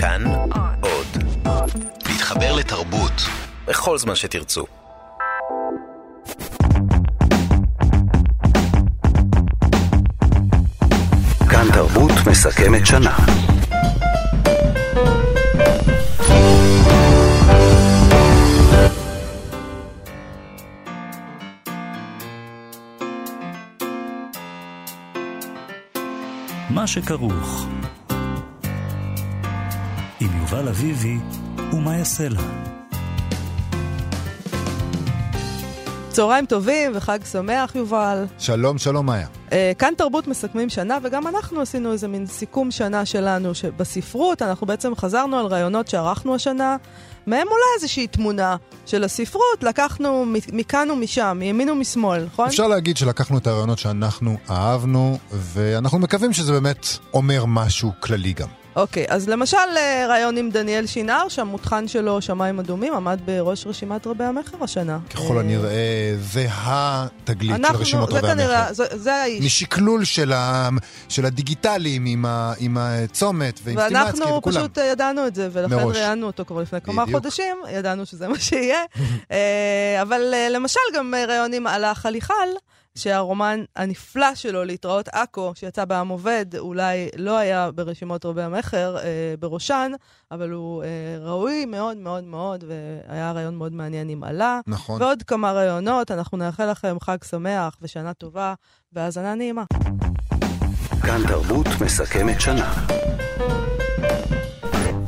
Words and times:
כאן 0.00 0.24
עוד. 0.80 1.06
להתחבר 2.06 2.56
לתרבות 2.56 3.12
בכל 3.66 3.98
זמן 3.98 4.14
שתרצו. 4.14 4.66
כאן 11.50 11.66
תרבות 11.72 12.12
מסכמת 12.26 12.86
שנה. 12.86 13.16
מה 26.70 26.86
שכרוך 26.86 27.66
יובל 30.50 30.68
אביבי 30.68 31.16
ומה 31.72 31.96
יעשה 31.96 32.28
לה. 32.28 32.40
צהריים 36.08 36.46
טובים 36.46 36.92
וחג 36.94 37.18
שמח, 37.32 37.74
יובל. 37.74 38.24
שלום, 38.38 38.78
שלום, 38.78 39.06
מאיה. 39.06 39.26
Uh, 39.48 39.52
כאן 39.78 39.92
תרבות 39.96 40.26
מסכמים 40.26 40.68
שנה, 40.68 40.98
וגם 41.02 41.26
אנחנו 41.26 41.60
עשינו 41.60 41.92
איזה 41.92 42.08
מין 42.08 42.26
סיכום 42.26 42.70
שנה 42.70 43.04
שלנו 43.04 43.52
בספרות. 43.76 44.42
אנחנו 44.42 44.66
בעצם 44.66 44.94
חזרנו 44.96 45.38
על 45.38 45.46
רעיונות 45.46 45.88
שערכנו 45.88 46.34
השנה, 46.34 46.76
מהם 47.26 47.46
אולי 47.46 47.62
איזושהי 47.76 48.06
תמונה 48.06 48.56
של 48.86 49.04
הספרות, 49.04 49.62
לקחנו 49.62 50.24
מכאן 50.52 50.90
ומשם, 50.90 51.36
מימין 51.40 51.70
ומשמאל, 51.70 52.24
נכון? 52.24 52.46
אפשר 52.46 52.68
להגיד 52.68 52.96
שלקחנו 52.96 53.38
את 53.38 53.46
הרעיונות 53.46 53.78
שאנחנו 53.78 54.36
אהבנו, 54.50 55.18
ואנחנו 55.32 55.98
מקווים 55.98 56.32
שזה 56.32 56.52
באמת 56.52 56.86
אומר 57.14 57.44
משהו 57.46 57.92
כללי 58.00 58.32
גם. 58.32 58.48
אוקיי, 58.78 59.06
אז 59.08 59.28
למשל 59.28 59.56
אה, 59.76 60.06
רעיון 60.08 60.36
עם 60.36 60.50
דניאל 60.50 60.86
שינר, 60.86 61.28
שהמותחן 61.28 61.88
שלו, 61.88 62.22
שמיים 62.22 62.58
אדומים, 62.58 62.94
עמד 62.94 63.20
בראש 63.24 63.66
רשימת 63.66 64.06
רבי 64.06 64.24
המכר 64.24 64.64
השנה. 64.64 64.98
ככל 65.10 65.34
אה, 65.34 65.40
הנראה, 65.40 66.14
זה 66.18 66.46
התגלית 66.50 67.56
של 67.68 67.76
רשימות 67.76 68.12
רבי 68.12 68.30
המכר. 68.30 68.72
זה, 68.72 68.84
זה 68.90 69.14
האיש. 69.14 69.44
משקלול 69.44 70.04
של, 70.04 70.32
ה, 70.32 70.68
של 71.08 71.26
הדיגיטלים 71.26 72.06
עם, 72.06 72.24
עם 72.58 72.76
הצומת 72.80 73.60
ועם 73.64 73.78
סטימצקי 73.80 74.22
וכולם. 74.22 74.34
ואנחנו 74.34 74.42
פשוט 74.42 74.78
ידענו 74.92 75.26
את 75.26 75.34
זה, 75.34 75.48
ולכן. 75.52 75.74
ראיינו 75.74 76.26
אותו 76.26 76.44
כבר 76.44 76.62
לפני 76.62 76.80
כמה 76.80 77.04
חודשים, 77.12 77.56
ידענו 77.70 78.06
שזה 78.06 78.28
מה 78.28 78.38
שיהיה. 78.38 78.80
אה, 79.32 80.02
אבל 80.02 80.34
למשל 80.50 80.80
גם 80.94 81.14
רעיונים 81.28 81.66
על 81.66 81.84
החליחל. 81.84 82.48
שהרומן 82.98 83.64
הנפלא 83.76 84.34
שלו, 84.34 84.64
להתראות 84.64 85.08
עכו, 85.08 85.52
שיצא 85.54 85.84
בעם 85.84 86.08
עובד, 86.08 86.46
אולי 86.58 87.08
לא 87.16 87.36
היה 87.36 87.70
ברשימות 87.70 88.24
רבי 88.24 88.42
המכר 88.42 88.96
אה, 88.98 89.34
בראשן, 89.38 89.92
אבל 90.30 90.50
הוא 90.50 90.82
אה, 90.82 90.88
ראוי 91.20 91.64
מאוד 91.64 91.96
מאוד 91.96 92.24
מאוד, 92.24 92.64
והיה 92.68 93.32
רעיון 93.32 93.56
מאוד 93.56 93.72
מעניין 93.72 94.08
עם 94.08 94.24
עלה. 94.24 94.60
נכון. 94.66 95.02
ועוד 95.02 95.22
כמה 95.22 95.52
רעיונות, 95.52 96.10
אנחנו 96.10 96.38
נאחל 96.38 96.70
לכם 96.70 96.96
חג 97.00 97.16
שמח 97.24 97.76
ושנה 97.82 98.14
טובה, 98.14 98.54
והאזנה 98.92 99.34
נעימה. 99.34 99.64
כאן 101.02 101.20
תרבות 101.28 101.66
מסכמת 101.84 102.40
שנה. 102.40 102.74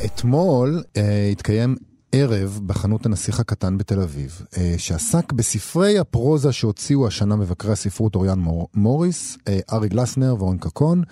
אתמול 0.05 0.83
אה, 0.97 1.29
התקיים 1.33 1.77
ערב 2.13 2.61
בחנות 2.67 3.07
הנסיך 3.07 3.41
הקטן 3.41 3.79
בתל 3.79 4.01
אביב, 4.01 4.43
אה, 4.57 4.75
שעסק 4.79 5.33
בספרי 5.33 5.99
הפרוזה 5.99 6.53
שהוציאו 6.53 7.07
השנה 7.07 7.37
מבקרי 7.37 7.73
הספרות 7.73 8.15
אוריאן 8.15 8.39
מור, 8.39 8.69
מוריס, 8.75 9.39
אה, 9.49 9.59
ארי 9.73 9.89
גלסנר 9.89 10.37
ואורן 10.39 10.59
קקון. 10.59 11.03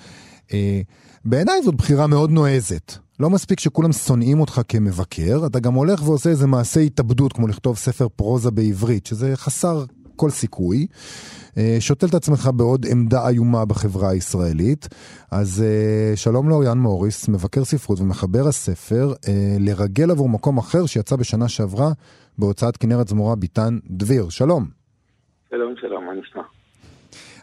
אה, 0.53 0.81
בעיניי 1.25 1.63
זאת 1.63 1.75
בחירה 1.75 2.07
מאוד 2.07 2.31
נועזת. 2.31 2.99
לא 3.21 3.31
מספיק 3.31 3.61
שכולם 3.61 3.93
שונאים 3.93 4.41
אותך 4.41 4.61
כמבקר, 4.69 5.47
אתה 5.47 5.61
גם 5.61 5.75
הולך 5.75 6.03
ועושה 6.09 6.31
איזה 6.31 6.47
מעשה 6.47 6.81
התאבדות, 6.81 7.33
כמו 7.33 7.49
לכתוב 7.49 7.77
ספר 7.77 8.09
פרוזה 8.17 8.51
בעברית, 8.51 9.07
שזה 9.07 9.33
חסר 9.37 9.85
כל 10.19 10.31
סיכוי. 10.31 10.87
אה, 11.59 11.77
שותל 11.81 12.07
את 12.07 12.15
עצמך 12.15 12.51
בעוד 12.57 12.87
עמדה 12.91 13.29
איומה 13.29 13.65
בחברה 13.65 14.11
הישראלית. 14.11 14.89
אז 15.31 15.65
אה, 15.67 16.17
שלום 16.17 16.49
לאוריאן 16.49 16.79
מוריס, 16.79 17.29
מבקר 17.29 17.65
ספרות 17.65 18.01
ומחבר 18.01 18.49
הספר, 18.49 19.13
אה, 19.29 19.57
לרגל 19.61 20.11
עבור 20.11 20.29
מקום 20.29 20.59
אחר 20.59 20.87
שיצא 20.87 21.17
בשנה 21.17 21.49
שעברה 21.49 21.89
בהוצאת 22.39 22.77
כנרת 22.77 23.09
זמורה 23.09 23.37
ביטן 23.37 23.79
דביר. 23.91 24.29
שלום. 24.29 24.67
שלום, 25.51 25.75
שלום, 25.81 26.05
מה 26.05 26.13
נשמע? 26.15 26.43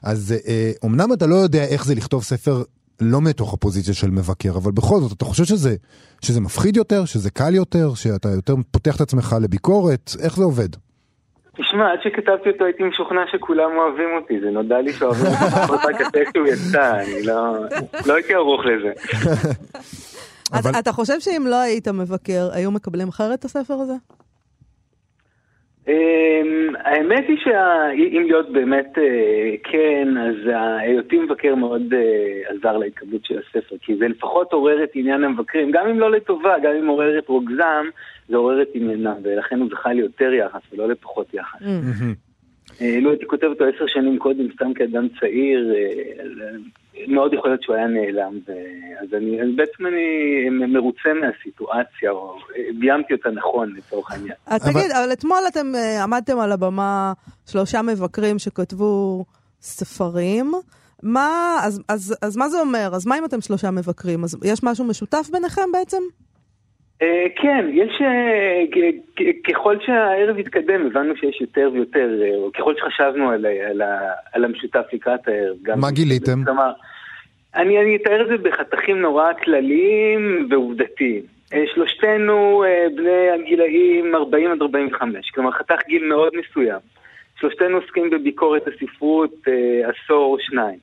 אז 0.04 0.36
אומנם 0.84 1.14
אתה 1.14 1.28
לא 1.28 1.36
יודע 1.36 1.64
איך 1.66 1.86
זה 1.86 1.96
לכתוב 1.96 2.24
ספר 2.24 2.64
לא 3.02 3.22
מתוך 3.22 3.54
הפוזיציה 3.54 3.94
של 3.94 4.10
מבקר, 4.10 4.58
אבל 4.58 4.72
בכל 4.72 5.00
זאת, 5.00 5.12
אתה 5.12 5.26
חושב 5.26 5.44
שזה, 5.44 5.76
שזה 6.22 6.42
מפחיד 6.42 6.78
יותר, 6.78 7.06
שזה 7.06 7.32
קל 7.32 7.56
יותר, 7.56 7.94
שאתה 7.94 8.30
יותר 8.30 8.56
פותח 8.72 8.96
את 8.96 9.02
עצמך 9.02 9.36
לביקורת? 9.42 10.12
איך 10.20 10.38
זה 10.38 10.44
עובד? 10.44 10.70
תשמע, 11.58 11.92
עד 11.92 12.00
שכתבתי 12.04 12.50
אותו 12.50 12.66
הייתי 12.66 12.84
משוכנע 12.84 13.22
שכולם 13.32 13.72
אוהבים 13.78 14.10
אותי, 14.22 14.40
זה 14.40 14.50
נודע 14.52 14.82
לי 14.82 14.94
שאוהבים 14.94 15.32
אותי 15.70 15.88
רק 15.88 16.02
אחרי 16.02 16.24
שהוא 16.34 16.48
יצא, 16.48 16.94
אני 17.00 17.24
לא, 17.24 17.54
לא 18.06 18.14
הייתי 18.14 18.34
ערוך 18.34 18.62
לזה. 18.66 18.92
אתה 20.80 20.92
חושב 20.92 21.20
שאם 21.20 21.48
לא 21.48 21.56
היית 21.56 21.88
מבקר, 21.88 22.50
היו 22.54 22.72
מקבלים 22.72 23.08
אחרת 23.08 23.40
את 23.40 23.46
הספר 23.46 23.74
הזה? 23.74 23.94
אמ, 25.88 26.76
האמת 26.80 27.26
היא 27.28 27.38
שאם 27.38 28.24
להיות 28.26 28.50
באמת 28.52 28.98
אה, 28.98 29.56
כן, 29.64 30.08
אז 30.18 30.36
היותי 30.80 31.20
מבקר 31.20 31.56
מאוד 31.56 31.94
אה, 31.94 32.56
עזר 32.56 32.78
להתקבלות 32.78 33.26
של 33.26 33.40
הספר, 33.40 33.76
כי 33.82 33.96
זה 33.96 34.08
לפחות 34.08 34.54
עורר 34.54 34.84
את 34.84 34.90
עניין 34.94 35.24
המבקרים, 35.24 35.72
גם 35.72 35.88
אם 35.88 36.00
לא 36.00 36.12
לטובה, 36.12 36.56
גם 36.64 36.72
אם 36.80 36.88
עורר 36.88 37.20
את 37.20 37.28
רוגזם, 37.28 37.86
זה 38.30 38.38
עורר 38.38 38.62
את 38.62 38.68
עניינם, 38.74 39.16
ולכן 39.24 39.60
הוא 39.60 39.70
זכה 39.72 39.94
ליותר 39.94 40.34
יחס 40.34 40.62
ולא 40.74 40.90
לפחות 40.90 41.34
יחס. 41.34 41.62
אה, 42.82 43.00
לו 43.02 43.10
הייתי 43.10 43.26
כותב 43.26 43.48
אותו 43.48 43.66
עשר 43.66 43.88
שנים 43.88 44.20
קודם, 44.20 44.52
סתם 44.56 44.74
כאדם 44.74 45.08
צעיר, 45.20 45.74
מאוד 47.08 47.34
יכול 47.34 47.50
להיות 47.50 47.64
שהוא 47.64 47.76
היה 47.76 47.88
נעלם, 47.88 48.40
אז 49.02 49.08
אני, 49.14 49.42
אז 49.42 49.48
בעצם 49.56 49.86
אני 49.86 50.68
מרוצה 50.68 51.10
מהסיטואציה, 51.22 52.12
או 52.12 52.38
ביימתי 52.80 53.14
אותה 53.14 53.30
נכון 53.30 53.74
לצורך 53.78 54.12
העניין. 54.12 54.36
אז 54.46 54.62
תגיד, 54.62 54.92
אבל 54.92 55.14
אתמול 55.14 55.38
אתם 55.48 55.76
אה, 55.76 56.04
עמדתם 56.04 56.40
על 56.40 56.52
הבמה 56.52 57.14
שלושה 57.46 57.82
מבקרים 57.82 58.40
שכתבו 58.40 59.26
ספרים. 59.62 60.52
מה, 61.04 61.60
אז, 61.64 61.82
אז, 61.90 62.16
אז 62.22 62.38
מה 62.38 62.50
זה 62.50 62.60
אומר? 62.60 62.90
אז 62.94 63.06
מה 63.06 63.18
אם 63.18 63.26
אתם 63.26 63.42
שלושה 63.42 63.72
מבקרים? 63.72 64.24
אז 64.24 64.38
יש 64.44 64.64
משהו 64.64 64.86
משותף 64.86 65.30
ביניכם 65.32 65.72
בעצם? 65.74 66.02
Uh, 67.02 67.06
כן, 67.36 67.66
יש, 67.74 68.02
uh, 68.02 69.24
ככל 69.48 69.76
שהערב 69.86 70.38
התקדם, 70.38 70.86
הבנו 70.86 71.18
שיש 71.18 71.42
יותר 71.42 71.70
ויותר, 71.74 72.10
uh, 72.22 72.58
ככל 72.58 72.74
שחשבנו 72.78 73.30
על, 73.30 73.46
על, 73.46 73.82
על 74.34 74.46
המשותף 74.46 74.84
לקראת 74.94 75.28
הערב. 75.28 75.80
מה 75.80 75.92
גיליתם? 75.92 76.44
כלומר, 76.46 76.72
אני, 77.56 77.82
אני 77.82 77.96
אתאר 77.96 78.22
את 78.22 78.28
זה 78.28 78.50
בחתכים 78.50 79.02
נורא 79.02 79.34
כלליים 79.44 80.48
ועובדתיים. 80.50 81.22
שלושתנו 81.74 82.64
בני 82.96 83.30
הגילאים 83.30 84.16
40 84.16 84.52
עד 84.52 84.62
45, 84.62 85.32
כלומר 85.32 85.52
חתך 85.52 85.80
גיל 85.88 86.06
מאוד 86.06 86.34
מסוים. 86.36 86.80
שלושתנו 87.40 87.78
עוסקים 87.78 88.10
בביקורת 88.10 88.64
הספרות 88.68 89.34
עשור 89.84 90.34
או 90.34 90.38
שניים. 90.40 90.80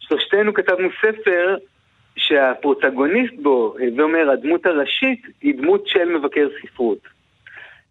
שלושתנו 0.00 0.54
כתבנו 0.54 0.88
ספר 1.00 1.56
שהפרוטגוניסט 2.16 3.34
בו, 3.42 3.74
הווי 3.78 4.02
אומר, 4.02 4.30
הדמות 4.30 4.66
הראשית, 4.66 5.22
היא 5.40 5.54
דמות 5.54 5.86
של 5.86 6.04
מבקר 6.04 6.48
ספרות. 6.62 6.98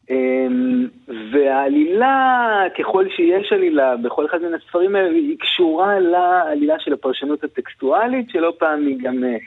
אמ, 0.10 0.88
והעלילה, 1.32 2.64
ככל 2.78 3.06
שיש 3.16 3.54
עלילה 3.54 3.98
בכל 3.98 4.26
אחד 4.26 4.42
מן 4.42 4.54
הספרים 4.54 4.96
האלה, 4.96 5.10
היא 5.10 5.38
קשורה 5.40 6.00
לעלילה 6.00 6.76
של 6.80 6.94
הפרשנות 6.94 7.44
הטקסטואלית, 7.44 8.30
שלא 8.30 8.54
פעם 8.60 8.88
היא 8.88 8.98
גם 9.02 9.24
אה, 9.24 9.38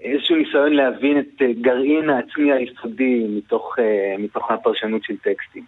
איזשהו 0.00 0.36
ניסיון 0.36 0.72
להבין 0.72 1.18
את 1.18 1.42
אה, 1.42 1.52
גרעין 1.60 2.10
העצמי 2.10 2.52
היסודי 2.52 3.26
מתוך, 3.28 3.78
אה, 3.78 4.14
מתוך 4.18 4.50
הפרשנות 4.50 5.04
של 5.04 5.16
טקסטים. 5.16 5.62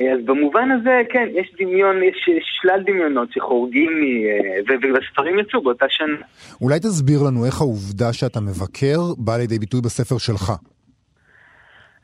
אז 0.00 0.24
במובן 0.24 0.70
הזה, 0.70 1.02
כן, 1.10 1.28
יש 1.32 1.52
דמיון, 1.58 2.02
יש 2.02 2.30
שלל 2.42 2.82
דמיונות 2.86 3.32
שחורגים 3.32 3.90
מ... 4.00 4.92
והספרים 4.94 5.38
יצאו 5.38 5.62
באותה 5.62 5.86
שנה. 5.88 6.16
אולי 6.60 6.78
תסביר 6.78 7.18
לנו 7.28 7.46
איך 7.46 7.60
העובדה 7.60 8.12
שאתה 8.12 8.40
מבקר 8.40 8.98
באה 9.18 9.38
לידי 9.38 9.58
ביטוי 9.58 9.80
בספר 9.80 10.18
שלך. 10.18 10.52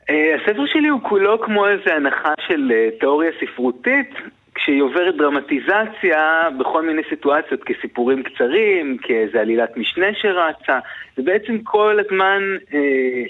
הספר 0.09 0.65
שלי 0.65 0.87
הוא 0.87 1.01
כולו 1.09 1.41
כמו 1.41 1.67
איזו 1.67 1.91
הנחה 1.91 2.33
של 2.47 2.71
תיאוריה 2.99 3.31
ספרותית, 3.41 4.09
כשהיא 4.55 4.81
עוברת 4.81 5.17
דרמטיזציה 5.17 6.49
בכל 6.59 6.87
מיני 6.87 7.01
סיטואציות, 7.09 7.63
כסיפורים 7.63 8.23
קצרים, 8.23 8.97
כאיזו 9.01 9.37
עלילת 9.37 9.77
משנה 9.77 10.07
שרצה, 10.13 10.79
זה 11.17 11.23
בעצם 11.23 11.57
כל 11.63 11.99
הזמן... 11.99 12.41
אה, 12.73 13.23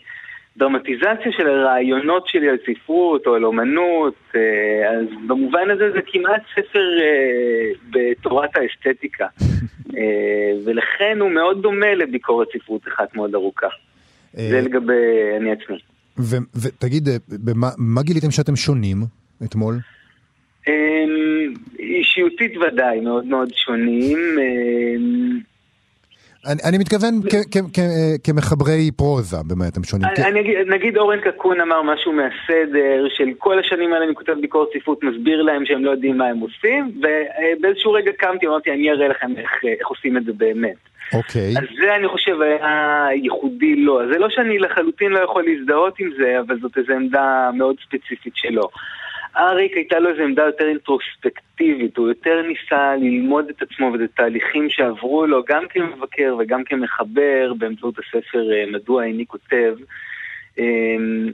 דרמטיזציה 0.57 1.31
של 1.37 1.47
הרעיונות 1.47 2.27
שלי 2.27 2.49
על 2.49 2.57
ספרות 2.65 3.27
או 3.27 3.35
על 3.35 3.45
אומנות, 3.45 4.15
אה, 4.35 4.89
אז 4.89 5.05
במובן 5.27 5.69
הזה 5.69 5.91
זה 5.91 5.99
כמעט 6.05 6.41
ספר 6.51 6.85
אה, 7.01 7.71
בתורת 7.89 8.49
האסתטיקה, 8.55 9.27
אה, 9.97 10.51
ולכן 10.65 11.17
הוא 11.19 11.31
מאוד 11.31 11.61
דומה 11.61 11.93
לביקורת 11.95 12.47
ספרות 12.57 12.87
אחת 12.87 13.15
מאוד 13.15 13.35
ארוכה. 13.35 13.67
זה 14.33 14.61
לגבי 14.61 14.93
אני 15.37 15.51
עצמי. 15.51 15.77
ותגיד, 16.63 17.09
מה 17.77 18.01
גיליתם 18.01 18.31
שאתם 18.31 18.55
שונים 18.55 18.97
אתמול? 19.43 19.75
אמ, 20.67 21.53
אישיותית 21.79 22.57
ודאי, 22.57 22.99
מאוד 22.99 23.25
מאוד 23.25 23.49
שונים. 23.53 24.17
אני, 26.47 26.61
אני 26.69 26.77
מתכוון 26.77 27.13
כ, 27.29 27.35
כ, 27.51 27.57
כ, 27.73 27.79
כמחברי 28.23 28.91
פרוזה, 28.91 29.37
במה 29.47 29.67
אתם 29.67 29.83
שונים. 29.83 30.07
אני, 30.17 30.25
אני 30.25 30.39
אגיד, 30.39 30.57
נגיד 30.67 30.97
אורן 30.97 31.19
קקון 31.19 31.61
אמר 31.61 31.81
משהו 31.81 32.11
מהסדר 32.11 33.05
של 33.09 33.29
כל 33.37 33.59
השנים 33.59 33.93
האלה 33.93 34.05
אני 34.05 34.15
כותב 34.15 34.33
ביקורת 34.41 34.67
ספרות, 34.77 35.03
מסביר 35.03 35.41
להם 35.41 35.65
שהם 35.65 35.85
לא 35.85 35.91
יודעים 35.91 36.17
מה 36.17 36.27
הם 36.27 36.39
עושים, 36.39 36.91
ובאיזשהו 36.97 37.91
רגע 37.91 38.11
קמתי, 38.17 38.47
אמרתי 38.47 38.71
אני 38.71 38.91
אראה 38.91 39.07
לכם 39.07 39.31
איך, 39.37 39.51
איך 39.79 39.87
עושים 39.87 40.17
את 40.17 40.25
זה 40.25 40.31
באמת. 40.33 40.77
אוקיי. 41.13 41.53
אז 41.57 41.63
זה 41.81 41.95
אני 41.95 42.07
חושב 42.07 42.41
היה 42.41 43.07
ייחודי 43.23 43.75
לו. 43.75 43.99
זה 44.13 44.19
לא 44.19 44.29
שאני 44.29 44.59
לחלוטין 44.59 45.11
לא 45.11 45.19
יכול 45.19 45.43
להזדהות 45.47 45.99
עם 45.99 46.09
זה, 46.17 46.39
אבל 46.39 46.59
זאת 46.61 46.77
איזו 46.77 46.93
עמדה 46.93 47.49
מאוד 47.53 47.75
ספציפית 47.85 48.33
שלו. 48.35 48.69
אריק 49.37 49.77
הייתה 49.77 49.99
לו 49.99 50.09
איזו 50.09 50.21
עמדה 50.21 50.43
יותר 50.43 50.67
אינטרוספקטיבית, 50.67 51.97
הוא 51.97 52.07
יותר 52.07 52.41
ניסה 52.41 52.95
ללמוד 52.95 53.45
את 53.49 53.61
עצמו 53.61 53.91
ואת 53.93 54.09
התהליכים 54.13 54.69
שעברו 54.69 55.25
לו, 55.25 55.43
גם 55.47 55.63
כמבקר 55.69 56.35
וגם 56.39 56.63
כמחבר, 56.63 57.53
באמצעות 57.57 57.95
הספר 57.99 58.53
אה, 58.53 58.71
מדוע 58.71 59.03
איני 59.03 59.25
כותב. 59.25 59.75
אמ, 60.57 61.31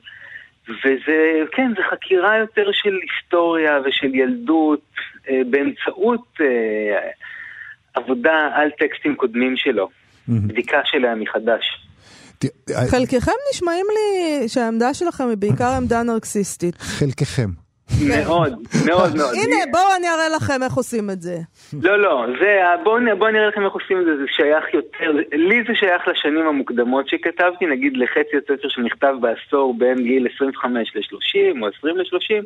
וזה, 0.69 1.45
כן, 1.51 1.71
זה 1.77 1.81
חקירה 1.91 2.37
יותר 2.37 2.71
של 2.71 2.99
היסטוריה 3.01 3.79
ושל 3.85 4.15
ילדות 4.15 4.85
אה, 5.29 5.41
באמצעות 5.49 6.27
אה, 6.41 7.09
עבודה 7.93 8.49
על 8.53 8.69
טקסטים 8.79 9.15
קודמים 9.15 9.57
שלו, 9.57 9.89
בדיקה 10.27 10.81
שלהם 10.85 11.19
מחדש. 11.19 11.85
חלקכם 12.91 13.31
נשמעים 13.51 13.85
לי 13.93 14.49
שהעמדה 14.49 14.93
שלכם 14.93 15.27
היא 15.27 15.37
בעיקר 15.37 15.73
עמדה 15.77 16.03
נרקסיסטית. 16.03 16.75
חלקכם. 16.77 17.68
מאוד, 18.09 18.53
מאוד 18.87 19.15
מאוד. 19.15 19.33
הנה, 19.33 19.55
בואו 19.71 19.95
אני 19.97 20.07
אראה 20.09 20.29
לכם 20.35 20.63
איך 20.63 20.73
עושים 20.73 21.09
את 21.09 21.21
זה. 21.21 21.37
לא, 21.83 22.01
לא, 22.01 22.25
בואו 22.83 22.97
אני 22.97 23.39
אראה 23.39 23.47
לכם 23.47 23.65
איך 23.65 23.73
עושים 23.73 23.99
את 23.99 24.05
זה, 24.05 24.17
זה 24.17 24.25
שייך 24.27 24.73
יותר, 24.73 25.11
לי 25.31 25.63
זה 25.67 25.75
שייך 25.75 26.07
לשנים 26.07 26.47
המוקדמות 26.47 27.07
שכתבתי, 27.07 27.65
נגיד 27.65 27.97
לחצי 27.97 28.37
הספר 28.37 28.69
שנכתב 28.69 29.13
בעשור 29.21 29.75
בין 29.77 29.97
גיל 30.03 30.27
25 30.35 30.91
ל-30 30.95 31.61
או 31.61 31.67
20 31.67 31.97
ל-30. 31.97 32.43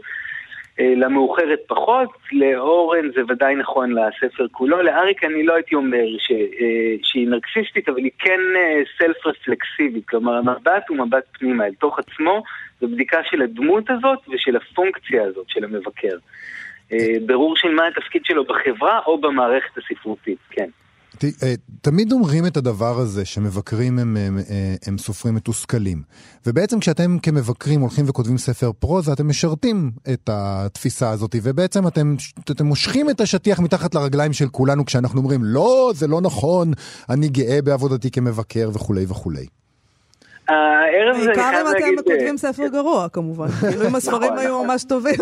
אה, 0.80 0.94
למאוחרת 0.98 1.60
פחות, 1.68 2.10
לאורן 2.32 3.12
זה 3.16 3.22
ודאי 3.30 3.56
נכון 3.56 3.92
לספר 3.92 4.46
כולו, 4.52 4.82
לאריק 4.82 5.24
אני 5.24 5.44
לא 5.44 5.54
הייתי 5.54 5.76
אומר 5.76 6.06
ש, 6.18 6.32
אה, 6.32 6.96
שהיא 7.04 7.28
נרקסיסטית, 7.28 7.90
אבל 7.90 7.98
היא 7.98 8.12
כן 8.20 8.40
סלף 8.98 9.26
אה, 9.26 9.32
רפלקסיבית, 9.32 10.08
כלומר 10.08 10.34
המבט 10.34 10.90
הוא 10.90 10.98
מבט 10.98 11.24
פנימה 11.40 11.66
אל 11.66 11.74
תוך 11.74 12.00
עצמו, 12.00 12.44
זו 12.84 12.88
בדיקה 12.88 13.18
של 13.24 13.42
הדמות 13.42 13.84
הזאת 13.90 14.20
ושל 14.34 14.56
הפונקציה 14.56 15.24
הזאת 15.24 15.46
של 15.48 15.64
המבקר. 15.64 16.18
ברור 17.26 17.56
של 17.58 17.70
מה 17.76 17.88
התפקיד 17.88 18.22
שלו 18.26 18.44
בחברה 18.44 19.00
או 19.06 19.22
במערכת 19.22 19.78
הספרותית, 19.78 20.38
כן. 20.50 20.70
אה, 21.24 21.54
תמיד 21.82 22.12
אומרים 22.12 22.46
את 22.46 22.58
הדבר 22.58 23.00
הזה 23.00 23.26
שמבקרים 23.26 24.00
הם, 24.00 24.18
הם, 24.18 24.38
אה, 24.38 24.76
הם 24.88 24.98
סופרים 24.98 25.36
מתוסכלים. 25.36 26.02
ובעצם 26.48 26.80
כשאתם 26.80 27.20
כמבקרים 27.20 27.82
הולכים 27.82 28.06
וכותבים 28.10 28.38
ספר 28.38 28.72
פרוזה, 28.72 29.14
אתם 29.14 29.28
משרתים 29.28 29.92
את 30.14 30.30
התפיסה 30.34 31.10
הזאת, 31.10 31.36
ובעצם 31.44 31.88
אתם, 31.88 32.16
אתם 32.52 32.66
מושכים 32.66 33.10
את 33.10 33.22
השטיח 33.22 33.60
מתחת 33.60 33.96
לרגליים 33.96 34.34
של 34.34 34.48
כולנו 34.48 34.86
כשאנחנו 34.86 35.20
אומרים, 35.20 35.40
לא, 35.44 35.92
זה 35.96 36.08
לא 36.08 36.22
נכון, 36.22 36.72
אני 37.10 37.28
גאה 37.28 37.62
בעבודתי 37.62 38.12
כמבקר 38.12 38.70
וכולי 38.74 39.06
וכולי. 39.10 39.46
הערב 40.48 41.16
הזה, 41.16 41.32
אני 41.32 41.42
חייב 41.42 41.54
להגיד... 41.54 41.74
בעיקר 41.74 41.88
אם 41.90 42.00
אתם 42.00 42.12
כותבים 42.12 42.38
ספר 42.38 42.68
גרוע, 42.68 43.10
כמובן. 43.14 43.48
כאילו 43.70 43.88
אם 43.90 43.96
הספרים 43.96 44.34
היו 44.38 44.50
נכון. 44.50 44.68
ממש 44.68 44.84
טובים. 44.84 45.16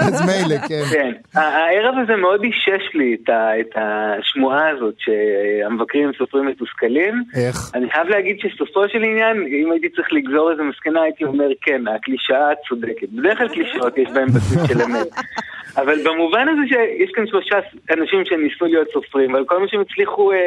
אז 0.00 0.20
מילא, 0.26 0.58
כן. 0.68 0.82
כן. 0.92 1.12
הערב 1.34 1.94
הזה 2.02 2.16
מאוד 2.16 2.42
אישש 2.42 2.94
לי 2.94 3.16
את 3.60 3.74
השמועה 3.74 4.68
הזאת 4.68 4.94
שהמבקרים 4.98 6.10
סופרים 6.18 6.46
מתוסכלים. 6.46 7.14
איך? 7.36 7.56
אני 7.74 7.90
חייב 7.90 8.08
להגיד 8.08 8.36
שסופו 8.40 8.88
של 8.88 9.02
עניין, 9.02 9.36
אם 9.62 9.72
הייתי 9.72 9.88
צריך 9.88 10.08
לגזור 10.12 10.50
איזה 10.50 10.62
מסקנה, 10.62 11.02
הייתי 11.02 11.24
אומר, 11.24 11.48
כן, 11.62 11.88
הקלישאה 11.88 12.48
צודקת. 12.68 13.08
בדרך 13.12 13.38
כלל 13.38 13.48
קלישאות 13.48 13.98
יש 13.98 14.08
בהן 14.14 14.26
בסיס 14.26 14.66
של 14.68 14.82
אמת. 14.82 15.08
אבל 15.80 15.98
במובן 16.04 16.48
הזה 16.48 16.62
שיש 16.68 17.10
כאן 17.14 17.26
שלושה 17.26 17.56
אנשים 17.90 18.24
שניסו 18.24 18.64
להיות 18.64 18.88
סופרים, 18.92 19.34
אבל 19.34 19.44
כל 19.44 19.60
מה 19.60 19.68
שהם 19.68 19.80
הצליחו 19.80 20.32
אה, 20.32 20.38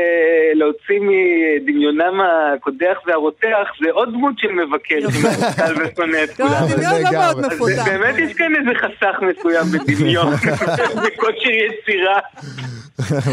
להוציא 0.54 1.00
מדמיונם 1.02 2.22
הקודח 2.54 2.98
והרותח 3.06 3.68
זה 3.84 3.92
עוד 3.92 4.10
דמות 4.10 4.40
של 4.40 4.48
מבקר 4.52 5.00
שמסתכל 5.02 5.74
ושונא 5.74 6.18
את 6.24 6.30
כולם. 6.38 6.50
הדמיון 6.52 7.02
לא 7.04 7.12
מאוד 7.12 7.46
מפותח. 7.46 7.86
באמת 7.86 8.16
יש 8.18 8.34
כאן 8.34 8.56
איזה 8.56 8.80
חסך 8.80 9.16
מסוים 9.22 9.66
בדמיון, 9.74 10.34
בכושר 11.04 11.50
יצירה. 11.50 12.20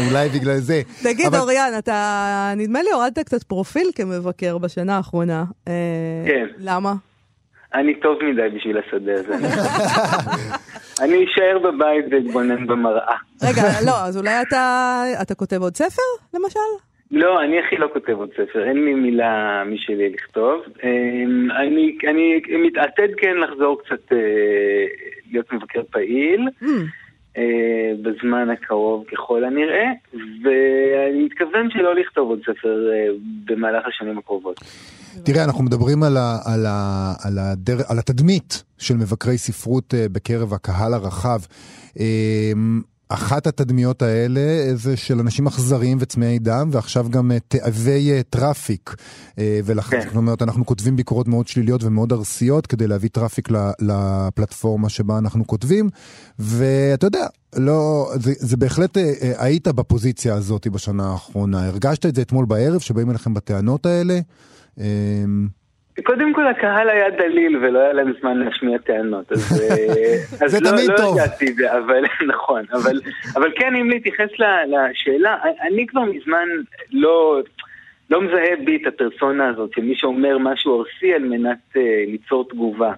אולי 0.09 0.29
בגלל 0.29 0.57
זה. 0.57 0.81
תגיד, 1.03 1.35
אוריאן, 1.35 1.71
אתה 1.77 2.53
נדמה 2.57 2.81
לי 2.81 2.91
הורדת 2.91 3.19
קצת 3.19 3.43
פרופיל 3.43 3.89
כמבקר 3.95 4.57
בשנה 4.57 4.97
האחרונה. 4.97 5.43
אה, 5.67 5.73
כן. 6.27 6.45
למה? 6.57 6.93
אני 7.73 7.99
טוב 7.99 8.17
מדי 8.23 8.57
בשביל 8.57 8.77
השדה 8.77 9.11
הזה. 9.15 9.35
אני 11.01 11.25
אשאר 11.25 11.59
בבית 11.63 12.05
ואתבונן 12.11 12.67
במראה. 12.67 13.15
רגע, 13.43 13.61
לא, 13.85 14.01
אז 14.01 14.17
אולי 14.17 14.41
אתה, 14.41 15.03
אתה 15.21 15.35
כותב 15.35 15.61
עוד 15.61 15.75
ספר, 15.77 16.01
למשל? 16.33 16.88
לא, 17.11 17.43
אני 17.43 17.59
הכי 17.59 17.77
לא 17.77 17.87
כותב 17.93 18.11
עוד 18.11 18.29
ספר, 18.33 18.67
אין 18.67 18.85
לי 18.85 18.93
מילה 18.93 19.63
משלי 19.65 20.09
לכתוב. 20.09 20.61
אמ, 20.83 21.51
אני, 21.51 21.97
אני 22.09 22.41
מתעתד 22.67 23.07
כן 23.17 23.37
לחזור 23.37 23.81
קצת 23.85 24.11
אה, 24.11 24.17
להיות 25.31 25.53
מבקר 25.53 25.81
פעיל. 25.91 26.47
Mm. 26.61 26.65
אה, 27.37 27.91
בזמן 28.01 28.49
הקרוב 28.49 29.05
ככל 29.11 29.43
הנראה, 29.43 29.91
ואני 30.13 31.23
מתכוון 31.23 31.69
שלא 31.71 31.95
לכתוב 31.95 32.29
עוד 32.29 32.39
ספר 32.41 32.89
אה, 32.91 33.07
במהלך 33.45 33.87
השנים 33.87 34.17
הקרובות. 34.17 34.59
תראה, 35.25 35.43
אנחנו 35.43 35.63
מדברים 35.63 36.03
על, 36.03 36.17
ה, 36.17 36.37
על, 36.45 36.65
ה, 36.65 37.13
על, 37.23 37.37
הדר, 37.39 37.77
על 37.89 37.99
התדמית 37.99 38.63
של 38.77 38.93
מבקרי 38.93 39.37
ספרות 39.37 39.93
בקרב 40.11 40.53
הקהל 40.53 40.93
הרחב. 40.93 41.39
אחת 43.09 43.47
התדמיות 43.47 44.01
האלה 44.01 44.75
זה 44.75 44.97
של 44.97 45.19
אנשים 45.19 45.47
אכזריים 45.47 45.97
וצמאי 46.01 46.39
דם, 46.39 46.69
ועכשיו 46.71 47.07
גם 47.09 47.31
אה, 47.31 47.37
תאבי 47.47 48.11
אה, 48.11 48.21
traffic. 48.29 48.95
אה, 49.39 49.59
ולכן, 49.65 50.01
כן. 50.01 50.07
זאת 50.07 50.15
אומרת, 50.15 50.41
אנחנו 50.41 50.65
כותבים 50.65 50.95
ביקורות 50.95 51.27
מאוד 51.27 51.47
שליליות 51.47 51.83
ומאוד 51.83 52.13
ארסיות 52.13 52.67
כדי 52.67 52.87
להביא 52.87 53.09
traffic 53.09 53.49
לפלטפורמה 53.79 54.89
שבה 54.89 55.17
אנחנו 55.17 55.47
כותבים. 55.47 55.89
ואתה 56.39 57.07
יודע, 57.07 57.25
לא, 57.55 58.11
זה, 58.15 58.33
זה 58.37 58.57
בהחלט, 58.57 58.97
היית 59.37 59.67
בפוזיציה 59.67 60.33
הזאת 60.33 60.67
בשנה 60.67 61.11
האחרונה. 61.11 61.67
הרגשת 61.67 62.05
את 62.05 62.15
זה 62.15 62.21
אתמול 62.21 62.45
בערב, 62.45 62.79
שבאים 62.79 63.09
אליכם 63.09 63.33
בטענות 63.33 63.85
האלה? 63.85 64.19
קודם 66.03 66.33
כל 66.33 66.47
הקהל 66.47 66.89
היה 66.89 67.09
דליל 67.09 67.57
ולא 67.57 67.79
היה 67.79 67.93
להם 67.93 68.13
זמן 68.19 68.37
להשמיע 68.37 68.77
טענות, 68.77 69.31
אז, 69.31 69.39
אה, 69.61 70.45
אז 70.45 70.51
זה 70.51 70.59
לא, 70.61 70.69
תמיד 70.69 70.89
לא 70.89 70.97
טוב. 70.97 71.17
הגעתי 71.17 71.47
את 71.49 71.55
זה, 71.55 71.77
אבל 71.77 72.03
נכון, 72.33 72.63
אבל, 72.73 72.99
אבל 73.35 73.51
כן 73.55 73.75
אם 73.75 73.89
להתייחס 73.89 74.29
לשאלה, 74.67 75.37
אני 75.67 75.87
כבר 75.87 76.01
מזמן 76.01 76.47
לא, 76.91 77.41
לא 78.09 78.21
מזהה 78.21 78.55
בי 78.65 78.75
את 78.81 78.87
הפרסונה 78.87 79.47
הזאת 79.47 79.73
של 79.75 79.81
מי 79.81 79.95
שאומר 79.95 80.37
משהו 80.37 80.79
ארסי 80.79 81.13
על 81.13 81.23
מנת 81.23 81.57
uh, 81.75 81.79
ליצור 82.07 82.49
תגובה. 82.49 82.93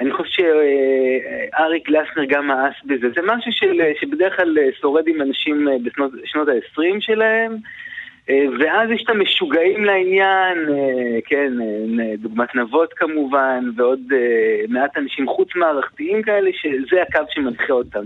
אני 0.00 0.12
חושב 0.12 0.30
שאריק 0.30 1.88
גלסנר 1.88 2.24
גם 2.28 2.46
מאס 2.46 2.74
בזה, 2.84 3.06
זה 3.14 3.20
משהו 3.26 3.52
של, 3.52 3.80
שבדרך 4.00 4.36
כלל 4.36 4.58
שורד 4.80 5.08
עם 5.08 5.22
אנשים 5.22 5.68
בשנות 6.22 6.48
ה-20 6.48 7.00
שלהם. 7.00 7.56
אה, 8.30 8.44
ואז 8.60 8.90
יש 8.90 9.02
את 9.04 9.10
המשוגעים 9.10 9.84
לעניין, 9.84 10.58
אה, 10.68 11.18
כן, 11.24 11.52
אה, 11.60 12.16
דוגמת 12.18 12.54
נבות 12.54 12.92
כמובן, 12.92 13.64
ועוד 13.76 14.00
מעט 14.68 14.96
אנשים 14.96 15.28
חוץ 15.28 15.48
מערכתיים 15.56 16.22
כאלה, 16.22 16.50
שזה 16.52 17.02
הקו 17.02 17.20
שמנחה 17.30 17.72
אותם. 17.72 18.04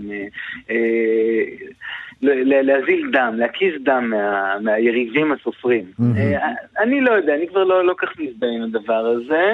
להזיל 2.41 3.09
דם, 3.11 3.33
להקיז 3.37 3.73
דם 3.83 4.09
מה, 4.09 4.59
מהיריבים 4.61 5.31
הסופרים. 5.31 5.85
Mm-hmm. 5.99 6.37
אני 6.79 7.01
לא 7.01 7.11
יודע, 7.11 7.35
אני 7.35 7.47
כבר 7.47 7.63
לא, 7.63 7.85
לא 7.85 7.93
כך 7.97 8.19
מזדהה 8.19 8.49
עם 8.49 8.63
הדבר 8.63 9.05
הזה. 9.05 9.53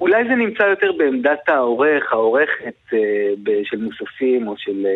אולי 0.00 0.24
זה 0.24 0.34
נמצא 0.34 0.62
יותר 0.62 0.92
בעמדת 0.92 1.48
העורך, 1.48 2.12
העורכת 2.12 2.94
של 3.64 3.76
מוספים 3.76 4.48
או 4.48 4.54
של 4.56 4.86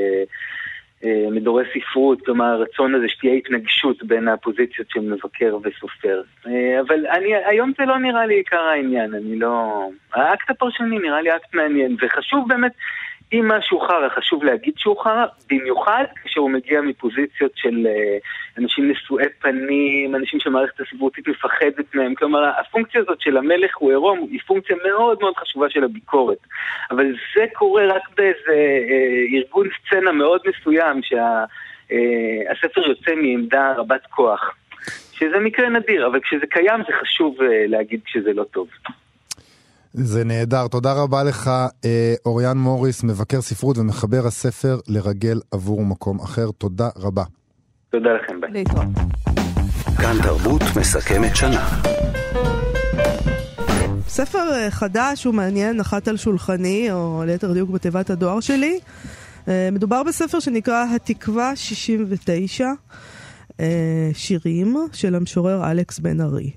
מדורי 1.30 1.64
ספרות, 1.74 2.24
כלומר 2.24 2.44
הרצון 2.44 2.94
הזה 2.94 3.08
שתהיה 3.08 3.34
התנגשות 3.34 4.02
בין 4.02 4.28
הפוזיציות 4.28 4.90
של 4.90 5.00
מבקר 5.00 5.56
וסופר. 5.62 6.22
אה, 6.46 6.80
אבל 6.80 7.06
אני, 7.06 7.34
היום 7.46 7.72
זה 7.78 7.84
לא 7.84 7.98
נראה 7.98 8.26
לי 8.26 8.34
עיקר 8.34 8.60
העניין, 8.60 9.14
אני 9.14 9.38
לא... 9.38 9.88
האקט 10.14 10.50
הפרשני 10.50 10.98
נראה 10.98 11.22
לי 11.22 11.36
אקט 11.36 11.54
מעניין, 11.54 11.96
וחשוב 12.00 12.48
באמת, 12.48 12.72
אם 13.32 13.48
משהו 13.48 13.80
חרא, 13.80 14.08
חשוב 14.08 14.44
להגיד 14.44 14.74
שהוא 14.76 15.02
חרא, 15.02 15.26
במיוחד 15.50 16.04
כשהוא 16.24 16.50
מגיע 16.50 16.80
מפוזיציות 16.80 17.52
של 17.56 17.86
uh, 17.86 18.60
אנשים 18.62 18.90
נשואי 18.90 19.24
פנים, 19.38 20.14
אנשים 20.14 20.40
שמערכת 20.40 20.80
הסביבותית 20.80 21.28
מפחדת 21.28 21.94
מהם. 21.94 22.14
כלומר, 22.14 22.44
הפונקציה 22.60 23.00
הזאת 23.00 23.20
של 23.20 23.36
המלך 23.36 23.76
הוא 23.76 23.90
עירום 23.90 24.28
היא 24.30 24.40
פונקציה 24.46 24.76
מאוד 24.88 25.18
מאוד 25.20 25.36
חשובה 25.36 25.70
של 25.70 25.84
הביקורת. 25.84 26.38
אבל 26.90 27.06
זה 27.36 27.44
קורה 27.52 27.86
רק 27.86 28.02
באיזה 28.16 28.36
uh, 28.46 29.36
ארגון 29.36 29.68
סצנה 29.78 30.12
מאוד 30.12 30.40
מסוים, 30.46 31.00
שהספר 31.02 32.80
uh, 32.80 32.88
יוצא 32.88 33.14
מעמדה 33.14 33.72
רבת 33.76 34.06
כוח. 34.10 34.54
שזה 35.12 35.38
מקרה 35.38 35.68
נדיר, 35.68 36.06
אבל 36.06 36.20
כשזה 36.20 36.46
קיים 36.46 36.80
זה 36.88 36.92
חשוב 37.00 37.36
להגיד 37.68 38.00
שזה 38.06 38.32
לא 38.32 38.44
טוב. 38.44 38.68
זה 39.92 40.24
נהדר, 40.24 40.68
תודה 40.68 40.92
רבה 40.92 41.24
לך 41.24 41.50
אה, 41.84 42.14
אוריאן 42.26 42.58
מוריס, 42.58 43.04
מבקר 43.04 43.40
ספרות 43.40 43.78
ומחבר 43.78 44.26
הספר 44.26 44.78
לרגל 44.88 45.40
עבור 45.50 45.84
מקום 45.84 46.20
אחר, 46.20 46.50
תודה 46.58 46.88
רבה. 46.96 47.24
תודה 47.90 48.10
לכם, 48.10 48.40
ביי. 48.40 48.50
להתראות. 48.50 48.86
כאן 50.00 50.16
תרבות 50.22 50.62
מסכמת 50.76 51.36
שנה. 51.36 51.68
ספר 54.08 54.52
אה, 54.52 54.70
חדש 54.70 55.26
ומעניין 55.26 55.76
נחת 55.76 56.08
על 56.08 56.16
שולחני, 56.16 56.92
או 56.92 57.22
ליתר 57.26 57.52
דיוק 57.52 57.70
בתיבת 57.70 58.10
הדואר 58.10 58.40
שלי. 58.40 58.80
אה, 59.48 59.68
מדובר 59.72 60.02
בספר 60.02 60.40
שנקרא 60.40 60.84
התקווה 60.96 61.56
69, 61.56 62.68
שירים 64.12 64.76
של 64.92 65.14
המשורר 65.14 65.70
אלכס 65.70 65.98
בן 65.98 66.20
ארי. 66.20 66.50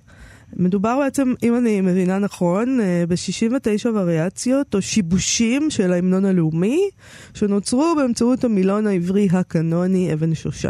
מדובר 0.56 1.00
בעצם, 1.00 1.34
אם 1.44 1.58
אני 1.58 1.82
מבינה 1.82 2.20
נכון, 2.20 2.80
אה, 2.80 3.04
ב-69 3.08 3.88
וריאציות 3.94 4.76
או 4.76 4.82
שיבושים 4.82 5.70
של 5.70 5.94
ההמנון 5.94 6.26
הלאומי, 6.26 6.90
שנוצרו 7.34 7.94
באמצעות 7.98 8.44
המילון 8.44 8.88
העברי 8.88 9.28
הקנוני 9.32 10.14
אבן 10.14 10.36
שושן. 10.36 10.70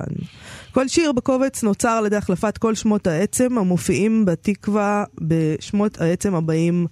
כל 0.71 0.87
שיר 0.87 1.11
בקובץ 1.11 1.63
נוצר 1.63 1.89
על 1.89 2.05
ידי 2.05 2.15
החלפת 2.15 2.57
כל 2.57 2.75
שמות 2.75 3.07
העצם 3.07 3.57
המופיעים 3.57 4.25
בתקווה 4.25 5.03
בשמות 5.21 6.01
העצם 6.01 6.35
הבאים. 6.35 6.87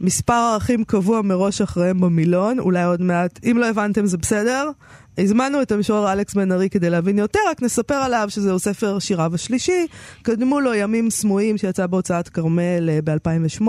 מספר 0.00 0.32
ערכים 0.32 0.84
קבוע 0.84 1.22
מראש 1.22 1.60
אחריהם 1.60 2.00
במילון, 2.00 2.58
אולי 2.58 2.84
עוד 2.84 3.02
מעט, 3.02 3.40
אם 3.50 3.56
לא 3.58 3.66
הבנתם 3.66 4.06
זה 4.06 4.16
בסדר. 4.16 4.70
הזמנו 5.18 5.62
את 5.62 5.72
המשורר 5.72 6.12
אלכס 6.12 6.34
בן 6.34 6.52
ארי 6.52 6.70
כדי 6.70 6.90
להבין 6.90 7.18
יותר, 7.18 7.38
רק 7.50 7.62
נספר 7.62 7.94
עליו 7.94 8.26
שזהו 8.28 8.58
ספר 8.58 8.98
שיריו 8.98 9.34
השלישי. 9.34 9.86
קדמו 10.22 10.60
לו 10.60 10.74
ימים 10.74 11.10
סמויים 11.10 11.58
שיצא 11.58 11.86
בהוצאת 11.86 12.28
כרמל 12.28 12.90
אה, 12.90 12.98
ב-2008, 13.04 13.62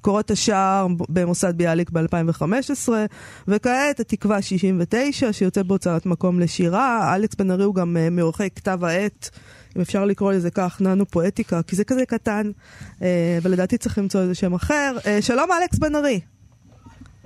קורות 0.00 0.30
השער 0.30 0.86
במוסד 1.08 1.56
ביאליק 1.56 1.90
ב-2015, 1.90 2.88
וכעת 3.48 4.00
התקווה 4.00 4.42
69 4.42 5.32
שיוצא 5.32 5.62
בהוצאת 5.62 6.06
מקום 6.06 6.40
לשירה. 6.40 7.14
אלכס 7.14 7.34
בן 7.34 7.50
ארי 7.50 7.64
הוא 7.64 7.74
גם 7.74 7.96
אה, 7.96 8.10
מעורכי 8.10 8.50
כתב 8.50 8.84
העת. 8.84 9.30
אם 9.76 9.80
אפשר 9.80 10.04
לקרוא 10.04 10.32
לזה 10.32 10.50
כך, 10.50 10.80
ננו 10.80 11.06
פואטיקה, 11.06 11.62
כי 11.62 11.76
זה 11.76 11.84
כזה 11.84 12.06
קטן, 12.06 12.50
אה, 13.02 13.38
ולדעתי 13.42 13.78
צריך 13.78 13.98
למצוא 13.98 14.20
איזה 14.20 14.34
שם 14.34 14.54
אחר. 14.54 14.96
שלום 15.20 15.48
אלכס 15.52 15.78
בן 15.78 15.94
ארי. 15.94 16.33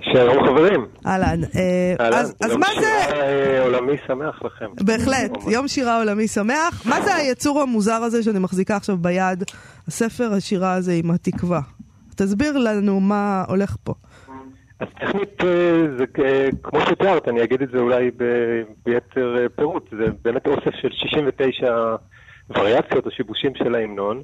שלום 0.01 0.47
חברים. 0.47 0.85
אהלן. 1.05 1.43
אה, 1.55 2.07
אז 2.41 2.55
מה 2.55 2.67
זה... 2.79 2.87
יום 2.87 3.17
שירה 3.17 3.21
אה, 3.21 3.63
עולמי 3.63 3.97
שמח 4.07 4.43
לכם. 4.43 4.65
בהחלט, 4.81 5.31
יום 5.51 5.67
שירה 5.67 5.97
עולמי 5.97 6.27
שמח. 6.27 6.85
מה 6.85 7.01
זה 7.01 7.15
היצור 7.15 7.61
המוזר 7.61 7.93
הזה 7.93 8.23
שאני 8.23 8.39
מחזיקה 8.39 8.75
עכשיו 8.75 8.97
ביד, 8.97 9.43
הספר 9.87 10.33
השירה 10.33 10.73
הזה 10.73 10.93
עם 10.93 11.11
התקווה? 11.11 11.61
תסביר 12.15 12.57
לנו 12.57 12.99
מה 12.99 13.43
הולך 13.47 13.75
פה. 13.83 13.93
אז 14.79 14.87
טכנית 14.99 15.43
אה, 15.43 15.97
זה 15.97 16.05
כמו 16.63 16.79
שתיארת, 16.81 17.27
אני 17.27 17.43
אגיד 17.43 17.61
את 17.61 17.69
זה 17.71 17.77
אולי 17.77 18.11
ביתר 18.85 19.35
פירוט, 19.55 19.89
זה 19.91 20.05
באמת 20.21 20.47
אוסף 20.47 20.75
של 20.81 20.89
69 20.91 21.95
וריאציות 22.49 23.05
או 23.05 23.11
שיבושים 23.11 23.55
של 23.55 23.75
ההמנון. 23.75 24.21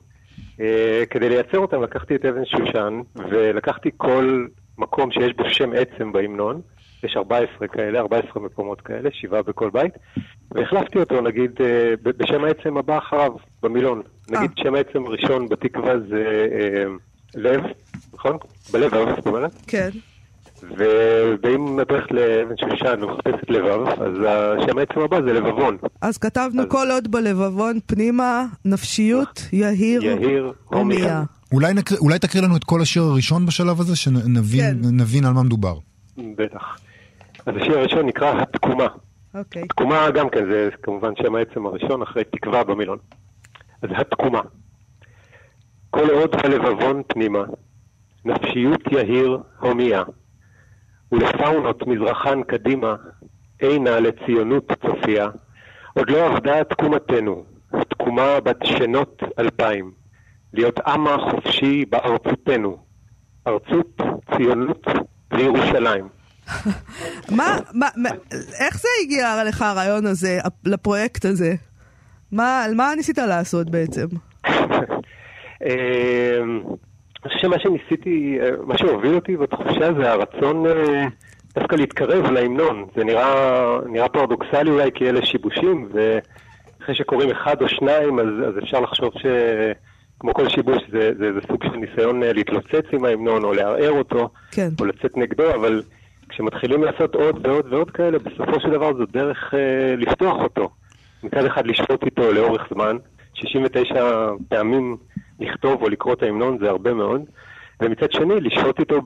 כדי 1.10 1.30
לייצר 1.30 1.58
אותם 1.58 1.84
לקחתי 1.84 2.16
את 2.16 2.26
אבן 2.26 2.46
שושן 2.46 3.02
ולקחתי 3.16 3.90
כל 3.98 4.46
מקום 4.78 5.12
שיש 5.12 5.34
בו 5.34 5.50
שם 5.50 5.72
עצם 5.74 6.12
בהמנון, 6.12 6.62
יש 7.04 7.18
14 7.18 7.68
כאלה, 7.68 8.00
14 8.00 8.44
מקומות 8.44 8.82
כאלה, 8.82 9.10
שבעה 9.14 9.42
בכל 9.42 9.70
בית, 9.70 9.94
והחלפתי 10.52 11.00
אותו, 11.00 11.22
נגיד, 11.22 11.52
אה, 11.62 11.94
בשם 12.04 12.44
העצם 12.44 12.78
הבא 12.78 12.98
אחריו, 12.98 13.32
במילון. 13.64 14.02
נגיד 14.30 14.52
אה. 14.58 14.64
שם 14.64 14.76
העצם 14.76 15.06
הראשון 15.06 15.50
בתקווה 15.50 15.94
זה 16.10 16.48
אה, 16.52 16.84
לב, 17.36 17.62
נכון? 18.14 18.38
בלב 18.74 18.94
אב, 18.94 19.16
זאת 19.16 19.28
אומרת? 19.28 19.52
כן. 19.68 19.90
ואם 21.44 21.80
הולכת 21.90 22.12
לאבן 22.12 22.58
שושן 22.58 23.04
ומחפשת 23.04 23.50
לבב, 23.50 23.88
אז 23.88 24.14
השם 24.28 24.78
העצם 24.78 25.00
הבא 25.00 25.22
זה 25.22 25.34
לבבון. 25.34 25.78
אז 26.02 26.18
כתבנו 26.18 26.62
אז... 26.62 26.68
כל 26.70 26.88
עוד 26.92 27.12
בלבבון 27.12 27.80
פנימה, 27.86 28.46
נפשיות, 28.66 29.42
יהיר, 29.54 30.04
יהיר 30.04 30.54
הומיה. 30.66 31.24
אולי, 31.56 31.74
נקר... 31.74 31.96
אולי 32.00 32.20
תקריא 32.20 32.44
לנו 32.44 32.58
את 32.58 32.64
כל 32.64 32.82
השיר 32.82 33.04
הראשון 33.04 33.46
בשלב 33.46 33.80
הזה, 33.80 33.96
שנבין 33.96 34.84
כן. 35.22 35.26
על 35.26 35.34
מה 35.34 35.44
מדובר. 35.44 35.78
בטח. 36.18 36.78
אז 37.46 37.54
השיר 37.62 37.80
הראשון 37.80 38.06
נקרא 38.06 38.42
התקומה. 38.42 38.88
אוקיי. 39.34 39.62
התקומה 39.64 40.12
גם 40.12 40.30
כן, 40.30 40.52
זה 40.52 40.70
כמובן 40.84 41.12
שם 41.16 41.36
העצם 41.36 41.66
הראשון, 41.66 42.02
אחרי 42.02 42.24
תקווה 42.24 42.64
במילון. 42.64 42.98
אז 43.82 43.90
התקומה. 43.92 44.42
כל 45.90 46.10
עוד 46.10 46.36
הלבבון 46.44 47.02
פנימה, 47.08 47.44
נפשיות 48.26 48.82
יהיר 48.92 49.38
הומיה, 49.60 50.04
ולפאונות 51.12 51.88
מזרחן 51.88 52.44
קדימה, 52.44 52.96
אינה 53.62 54.00
לציונות 54.00 54.72
צופיה, 54.82 55.28
עוד 55.94 56.10
לא 56.10 56.26
עבדה 56.26 56.64
תקומתנו, 56.64 57.44
תקומה 57.90 58.40
בת 58.40 58.60
שנות 58.66 59.24
אלפיים. 59.40 60.05
להיות 60.56 60.80
עם 60.80 61.08
החופשי 61.08 61.86
בארצותנו. 61.86 62.78
ארצות, 63.48 64.02
ציונות 64.38 64.86
וירושלים. 65.34 66.08
מה, 67.38 67.58
מה, 67.74 68.10
איך 68.60 68.78
זה 68.78 68.88
הגיע 69.04 69.44
לך 69.48 69.62
הרעיון 69.62 70.06
הזה, 70.06 70.40
לפרויקט 70.66 71.26
הזה? 71.26 71.54
מה, 72.32 72.66
מה 72.76 72.94
ניסית 72.96 73.18
לעשות 73.18 73.70
בעצם? 73.70 74.06
אמ, 75.66 76.62
אני 77.26 77.34
חושב 77.34 77.40
שמה 77.42 77.60
שניסיתי, 77.60 78.38
אה, 78.42 78.50
מה 78.64 78.78
שהוביל 78.78 79.16
אותי 79.16 79.38
בתחושה 79.38 79.94
זה 79.94 80.12
הרצון 80.12 80.68
אה, 80.68 81.06
דווקא 81.56 81.76
להתקרב 81.76 82.32
להמנון. 82.32 82.86
זה 82.96 83.04
נראה, 83.04 83.78
נראה 83.90 84.10
פרדוקסלי 84.10 84.70
אולי 84.70 84.92
כי 84.96 85.10
אלה 85.10 85.26
שיבושים, 85.26 85.90
ואחרי 85.94 86.96
שקוראים 86.96 87.32
אחד 87.32 87.62
או 87.62 87.70
שניים 87.70 88.20
אז, 88.20 88.26
אז 88.48 88.64
אפשר 88.64 88.80
לחשוב 88.80 89.14
ש... 89.18 89.26
כמו 90.20 90.34
כל 90.34 90.50
שיבוש, 90.50 90.84
זה, 90.92 91.12
זה, 91.20 91.34
זה 91.34 91.40
סוג 91.48 91.64
של 91.64 91.76
ניסיון 91.78 92.24
אה, 92.24 92.34
להתלוצץ 92.34 92.86
עם 92.92 93.06
ההמנון 93.06 93.44
או 93.44 93.54
לערער 93.54 93.92
אותו, 93.92 94.30
כן. 94.52 94.70
או 94.80 94.86
לצאת 94.86 95.18
נגדו, 95.18 95.56
אבל 95.56 95.82
כשמתחילים 96.30 96.84
לעשות 96.84 97.16
עוד 97.16 97.48
ועוד 97.48 97.74
ועוד 97.74 97.92
כאלה, 97.92 98.20
בסופו 98.20 98.60
של 98.60 98.70
דבר 98.70 98.94
זו 98.98 99.06
דרך 99.06 99.54
אה, 99.54 99.96
לפתוח 99.98 100.38
אותו. 100.44 100.70
מצד 101.24 101.46
אחד 101.46 101.68
לשפוט 101.68 102.04
איתו 102.04 102.32
לאורך 102.32 102.68
זמן, 102.74 102.98
69 103.34 104.30
פעמים 104.50 104.98
לכתוב 105.40 105.82
או 105.82 105.90
לקרוא 105.90 106.14
את 106.14 106.24
ההמנון 106.24 106.58
זה 106.60 106.70
הרבה 106.70 106.94
מאוד, 106.94 107.22
ומצד 107.82 108.12
שני, 108.12 108.34
לשהות 108.42 108.80
איתו 108.80 109.02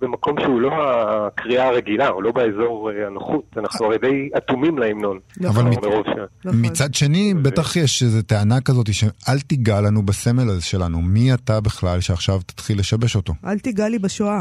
במקום 0.00 0.36
שהוא 0.40 0.60
לא 0.60 0.70
הקריאה 0.72 1.68
הרגילה, 1.68 2.08
או 2.08 2.22
לא 2.22 2.32
באזור 2.32 2.90
אה, 2.90 3.06
הנוחות. 3.06 3.44
אנחנו 3.56 3.86
הרי 3.86 3.98
די 3.98 4.28
אטומים 4.36 4.78
להמנון. 4.78 5.18
אבל 5.48 5.62
נכון. 5.62 6.02
מצד 6.44 6.94
שני, 6.94 7.34
בטח 7.34 7.76
יש 7.76 8.02
איזו 8.02 8.22
טענה 8.22 8.60
כזאת 8.60 8.94
שאל 8.94 9.40
תיגע 9.40 9.80
לנו 9.80 10.02
בסמל 10.02 10.48
הזה 10.48 10.62
שלנו. 10.62 11.00
מי 11.00 11.34
אתה 11.34 11.60
בכלל 11.60 12.00
שעכשיו 12.00 12.40
תתחיל 12.46 12.78
לשבש 12.78 13.16
אותו? 13.16 13.32
אל 13.46 13.58
תיגע 13.58 13.88
לי 13.88 13.98
בשואה. 13.98 14.40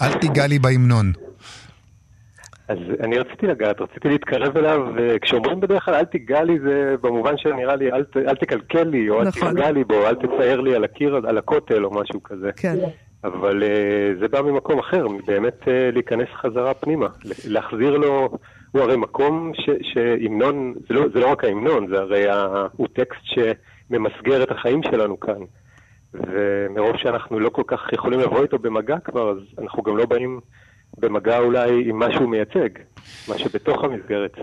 אל 0.00 0.12
תיגע 0.14 0.46
לי 0.46 0.58
בהמנון. 0.58 1.12
אז 2.68 2.78
אני 3.00 3.18
רציתי 3.18 3.46
לגעת, 3.46 3.80
רציתי 3.80 4.08
להתקרב 4.08 4.56
אליו, 4.56 4.86
וכשאומרים 4.96 5.60
בדרך 5.60 5.84
כלל 5.84 5.94
אל 5.94 6.04
תיגע 6.04 6.42
לי 6.42 6.58
זה 6.60 6.94
במובן 7.00 7.36
שנראה 7.36 7.76
לי 7.76 7.92
אל, 7.92 8.04
אל 8.16 8.34
תקלקל 8.34 8.82
לי, 8.84 9.10
או 9.10 9.22
נכון. 9.22 9.48
אל 9.48 9.54
תיגע 9.54 9.70
לי 9.70 9.84
בו, 9.84 10.06
אל 10.06 10.14
תצייר 10.14 10.60
לי 10.60 10.74
על 10.74 10.84
הקיר, 10.84 11.16
על 11.28 11.38
הכותל 11.38 11.84
או 11.84 11.90
משהו 11.90 12.22
כזה. 12.22 12.50
כן. 12.56 12.76
אבל 13.24 13.62
uh, 13.62 14.20
זה 14.20 14.28
בא 14.28 14.42
ממקום 14.42 14.78
אחר, 14.78 15.06
באמת 15.26 15.62
uh, 15.62 15.68
להיכנס 15.92 16.28
חזרה 16.40 16.74
פנימה, 16.74 17.06
להחזיר 17.48 17.96
לו, 17.96 18.28
הוא 18.72 18.82
הרי 18.82 18.96
מקום 18.96 19.52
שהמנון, 19.82 20.74
זה, 20.88 20.94
לא, 20.94 21.04
זה 21.14 21.20
לא 21.20 21.32
רק 21.32 21.44
ההמנון, 21.44 21.88
זה 21.88 21.98
הרי 21.98 22.28
ה, 22.28 22.66
הוא 22.76 22.86
טקסט 22.92 23.20
שממסגר 23.22 24.42
את 24.42 24.50
החיים 24.50 24.82
שלנו 24.82 25.20
כאן. 25.20 25.40
ומרוב 26.14 26.96
שאנחנו 26.96 27.40
לא 27.40 27.48
כל 27.48 27.62
כך 27.66 27.92
יכולים 27.92 28.20
לבוא 28.20 28.42
איתו 28.42 28.58
במגע 28.58 28.98
כבר, 28.98 29.30
אז 29.30 29.38
אנחנו 29.58 29.82
גם 29.82 29.96
לא 29.96 30.06
באים 30.06 30.40
במגע 31.00 31.38
אולי 31.38 31.70
עם 31.88 31.98
מה 31.98 32.06
שהוא 32.12 32.28
מייצג, 32.28 32.68
מה 33.28 33.38
שבתוך 33.38 33.84
המסגרת. 33.84 34.36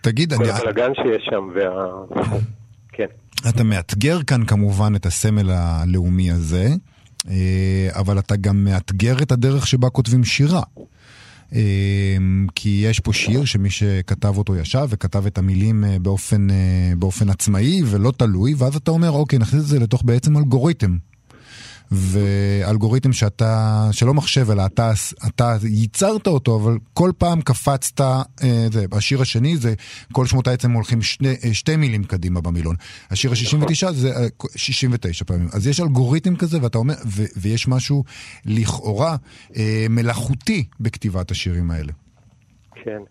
תגיד, 0.00 0.34
כל 0.34 0.44
אני... 0.44 0.52
כל 0.52 0.58
הבלאגן 0.58 0.92
שיש 0.94 1.28
שם 1.30 1.48
וה... 1.54 1.86
כן. 2.96 3.06
אתה 3.48 3.64
מאתגר 3.64 4.22
כאן 4.22 4.44
כמובן 4.44 4.92
את 4.96 5.06
הסמל 5.06 5.50
הלאומי 5.50 6.30
הזה, 6.30 6.68
אה, 7.28 7.88
אבל 7.90 8.18
אתה 8.18 8.36
גם 8.36 8.64
מאתגר 8.64 9.22
את 9.22 9.32
הדרך 9.32 9.66
שבה 9.66 9.90
כותבים 9.90 10.24
שירה. 10.24 10.62
כי 12.54 12.82
יש 12.84 13.00
פה 13.00 13.12
שיר 13.12 13.44
שמי 13.44 13.70
שכתב 13.70 14.38
אותו 14.38 14.56
ישב 14.56 14.86
וכתב 14.88 15.26
את 15.26 15.38
המילים 15.38 15.84
באופן, 16.02 16.46
באופן 16.98 17.30
עצמאי 17.30 17.82
ולא 17.86 18.12
תלוי, 18.16 18.54
ואז 18.58 18.76
אתה 18.76 18.90
אומר, 18.90 19.10
אוקיי, 19.10 19.38
נכניס 19.38 19.62
את 19.62 19.68
זה 19.68 19.78
לתוך 19.78 20.02
בעצם 20.04 20.36
אלגוריתם. 20.36 20.96
ואלגוריתם 21.92 23.12
שאתה, 23.12 23.88
שלא 23.92 24.14
מחשב 24.14 24.50
אלא 24.50 24.66
אתה, 24.66 24.92
אתה 25.26 25.56
ייצרת 25.62 26.26
אותו, 26.26 26.56
אבל 26.56 26.78
כל 26.94 27.10
פעם 27.18 27.40
קפצת, 27.40 28.00
אה, 28.00 28.22
זה, 28.72 28.84
השיר 28.92 29.22
השני 29.22 29.56
זה 29.56 29.74
כל 30.12 30.26
שמות 30.26 30.46
העצם 30.46 30.72
הולכים 30.72 31.02
שני, 31.02 31.34
אה, 31.44 31.54
שתי 31.54 31.76
מילים 31.76 32.04
קדימה 32.04 32.40
במילון. 32.40 32.76
השיר 33.10 33.30
ה-69 33.30 33.92
זה 33.92 34.12
69 34.56 35.22
אה, 35.22 35.26
פעמים. 35.26 35.48
אז 35.52 35.66
יש 35.66 35.80
אלגוריתם 35.80 36.36
כזה 36.36 36.62
ואתה 36.62 36.78
אומר, 36.78 36.94
ו, 37.06 37.22
ויש 37.36 37.68
משהו 37.68 38.04
לכאורה 38.44 39.16
אה, 39.56 39.86
מלאכותי 39.90 40.64
בכתיבת 40.80 41.30
השירים 41.30 41.70
האלה. 41.70 41.92
כן. 42.84 43.02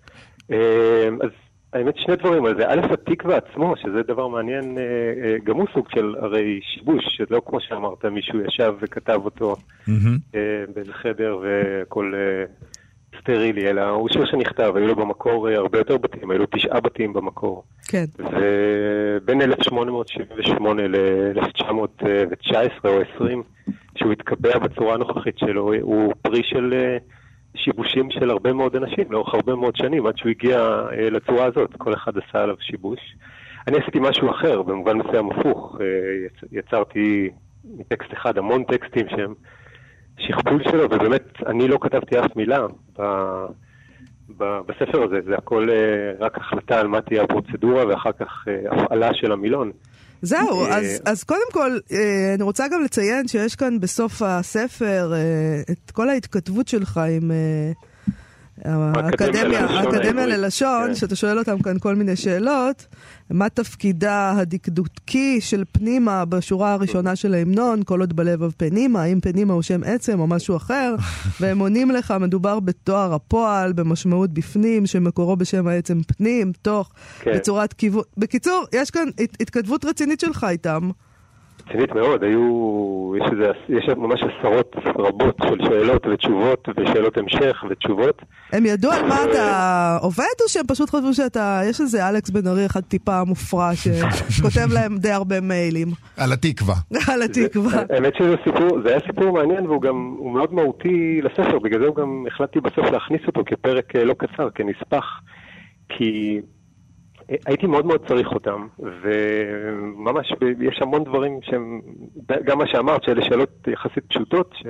אז 1.21 1.29
האמת 1.75 1.97
שני 1.97 2.15
דברים 2.15 2.45
על 2.45 2.55
זה. 2.57 2.67
א', 2.67 2.93
התקווה 2.93 3.37
עצמו, 3.37 3.73
שזה 3.77 4.03
דבר 4.07 4.27
מעניין, 4.27 4.77
אה, 4.77 4.83
אה, 5.23 5.35
גם 5.43 5.55
הוא 5.55 5.67
סוג 5.73 5.89
של 5.89 6.15
הרי 6.19 6.59
שיבוש, 6.63 7.05
שלא 7.07 7.41
כמו 7.45 7.61
שאמרת, 7.61 8.05
מישהו 8.05 8.41
ישב 8.41 8.73
וכתב 8.79 9.21
אותו 9.25 9.55
mm-hmm. 9.55 9.91
באיזה 10.73 10.93
חדר 10.93 11.37
והכל 11.41 12.13
סטרילי, 13.21 13.69
אלא 13.69 13.89
הוא 13.89 14.09
שיר 14.09 14.25
שנכתב, 14.25 14.73
היו 14.75 14.87
לו 14.87 14.95
במקור 14.95 15.49
הרבה 15.49 15.77
יותר 15.77 15.97
בתים, 15.97 16.31
היו 16.31 16.39
לו 16.39 16.45
תשעה 16.55 16.79
בתים 16.79 17.13
במקור. 17.13 17.63
כן. 17.87 18.05
ובין 18.19 19.41
1878 19.41 20.87
ל-1919 20.87 22.85
או 22.85 23.01
20, 23.15 23.43
שהוא 23.97 24.11
התקבע 24.11 24.59
בצורה 24.59 24.93
הנוכחית 24.93 25.37
שלו, 25.37 25.73
הוא 25.81 26.13
פרי 26.21 26.41
של... 26.43 26.73
שיבושים 27.55 28.11
של 28.11 28.29
הרבה 28.29 28.53
מאוד 28.53 28.75
אנשים 28.75 29.11
לאורך 29.11 29.33
הרבה 29.33 29.55
מאוד 29.55 29.75
שנים, 29.75 30.07
עד 30.07 30.17
שהוא 30.17 30.29
הגיע 30.29 30.59
אה, 30.91 31.09
לצורה 31.09 31.45
הזאת, 31.45 31.69
כל 31.77 31.93
אחד 31.93 32.11
עשה 32.17 32.43
עליו 32.43 32.55
שיבוש. 32.59 32.99
אני 33.67 33.77
עשיתי 33.77 33.99
משהו 34.01 34.31
אחר, 34.31 34.61
במובן 34.61 34.97
מסוים 34.97 35.31
הפוך. 35.31 35.77
אה, 35.81 36.47
יצרתי 36.51 37.29
מטקסט 37.77 38.13
אחד 38.13 38.37
המון 38.37 38.63
טקסטים 38.63 39.09
שהם 39.09 39.33
שכפול 40.19 40.63
שלו, 40.63 40.83
ובאמת 40.83 41.23
אני 41.45 41.67
לא 41.67 41.77
כתבתי 41.81 42.19
אף 42.19 42.35
מילה 42.35 42.67
ב, 42.99 43.03
ב, 44.37 44.59
בספר 44.67 45.03
הזה, 45.03 45.19
זה 45.25 45.35
הכל 45.35 45.69
אה, 45.69 46.11
רק 46.19 46.37
החלטה 46.37 46.79
על 46.79 46.87
מה 46.87 47.01
תהיה 47.01 47.23
הפרוצדורה 47.23 47.87
ואחר 47.87 48.11
כך 48.11 48.47
הפעלה 48.71 49.13
של 49.13 49.31
המילון. 49.31 49.71
זהו, 50.25 50.67
אז, 50.67 50.85
אז 51.05 51.23
קודם 51.23 51.51
כל, 51.51 51.79
אה, 51.91 52.33
אני 52.33 52.43
רוצה 52.43 52.67
גם 52.67 52.83
לציין 52.83 53.27
שיש 53.27 53.55
כאן 53.55 53.79
בסוף 53.79 54.21
הספר 54.21 55.13
אה, 55.13 55.61
את 55.71 55.91
כל 55.91 56.09
ההתכתבות 56.09 56.67
שלך 56.67 56.97
עם... 56.97 57.31
האקדמיה 58.65 60.25
ללשון, 60.25 60.87
כן. 60.87 60.95
שאתה 60.95 61.15
שואל 61.15 61.39
אותם 61.39 61.61
כאן 61.61 61.79
כל 61.79 61.95
מיני 61.95 62.15
שאלות, 62.15 62.85
מה 63.29 63.49
תפקידה 63.49 64.33
הדקדוקי 64.37 65.41
של 65.41 65.63
פנימה 65.71 66.25
בשורה 66.25 66.73
הראשונה 66.73 67.15
של 67.15 67.33
ההמנון, 67.33 67.81
כל 67.85 67.99
עוד 67.99 68.13
בלבב 68.15 68.51
פנימה, 68.57 69.01
האם 69.01 69.19
פנימה 69.19 69.53
הוא 69.53 69.61
שם 69.61 69.81
עצם 69.83 70.19
או 70.19 70.27
משהו 70.27 70.57
אחר, 70.57 70.95
והם 71.39 71.59
עונים 71.59 71.91
לך, 71.91 72.13
מדובר 72.19 72.59
בתואר 72.59 73.13
הפועל, 73.13 73.73
במשמעות 73.73 74.33
בפנים, 74.33 74.85
שמקורו 74.85 75.35
בשם 75.35 75.67
העצם 75.67 76.01
פנים, 76.03 76.51
תוך, 76.61 76.89
כן. 77.19 77.31
בצורת 77.35 77.73
כיוון. 77.73 78.03
בקיצור, 78.17 78.65
יש 78.73 78.91
כאן 78.91 79.07
התכתבות 79.19 79.85
רצינית 79.85 80.19
שלך 80.19 80.45
איתם. 80.49 80.89
רצינית 81.67 81.95
מאוד, 81.95 82.23
היו, 82.23 83.13
יש, 83.17 83.31
איזה, 83.31 83.51
יש 83.69 83.89
ממש 83.97 84.21
עשרות 84.23 84.75
רבות 84.97 85.37
של 85.43 85.65
שאלות 85.65 86.05
ותשובות 86.07 86.69
ושאלות 86.77 87.17
המשך 87.17 87.63
ותשובות. 87.69 88.21
הם 88.53 88.65
ידעו 88.65 88.91
על 88.91 89.07
מה 89.07 89.23
אתה 89.23 89.97
עובד 90.01 90.35
או 90.43 90.49
שהם 90.49 90.67
פשוט 90.67 90.89
חשבו 90.89 91.13
שאתה, 91.13 91.61
יש 91.69 91.81
איזה 91.81 92.09
אלכס 92.09 92.29
בן 92.29 92.47
ארי 92.47 92.65
אחד 92.65 92.81
טיפה 92.81 93.23
מופרע 93.23 93.69
שכותב 93.75 94.73
להם 94.73 94.97
די 94.97 95.11
הרבה 95.11 95.41
מיילים. 95.41 95.87
על 96.17 96.33
התקווה. 96.33 96.75
על 97.13 97.21
התקווה. 97.21 97.83
האמת 97.89 98.13
שזה 98.17 98.35
סיפור, 98.43 98.81
זה 98.83 98.89
היה 98.89 98.99
סיפור 99.07 99.31
מעניין 99.31 99.67
והוא 99.67 99.81
גם, 99.81 100.15
הוא 100.17 100.33
מאוד 100.33 100.53
מהותי 100.53 101.21
לספר, 101.23 101.59
בגלל 101.59 101.79
זה 101.79 101.87
גם 102.01 102.25
החלטתי 102.27 102.59
בסוף 102.59 102.91
להכניס 102.91 103.21
אותו 103.27 103.41
כפרק 103.45 103.95
אה, 103.95 104.03
לא 104.03 104.15
קצר, 104.17 104.49
כנספח, 104.55 105.05
כי... 105.89 106.41
הייתי 107.45 107.67
מאוד 107.67 107.85
מאוד 107.85 108.07
צריך 108.07 108.27
אותם, 108.31 108.67
וממש 108.79 110.33
יש 110.61 110.79
המון 110.81 111.03
דברים 111.03 111.39
שהם, 111.43 111.81
גם 112.45 112.57
מה 112.57 112.67
שאמרת, 112.67 113.03
שאלה 113.03 113.25
שאלות 113.25 113.67
יחסית 113.67 114.03
פשוטות, 114.07 114.53
ש... 114.53 114.65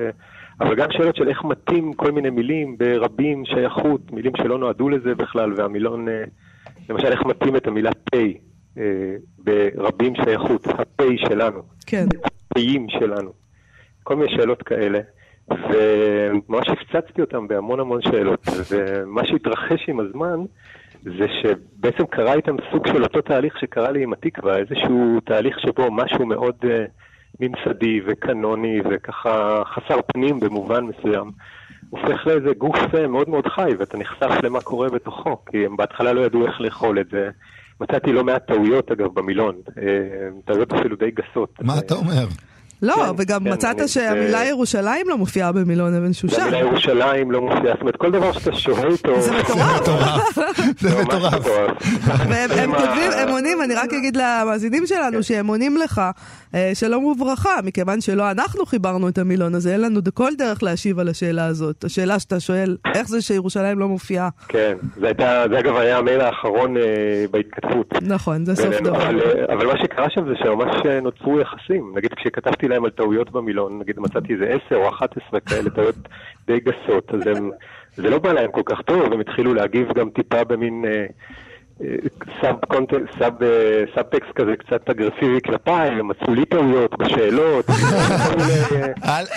אבל 0.62 0.76
גם 0.76 0.88
שאלות 0.91 1.15
של 1.15 1.30
איך 1.30 1.44
מתאים 1.44 1.94
כל 1.94 2.12
מיני 2.12 2.30
מילים 2.30 2.78
ברבים, 2.78 3.46
שייכות, 3.46 4.12
מילים 4.12 4.32
שלא 4.38 4.58
נועדו 4.58 4.89
לזה 4.89 5.15
בכלל, 5.15 5.54
והמילון, 5.58 6.10
אה, 6.10 6.24
למשל 6.89 7.08
איך 7.08 7.26
מתאים 7.26 7.56
את 7.56 7.68
המילה 7.68 7.91
פ' 7.91 8.15
אה, 8.78 9.15
ברבים 9.38 10.13
שייכות, 10.15 10.68
הפ' 10.68 11.04
שלנו. 11.15 11.62
כן. 11.86 12.06
הפ'ים 12.24 12.88
שלנו. 12.89 13.32
כל 14.04 14.15
מיני 14.15 14.32
שאלות 14.32 14.63
כאלה. 14.63 15.00
וממש 15.50 16.68
הפצצתי 16.70 17.22
אותם 17.22 17.48
בהמון 17.48 17.80
המון 17.80 18.02
שאלות, 18.02 18.48
ומה 18.72 19.28
שהתרחש 19.28 19.89
עם 19.89 20.00
הזמן, 20.00 20.39
זה 21.06 21.26
שבעצם 21.41 22.06
קרה 22.06 22.34
איתם 22.34 22.56
סוג 22.72 22.88
של 22.88 23.04
אותו 23.04 23.22
תהליך 23.22 23.60
שקרה 23.60 23.91
לי 23.91 24.04
עם 24.04 24.13
התקווה, 24.13 24.58
איזשהו 24.58 25.20
תהליך 25.26 25.60
שבו 25.60 25.91
משהו 25.91 26.26
מאוד 26.26 26.56
uh, 26.63 26.68
ממסדי 27.39 28.02
וקנוני 28.08 28.80
וככה 28.89 29.62
חסר 29.65 30.00
פנים 30.13 30.39
במובן 30.39 30.84
מסוים, 30.84 31.32
הופך 31.89 32.28
לאיזה 32.28 32.54
גוף 32.58 32.76
uh, 32.76 33.08
מאוד 33.08 33.30
מאוד 33.30 33.48
חי, 33.48 33.70
ואתה 33.80 33.98
נחשף 33.98 34.44
למה 34.44 34.62
קורה 34.62 34.89
בתוכו, 34.89 35.38
כי 35.46 35.65
הם 35.65 35.78
בהתחלה 35.78 36.13
לא 36.13 36.22
ידעו 36.22 36.46
איך 36.46 36.62
לאכול 36.62 37.00
את 37.00 37.08
זה. 37.12 37.30
מצאתי 37.82 38.12
לא 38.12 38.24
מעט 38.24 38.48
טעויות 38.48 38.91
אגב 38.91 39.13
במילון, 39.13 39.56
uh, 39.68 39.72
טעויות 40.46 40.74
אפילו 40.74 40.96
די 40.96 41.12
גסות. 41.12 41.50
מה 41.62 41.74
אתה 41.80 41.94
אומר? 41.94 42.26
לא, 42.86 42.93
כן, 42.93 43.12
וגם 43.17 43.43
כן, 43.43 43.54
מצאת 43.54 43.80
אני, 43.80 43.88
שהמילה 43.88 44.38
זה... 44.38 44.45
ירושלים 44.45 45.10
לא 45.10 45.17
מופיעה 45.17 45.52
במילון 45.52 45.93
אבן 45.93 46.13
שושן. 46.13 46.41
המילה 46.41 46.60
ירושלים 46.60 47.32
לא 47.32 47.41
מופיעה, 47.41 47.74
זאת 47.74 47.82
אומרת, 47.82 47.95
כל 47.95 48.12
דבר 48.12 48.32
שאתה 48.32 48.56
שוהה 48.56 48.88
איתו... 48.88 49.21
זה 49.21 49.32
מטורף. 49.32 50.38
זה 50.80 51.02
מטורף. 51.02 51.48
והם 52.30 52.71
כותבים, 52.71 53.12
הם 53.17 53.30
עונים, 53.30 53.62
אני 53.62 53.76
רק 53.76 53.93
אגיד 53.93 54.17
למאזינים 54.17 54.86
שלנו, 54.86 55.15
כן. 55.15 55.24
שהם 55.24 55.48
עונים 55.48 55.78
לך, 55.78 56.02
אה, 56.56 56.71
שלום 56.74 57.06
וברכה, 57.06 57.60
מכיוון 57.63 58.02
שלא 58.02 58.32
אנחנו 58.32 58.65
חיברנו 58.65 59.10
את 59.10 59.17
המילון 59.17 59.56
הזה, 59.56 59.74
אין 59.74 59.82
לנו 59.82 60.02
כל 60.13 60.32
דרך 60.38 60.63
להשיב 60.63 61.00
על 61.00 61.10
השאלה 61.10 61.45
הזאת. 61.45 61.84
השאלה 61.84 62.19
שאתה 62.19 62.39
שואל, 62.39 62.78
איך 62.95 63.08
זה 63.08 63.21
שירושלים 63.21 63.80
לא 63.80 63.88
מופיעה? 63.88 64.30
כן, 64.48 64.74
זה 65.02 65.60
אגב 65.60 65.76
היה 65.76 65.98
המייל 65.98 66.21
האחרון 66.21 66.78
אה, 66.78 66.84
בהתכתבות. 67.32 67.93
נכון, 68.02 68.45
זה 68.45 68.56
סוף 68.56 68.82
דבר. 68.82 69.02
אה, 69.02 69.54
אבל 69.54 69.67
מה 69.67 69.78
שקרה 69.78 70.10
שם 70.10 70.26
זה 70.28 70.34
שממש 70.43 70.76
נוצרו 71.02 71.39
יחסים. 71.39 71.93
נגיד 71.95 72.13
כשכתבתי 72.13 72.67
להם 72.75 72.85
על 72.85 72.91
טעויות 72.91 73.31
במילון, 73.31 73.79
נגיד 73.79 73.99
מצאתי 73.99 74.33
איזה 74.33 74.57
10 74.67 74.75
או 74.75 74.89
11 74.89 75.39
כאלה 75.39 75.69
טעויות 75.69 75.95
די 76.47 76.59
גסות, 76.59 77.13
אז 77.13 77.27
הם, 77.27 77.51
זה 77.95 78.09
לא 78.09 78.19
בא 78.19 78.33
להם 78.33 78.51
כל 78.51 78.61
כך 78.65 78.81
טוב, 78.81 79.13
הם 79.13 79.19
התחילו 79.19 79.53
להגיב 79.53 79.93
גם 79.93 80.09
טיפה 80.09 80.43
במין... 80.43 80.85
אה, 80.85 81.05
sub 82.41 82.56
sub 83.19 83.34
sub 83.95 84.04
text 84.04 84.32
כזה 84.35 84.55
קצת 84.57 84.89
אגרסיבי 84.89 85.41
כלפיי, 85.45 85.89
הם 85.89 86.07
מצאו 86.07 86.33
לי 86.33 86.45
טעויות 86.45 86.97
בשאלות. 86.99 87.65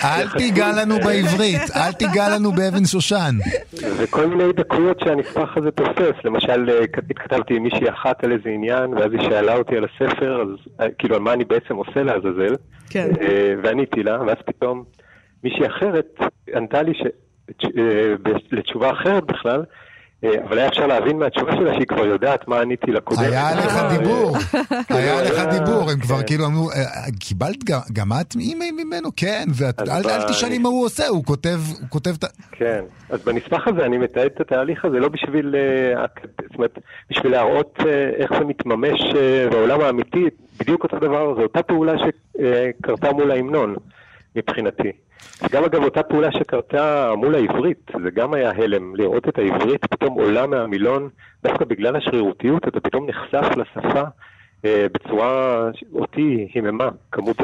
אל 0.03 0.27
תיגע 0.37 0.67
לנו 0.81 0.95
בעברית, 0.95 1.61
אל 1.75 1.91
תיגע 1.91 2.29
לנו 2.35 2.51
באבן 2.51 2.85
שושן. 2.85 3.35
וכל 3.97 4.25
מיני 4.25 4.53
דקויות 4.53 4.99
שהנספח 4.99 5.57
הזה 5.57 5.71
תופס, 5.71 6.15
למשל 6.23 6.69
אה, 6.69 6.83
התכתבתי 7.09 7.55
עם 7.55 7.63
מישהי 7.63 7.89
אחת 7.89 8.23
על 8.23 8.31
איזה 8.31 8.49
עניין, 8.49 8.93
ואז 8.93 9.11
היא 9.11 9.21
שאלה 9.21 9.55
אותי 9.55 9.77
על 9.77 9.85
הספר, 9.85 10.41
אז 10.41 10.47
אה, 10.81 10.91
כאילו 10.99 11.15
על 11.15 11.21
מה 11.21 11.33
אני 11.33 11.45
בעצם 11.45 11.75
עושה 11.75 12.03
לעזאזל, 12.03 12.55
כן. 12.89 13.09
אה, 13.21 13.53
ועניתי 13.63 14.03
לה, 14.03 14.21
ואז 14.27 14.37
פתאום 14.45 14.83
מישהי 15.43 15.67
אחרת 15.67 16.19
ענתה 16.55 16.81
לי 16.81 16.93
לתשובה 18.51 18.91
אחרת 18.91 19.23
בכלל, 19.23 19.59
אה, 19.59 19.65
אבל 20.23 20.57
היה 20.57 20.67
אפשר 20.67 20.87
להבין 20.87 21.19
מהתשובה 21.19 21.51
שלה 21.55 21.73
שהיא 21.73 21.87
כבר 21.87 22.05
יודעת 22.05 22.47
מה 22.47 22.59
עניתי 22.61 22.91
לקודם. 22.91 23.21
היה 23.21 23.49
אה, 23.49 23.97
דיבור, 23.97 24.37
היה 24.89 25.23
לך 25.23 25.59
דיבור, 25.59 25.91
הם 25.91 25.99
כבר 25.99 26.17
כן. 26.17 26.27
כאילו 26.27 26.45
אמרו, 26.45 26.71
אה, 26.71 26.75
קיבלת 27.19 27.63
גם 27.93 28.07
את 28.21 28.35
אימייל 28.35 28.75
ממנו? 28.83 29.09
כן, 29.15 29.43
ואל 29.55 30.27
תשאלי 30.29 30.57
מה 30.57 30.69
הוא 30.69 30.85
עושה, 30.85 31.07
הוא 31.07 31.23
כותב 31.89 32.13
את 32.17 32.23
ה... 32.23 32.27
כן, 32.51 32.83
אז 33.09 33.23
בנספח 33.23 33.67
הזה 33.67 33.85
אני 33.85 33.97
מתעד 33.97 34.25
את 34.35 34.41
התהליך 34.41 34.85
הזה 34.85 34.99
לא 34.99 35.07
בשביל, 35.07 35.55
זאת 36.43 36.55
אומרת, 36.55 36.79
בשביל 37.09 37.31
להראות 37.31 37.79
איך 38.17 38.31
זה 38.39 38.45
מתממש 38.45 39.01
בעולם 39.51 39.81
האמיתי, 39.81 40.25
בדיוק 40.59 40.83
אותו 40.83 40.99
דבר, 40.99 41.35
זו 41.35 41.41
אותה 41.41 41.63
פעולה 41.63 41.93
שקרתה 41.97 43.11
מול 43.11 43.31
ההמנון, 43.31 43.75
מבחינתי. 44.35 44.91
גם 45.51 45.63
אגב 45.63 45.83
אותה 45.83 46.03
פעולה 46.03 46.31
שקרתה 46.31 47.11
מול 47.17 47.35
העברית, 47.35 47.91
זה 48.03 48.09
גם 48.11 48.33
היה 48.33 48.51
הלם, 48.51 48.95
לראות 48.95 49.29
את 49.29 49.37
העברית 49.37 49.85
פתאום 49.85 50.13
עולה 50.13 50.47
מהמילון, 50.47 51.09
דווקא 51.43 51.65
בגלל 51.65 51.95
השרירותיות, 51.95 52.67
אתה 52.67 52.79
פתאום 52.79 53.09
נחשף 53.09 53.57
לשפה 53.57 54.03
אה, 54.65 54.85
בצורה, 54.91 55.63
אותי 55.93 56.47
היממה, 56.53 56.89
כמות 57.11 57.37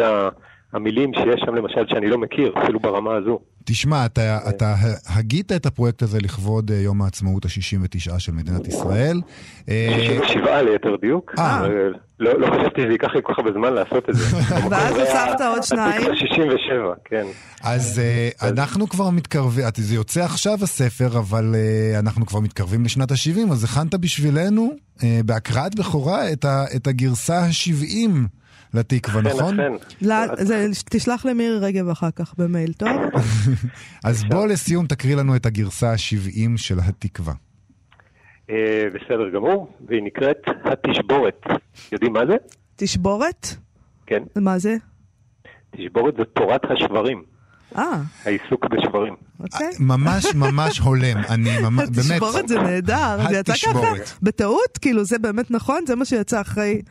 המילים 0.76 1.12
שיש 1.14 1.42
שם 1.46 1.56
למשל 1.56 1.88
שאני 1.88 2.08
לא 2.08 2.18
מכיר, 2.18 2.54
אפילו 2.64 2.80
ברמה 2.80 3.16
הזו. 3.16 3.40
תשמע, 3.66 4.06
אתה, 4.06 4.40
אתה 4.50 4.76
הגית 5.16 5.52
את 5.52 5.66
הפרויקט 5.66 6.02
הזה 6.02 6.20
לכבוד 6.22 6.72
אה, 6.72 6.78
יום 6.78 7.02
העצמאות 7.02 7.46
ה-69 7.46 8.20
של 8.20 8.32
מדינת 8.32 8.68
ישראל. 8.68 9.22
67 9.68 10.48
אה, 10.48 10.62
ליתר 10.62 10.96
דיוק. 11.02 11.32
אה. 11.40 11.68
לא, 12.20 12.40
לא 12.40 12.48
חשבתי 12.48 12.82
שזה 12.82 12.92
ייקח 12.92 13.16
לי 13.16 13.22
כל 13.24 13.34
כך 13.34 13.40
הרבה 13.40 13.52
זמן 13.52 13.74
לעשות 13.74 14.10
את 14.10 14.16
זה. 14.16 14.38
ואז 14.72 14.98
הוספת 14.98 15.42
עוד 15.50 15.64
שניים. 15.64 16.16
67, 16.16 16.94
כן. 17.06 17.26
אז 17.64 18.02
אנחנו 18.42 18.90
כבר 18.90 19.10
מתקרבים, 19.10 19.66
זה 19.76 19.96
יוצא 19.96 20.24
עכשיו 20.24 20.58
הספר, 20.64 21.18
אבל 21.18 21.56
אנחנו 22.00 22.26
כבר 22.26 22.40
מתקרבים 22.40 22.86
לשנת 22.86 23.12
ה-70, 23.12 23.52
אז 23.52 23.64
הכנת 23.64 23.96
בשבילנו, 23.96 24.72
בהקראת 25.26 25.76
בכורה, 25.76 26.32
את 26.76 26.88
הגרסה 26.88 27.40
ה-70. 27.40 28.10
לתקווה, 28.76 29.22
נכון? 29.22 29.60
אכן, 29.60 29.74
אכן. 29.74 30.72
תשלח 30.90 31.26
למירי 31.26 31.60
רגב 31.60 31.90
אחר 31.90 32.12
כך 32.12 32.34
במייל, 32.38 32.74
טוב? 32.74 32.90
אז 34.06 34.24
בוא 34.24 34.48
לסיום 34.48 34.88
תקריא 34.88 35.16
לנו 35.16 35.36
את 35.36 35.46
הגרסה 35.46 35.92
ה-70 35.92 36.58
של 36.58 36.76
התקווה. 36.80 37.34
אה, 38.50 38.86
בסדר 38.94 39.30
גמור, 39.30 39.78
והיא 39.88 40.04
נקראת 40.04 40.38
התשבורת. 40.66 41.42
יודעים 41.92 42.14
מה 42.14 42.26
זה? 42.26 42.36
תשבורת? 42.76 43.48
כן. 44.06 44.24
מה 44.36 44.60
זה? 44.60 44.76
תשבורת 45.72 46.16
זה 46.18 46.24
תורת 46.26 46.62
השברים. 46.72 47.35
אה. 47.78 48.02
העיסוק 48.26 48.66
בשברים. 48.66 49.16
אוקיי. 49.40 49.70
ממש 49.80 50.36
ממש 50.36 50.80
הולם, 50.80 51.18
אני 51.30 51.50
ממש, 51.62 51.90
באמת. 51.96 52.12
התשבורת 52.12 52.48
זה 52.48 52.62
נהדר, 52.62 53.18
זה 53.30 53.38
יצא 53.38 53.54
ככה 53.54 53.92
בטעות? 54.22 54.78
כאילו 54.82 55.04
זה 55.04 55.20
באמת 55.20 55.52
נכון? 55.52 55.86
זה 55.88 55.96
מה 55.96 56.06
שיצא 56.06 56.42
אחרי 56.42 56.82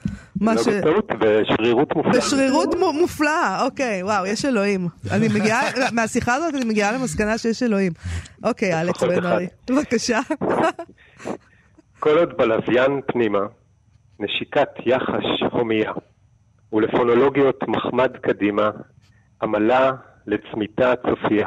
מה 0.41 0.55
לא 0.55 0.63
ש... 0.63 0.69
לא 0.69 0.81
בטעות, 0.81 1.13
בשרירות 1.19 1.97
מופלאה. 1.97 2.17
בשרירות 2.17 2.75
מופלאה, 3.01 3.65
אוקיי, 3.65 4.03
וואו, 4.03 4.27
יש 4.27 4.45
אלוהים. 4.45 4.89
אני 5.11 5.29
מגיעה, 5.29 5.63
מהשיחה 5.97 6.35
הזאת 6.35 6.55
אני 6.55 6.65
מגיעה 6.65 6.93
למסקנה 6.93 7.39
שיש 7.39 7.63
אלוהים. 7.63 7.93
אוקיי, 8.45 8.81
אלכס 8.81 9.03
בן 9.03 9.27
ארי, 9.27 9.47
בבקשה. 9.71 10.21
כל 12.01 12.19
עוד 12.19 12.37
בלוויין 12.37 13.01
פנימה, 13.07 13.41
נשיקת 14.21 14.69
יחש 14.87 15.43
הומייה, 15.53 15.93
ולפונולוגיות 16.73 17.61
מחמד 17.69 18.11
קדימה, 18.23 18.71
עמלה 19.43 19.93
לצמיתה 20.27 20.93
צופיה. 20.97 21.47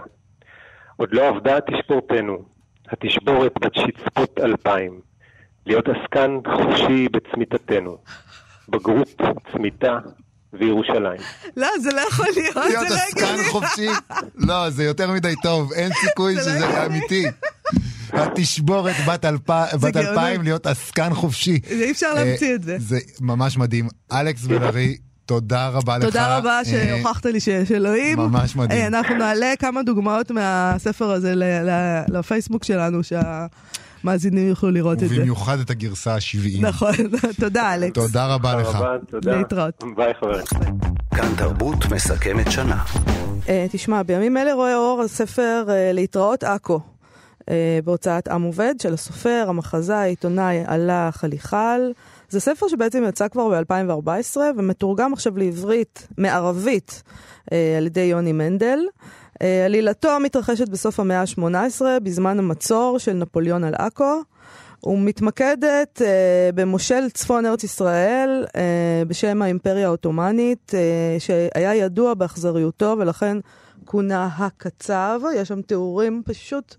עוד 0.95 1.09
לא 1.11 1.27
עבדה 1.27 1.57
תשבורתנו, 1.61 2.45
התשבורת 2.91 3.51
בת 3.61 3.71
שצפות 3.75 4.39
אלפיים, 4.43 5.01
להיות 5.65 5.85
עסקן 5.87 6.31
חופשי 6.57 7.07
בצמיתתנו, 7.09 7.97
בגרות, 8.69 9.21
צמיתה 9.51 9.97
וירושלים. 10.53 11.21
לא, 11.57 11.67
זה 11.81 11.89
לא 11.95 12.01
יכול 12.01 12.25
להיות, 12.35 12.53
זה 12.53 12.59
לא 12.59 12.65
הגיוני. 12.65 12.89
להיות 12.89 13.01
עסקן 13.07 13.43
חופשי? 13.51 13.87
לא, 14.35 14.69
זה 14.69 14.83
יותר 14.83 15.11
מדי 15.11 15.33
טוב, 15.43 15.73
אין 15.73 15.91
סיכוי 15.93 16.35
לא 16.35 16.41
שזה 16.41 16.85
אמיתי. 16.85 17.25
התשבורת 18.13 18.95
בת 19.81 19.95
אלפיים 19.95 20.41
להיות 20.41 20.67
עסקן 20.67 21.13
חופשי. 21.13 21.59
אי 21.69 21.91
אפשר 21.91 22.13
להמציא 22.13 22.55
את 22.55 22.63
זה. 22.63 22.73
אה, 22.73 22.79
זה 22.79 22.99
ממש 23.21 23.57
מדהים. 23.57 23.87
אלכס 24.11 24.45
בן 24.45 24.63
ארי, 24.63 24.97
תודה 25.27 25.69
רבה 25.69 25.97
לך. 25.97 26.03
תודה 26.03 26.37
רבה 26.37 26.59
שהוכחת 26.65 27.25
לי 27.25 27.39
שיש 27.39 27.71
אלוהים. 27.71 28.17
ממש 28.17 28.55
מדהים. 28.55 28.81
אה, 28.81 28.87
אנחנו 28.87 29.15
נעלה 29.15 29.53
כמה 29.59 29.83
דוגמאות 29.83 30.31
מהספר 30.31 31.11
הזה 31.11 31.33
לפייסבוק 32.07 32.63
שלנו, 32.63 32.99
שהמאזינים 33.03 34.47
יוכלו 34.47 34.71
לראות 34.71 35.03
את 35.03 35.09
זה. 35.09 35.15
ובמיוחד 35.15 35.59
את 35.59 35.69
הגרסה 35.69 36.13
ה-70. 36.13 36.61
נכון, 36.61 36.91
תודה 37.41 37.75
אלכס. 37.75 37.93
תודה 37.93 38.27
רבה 38.27 38.55
לך. 38.55 38.65
תודה 38.67 38.79
רבה, 38.79 38.97
תודה. 39.09 39.37
להתראות. 39.37 39.83
ביי 39.95 40.13
חברים. 40.19 40.77
כאן 41.15 41.35
תרבות 41.37 41.85
מסכמת 41.91 42.51
שנה. 42.51 42.83
אה, 43.49 43.65
תשמע, 43.71 44.03
בימים 44.03 44.37
אלה 44.37 44.53
רואה 44.53 44.75
אור 44.75 45.01
הספר 45.01 45.65
אה, 45.69 45.91
להתראות 45.93 46.43
עכו. 46.43 46.79
בהוצאת 47.83 48.27
עם 48.27 48.41
עובד 48.41 48.73
של 48.81 48.93
הסופר, 48.93 49.45
המחזה, 49.47 49.97
העיתונאי 49.97 50.63
עלה 50.65 51.09
חליחל. 51.11 51.91
זה 52.29 52.39
ספר 52.39 52.67
שבעצם 52.67 53.03
יצא 53.07 53.27
כבר 53.27 53.49
ב-2014 53.49 54.37
ומתורגם 54.57 55.13
עכשיו 55.13 55.37
לעברית, 55.37 56.07
מערבית, 56.17 57.03
אה, 57.51 57.75
על 57.77 57.85
ידי 57.85 58.01
יוני 58.01 58.31
מנדל. 58.31 58.79
אה, 59.41 59.65
עלילתו 59.65 60.19
מתרחשת 60.23 60.69
בסוף 60.69 60.99
המאה 60.99 61.21
ה-18, 61.21 61.81
בזמן 62.03 62.39
המצור 62.39 62.97
של 62.99 63.13
נפוליאון 63.13 63.63
על 63.63 63.73
עכו. 63.75 64.21
ומתמקדת 64.83 66.01
אה, 66.01 66.49
במושל 66.55 67.09
צפון 67.09 67.45
ארץ 67.45 67.63
ישראל 67.63 68.45
אה, 68.55 69.03
בשם 69.07 69.41
האימפריה 69.41 69.85
העות'מאנית, 69.85 70.71
אה, 70.75 71.15
שהיה 71.19 71.75
ידוע 71.75 72.13
באכזריותו 72.13 72.95
ולכן 72.99 73.37
כונה 73.85 74.29
הקצב. 74.37 75.21
יש 75.35 75.47
שם 75.47 75.61
תיאורים 75.61 76.21
פשוט 76.25 76.75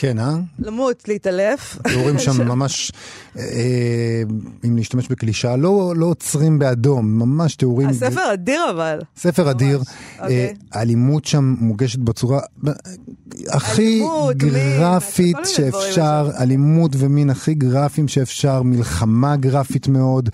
כן, 0.00 0.18
אה? 0.18 0.34
למות, 0.58 1.08
להתעלף. 1.08 1.78
תיאורים 1.88 2.18
שם 2.18 2.42
ממש, 2.52 2.92
אה, 3.38 4.22
אם 4.64 4.76
להשתמש 4.76 5.08
בקלישה, 5.08 5.56
לא, 5.56 5.92
לא 5.96 6.06
עוצרים 6.06 6.58
באדום, 6.58 7.18
ממש 7.18 7.56
תיאורים... 7.56 7.88
הספר 7.88 8.32
אדיר 8.32 8.70
אבל. 8.70 8.98
ספר 9.16 9.50
אדיר. 9.50 9.82
אוקיי. 10.18 10.54
האלימות 10.72 11.24
שם 11.24 11.54
מוגשת 11.58 11.98
בצורה 11.98 12.40
הכי 13.48 14.02
גרפית 14.36 15.36
שאפשר, 15.44 16.30
אלימות 16.40 16.92
ומין 16.98 17.30
הכי 17.30 17.54
גרפיים 17.54 18.08
שאפשר, 18.08 18.62
מלחמה 18.62 19.36
גרפית 19.36 19.88
מאוד, 19.88 20.28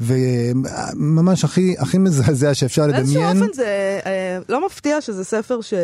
וממש 0.00 1.44
הכי, 1.44 1.74
הכי 1.78 1.98
מזעזע 1.98 2.54
שאפשר 2.54 2.86
לדמיין. 2.86 3.04
באיזשהו 3.04 3.42
אופן 3.42 3.52
זה 3.52 4.00
אה, 4.06 4.38
לא 4.48 4.66
מפתיע 4.66 5.00
שזה 5.00 5.24
ספר 5.24 5.60
ש... 5.60 5.74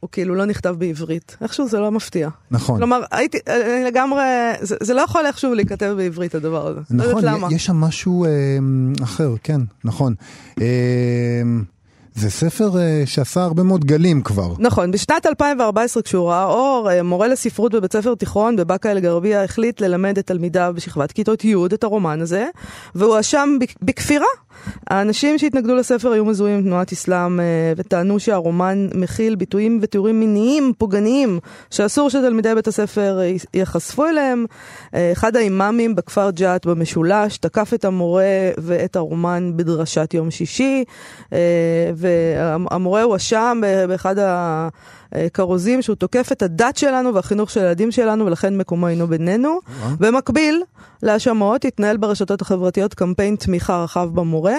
הוא 0.00 0.10
כאילו 0.12 0.34
לא 0.34 0.44
נכתב 0.44 0.74
בעברית. 0.78 1.36
איכשהו 1.42 1.68
זה 1.68 1.78
לא 1.78 1.90
מפתיע. 1.90 2.28
נכון. 2.50 2.76
כלומר, 2.76 3.00
הייתי, 3.10 3.38
אני 3.46 3.84
לגמרי, 3.84 4.22
זה, 4.60 4.76
זה 4.82 4.94
לא 4.94 5.00
יכול 5.00 5.26
איכשהו 5.26 5.54
להיכתב 5.54 5.94
בעברית 5.96 6.34
הדבר 6.34 6.66
הזה. 6.66 6.80
נכון, 6.90 6.96
לא 6.98 7.04
יודעת 7.04 7.24
למה. 7.24 7.48
יש 7.50 7.66
שם 7.66 7.76
משהו 7.76 8.24
אה, 8.24 8.30
אחר, 9.02 9.34
כן, 9.42 9.60
נכון. 9.84 10.14
אה, 10.60 10.66
זה 12.14 12.30
ספר 12.30 12.70
uh, 12.72 12.76
שעשה 13.06 13.42
הרבה 13.42 13.62
מאוד 13.62 13.84
גלים 13.84 14.22
כבר. 14.22 14.54
נכון, 14.58 14.90
בשנת 14.90 15.26
2014 15.26 16.02
כשהוא 16.02 16.28
ראה 16.28 16.44
אור, 16.44 16.88
uh, 16.90 17.02
מורה 17.02 17.28
לספרות 17.28 17.74
בבית 17.74 17.92
ספר 17.92 18.14
תיכון 18.14 18.56
בבאקה 18.56 18.90
אל-גרבייה 18.90 19.44
החליט 19.44 19.80
ללמד 19.80 20.18
את 20.18 20.26
תלמידיו 20.26 20.72
בשכבת 20.76 21.12
כיתות 21.12 21.44
י' 21.44 21.54
את 21.74 21.84
הרומן 21.84 22.20
הזה, 22.20 22.46
והוא 22.94 23.12
הואשם 23.12 23.48
בכפירה. 23.82 24.26
האנשים 24.90 25.38
שהתנגדו 25.38 25.74
לספר 25.74 26.12
היו 26.12 26.24
מזוהים 26.24 26.56
עם 26.58 26.62
תנועת 26.62 26.92
אסלאם 26.92 27.40
uh, 27.40 27.42
וטענו 27.76 28.20
שהרומן 28.20 28.88
מכיל 28.94 29.34
ביטויים 29.34 29.78
ותיאורים 29.82 30.20
מיניים 30.20 30.72
פוגעניים 30.78 31.38
שאסור 31.70 32.10
שתלמידי 32.10 32.54
בית 32.54 32.68
הספר 32.68 33.20
ייחשפו 33.54 34.06
אליהם. 34.06 34.44
Uh, 34.86 34.96
אחד 35.12 35.36
האימאמים 35.36 35.94
בכפר 35.94 36.30
ג'ת 36.30 36.66
במשולש 36.66 37.38
תקף 37.38 37.74
את 37.74 37.84
המורה 37.84 38.50
ואת 38.58 38.96
הרומן 38.96 39.52
בדרשת 39.56 40.14
יום 40.14 40.30
שישי. 40.30 40.84
Uh, 41.18 41.32
והמורה 41.96 43.02
הואשם 43.02 43.60
באחד 43.88 44.18
הכרוזים 45.12 45.82
שהוא 45.82 45.96
תוקף 45.96 46.32
את 46.32 46.42
הדת 46.42 46.76
שלנו 46.76 47.14
והחינוך 47.14 47.50
של 47.50 47.60
הילדים 47.60 47.90
שלנו 47.90 48.26
ולכן 48.26 48.56
מקומו 48.56 48.88
אינו 48.88 49.06
בינינו. 49.06 49.58
במקביל 49.98 50.62
להאשמות 51.02 51.64
התנהל 51.64 51.96
ברשתות 51.96 52.42
החברתיות 52.42 52.94
קמפיין 52.94 53.36
תמיכה 53.36 53.82
רחב 53.84 54.08
במורה, 54.14 54.58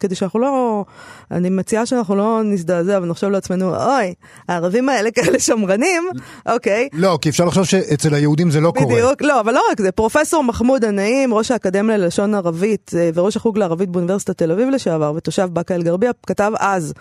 כדי 0.00 0.14
שאנחנו 0.14 0.40
לא, 0.40 0.84
אני 1.30 1.50
מציעה 1.50 1.86
שאנחנו 1.86 2.16
לא 2.16 2.40
נזדעזע 2.44 2.98
ונחשוב 3.02 3.30
לעצמנו, 3.30 3.76
אוי, 3.76 4.14
הערבים 4.48 4.88
האלה 4.88 5.10
כאלה 5.10 5.38
שמרנים, 5.38 6.02
אוקיי. 6.46 6.88
לא, 6.92 7.18
כי 7.20 7.28
אפשר 7.28 7.44
לחשוב 7.44 7.64
שאצל 7.64 8.14
היהודים 8.14 8.50
זה 8.50 8.60
לא 8.60 8.72
קורה. 8.76 8.94
בדיוק, 8.94 9.22
לא, 9.22 9.40
אבל 9.40 9.54
לא 9.54 9.62
רק 9.72 9.80
זה, 9.80 9.92
פרופסור 9.92 10.44
מחמוד 10.44 10.84
הנעים, 10.84 11.34
ראש 11.34 11.50
האקדמיה 11.50 11.96
ללשון 11.96 12.34
ערבית 12.34 12.90
אה, 12.96 13.10
וראש 13.14 13.36
החוג 13.36 13.58
לערבית 13.58 13.88
באוניברסיטת 13.88 14.38
תל 14.38 14.52
אביב 14.52 14.68
לשעבר 14.68 15.12
ותושב 15.16 15.48
באקה 15.52 15.74
אל-גרבייה, 15.74 16.12
כתב 16.26 16.52
אז 16.58 16.94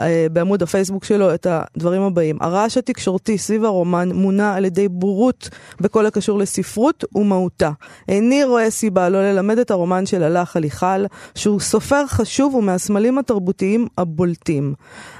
אה, 0.00 0.26
בעמוד 0.32 0.62
הפייסבוק 0.62 1.04
שלו 1.04 1.34
את 1.34 1.46
הדברים 1.50 2.02
הבאים. 2.30 2.36
הרעש 2.40 2.78
התקשורתי 2.78 3.38
סביב 3.38 3.64
הרומן 3.64 4.12
מונע 4.12 4.54
על 4.54 4.64
ידי 4.64 4.88
בורות 4.88 5.48
בכל 5.80 6.06
הקשור 6.06 6.38
לספרות 6.38 7.04
ומהותה. 7.14 7.70
איני 8.08 8.44
רואה 8.44 8.70
סיבה 8.70 9.08
לא 9.08 9.22
ללמד 9.22 9.58
את 9.58 9.70
הרומן 9.70 10.06
של 10.06 10.22
הלך 10.22 10.50
חליחל, 10.50 11.06
שהוא 11.34 11.60
סופר 11.60 12.06
חשוב 12.06 12.54
ומהסמלים 12.54 13.18
התרבותיים 13.18 13.86
הבולטים. 13.98 14.74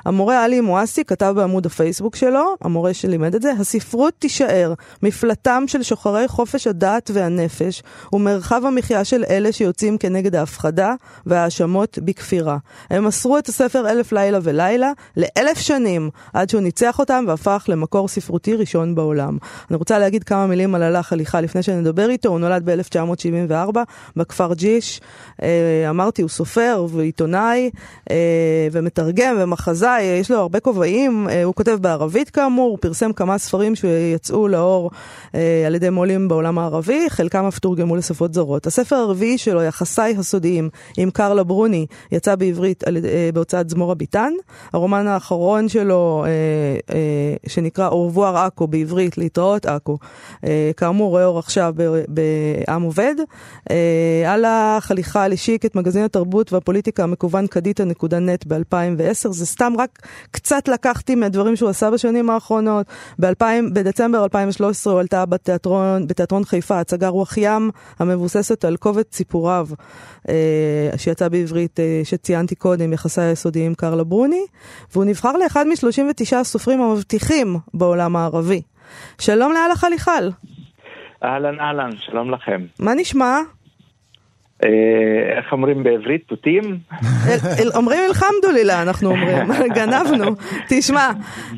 המורה 0.05 0.45
עלי 0.45 0.61
מואסי 0.61 1.05
כתב 1.05 1.33
בעמוד 1.37 1.67
הפייסבוק 1.67 2.17
שלו, 2.17 2.55
המורה 2.61 2.95
שלימד 2.95 3.35
את 3.35 3.43
זה, 3.43 3.53
הספרות 3.61 4.15
תישאר 4.19 4.75
מפלטם 5.03 5.65
של 5.67 5.83
שוחרי 5.83 6.29
חופש 6.29 6.67
הדעת 6.67 7.11
והנפש, 7.15 7.83
ומרחב 8.13 8.63
המחיה 8.67 9.05
של 9.05 9.25
אלה 9.31 9.53
שיוצאים 9.53 9.99
כנגד 9.99 10.35
ההפחדה 10.35 10.95
וההאשמות 11.27 11.99
בכפירה. 12.05 12.59
הם 12.91 13.05
מסרו 13.05 13.39
את 13.39 13.49
הספר 13.49 13.91
אלף 13.91 14.13
לילה 14.13 14.39
ולילה 14.43 14.93
לאלף 15.17 15.59
שנים, 15.59 16.11
עד 16.33 16.51
שהוא 16.51 16.61
ניצח 16.63 16.99
אותם 16.99 17.25
והפך 17.29 17.65
למקור 17.69 18.09
ספרותי 18.09 18.55
ראשון 18.55 18.95
בעולם. 18.95 19.39
אני 19.71 19.77
רוצה 19.77 19.99
להגיד 19.99 20.25
כמה 20.25 20.47
מילים 20.47 20.75
על 20.75 20.83
הלך 20.83 21.13
הליכה 21.13 21.41
לפני 21.41 21.63
שנדבר 21.63 22.11
איתו, 22.11 22.29
הוא 22.29 22.39
נולד 22.39 22.71
ב-1974 22.71 23.79
בכפר 24.17 24.55
ג'יש. 24.55 25.01
אה, 25.43 25.87
אמרתי, 25.91 26.23
הוא 26.23 26.29
סופר 26.29 26.87
ועיתונאי 26.91 27.71
אה, 28.11 28.17
ומתרגם 28.73 29.37
ומחזאי, 29.91 30.03
יש 30.21 30.31
לו 30.31 30.37
הרבה 30.39 30.61
כובעים, 30.61 31.29
אה, 31.29 31.45
הוא 31.45 31.55
כותב 31.55 31.79
בערבית 31.81 32.31
כאמור, 32.31 32.71
הוא 32.71 32.79
פרסם 32.81 33.13
כמה 33.13 33.39
ספרים 33.39 33.75
שיצאו 33.75 34.49
לאור 34.49 34.91
אה, 35.35 35.63
על 35.67 35.75
ידי 35.75 35.91
מו"לים 35.91 36.29
בעולם 36.29 36.59
הערבי, 36.59 37.11
חלקם 37.11 37.45
אף 37.45 37.59
תורגמו 37.59 37.97
לשפות 37.97 38.35
זרות. 38.35 38.67
הספר 38.67 38.97
הרביעי 38.97 39.39
שלו, 39.39 39.63
יחסיי 39.63 40.17
הסודיים, 40.19 40.69
עם 40.97 41.11
קרלה 41.11 41.43
ברוני, 41.43 41.87
יצא 42.13 42.35
בעברית 42.35 42.85
אה, 42.85 43.31
בהוצאת 43.35 43.71
זמורה 43.71 43.95
ביטן. 43.95 44.33
הרומן 44.73 45.07
האחרון 45.07 45.69
שלו, 45.69 46.25
אה, 46.27 46.95
אה, 46.95 47.35
שנקרא 47.47 47.89
אורבואר 47.89 48.37
עכו 48.37 48.67
בעברית, 48.67 49.19
להתראות 49.19 49.67
עכו, 49.67 49.99
אה, 50.45 50.71
כאמור 50.77 51.11
רואה 51.11 51.25
אור 51.25 51.39
עכשיו 51.39 51.75
בעם 52.09 52.83
עובד. 52.83 53.15
אה, 53.71 54.35
על 54.35 54.45
החליחה 54.45 55.27
השיק 55.27 55.67
את 55.67 55.75
מגזין 55.75 56.05
התרבות 56.05 56.53
והפוליטיקה 56.53 57.03
המקוון 57.03 57.47
קדיטה.נט 57.47 58.45
ב-2010. 58.47 59.31
זה 59.31 59.47
סתם 59.47 59.73
רק 59.81 59.99
קצת 60.31 60.69
לקחתי 60.69 61.15
מהדברים 61.15 61.57
שהוא 61.57 61.71
עשה 61.71 61.91
בשנים 61.91 62.31
האחרונות. 62.31 62.87
ב-2000, 63.19 63.45
בדצמבר 63.73 64.25
2013 64.25 64.93
הוא 64.93 65.01
עלתה 65.01 65.27
בתיאטרון, 65.27 66.07
בתיאטרון 66.07 66.45
חיפה, 66.45 66.81
הצגה 66.81 67.09
רוח 67.09 67.37
ים, 67.37 67.71
המבוססת 67.99 68.65
על 68.65 68.77
קובץ 68.77 69.17
סיפוריו, 69.17 69.67
אה, 70.29 70.35
שיצא 70.97 71.29
בעברית, 71.29 71.81
אה, 71.81 72.01
שציינתי 72.05 72.55
קודם, 72.55 72.93
יחסי 72.93 73.21
היסודיים 73.21 73.75
קרלה 73.75 74.05
ברוני, 74.05 74.45
והוא 74.93 75.05
נבחר 75.05 75.33
לאחד 75.33 75.67
מ-39 75.67 76.37
הסופרים 76.37 76.81
המבטיחים 76.83 77.57
בעולם 77.75 78.17
הערבי. 78.17 78.63
שלום 79.19 79.53
לאללה 79.53 79.75
חליחל. 79.75 80.31
אהלן 81.25 81.61
אהלן, 81.61 81.91
שלום 81.97 82.31
לכם. 82.31 82.61
מה 82.79 82.95
נשמע? 82.95 83.39
אה, 84.65 85.39
איך 85.39 85.53
אומרים 85.53 85.83
בעברית? 85.83 86.23
תותים? 86.27 86.79
אומרים 87.75 88.01
אלחמדולילה, 88.09 88.83
אנחנו 88.83 89.11
אומרים, 89.11 89.49
גנבנו. 89.77 90.35
תשמע, 90.69 91.11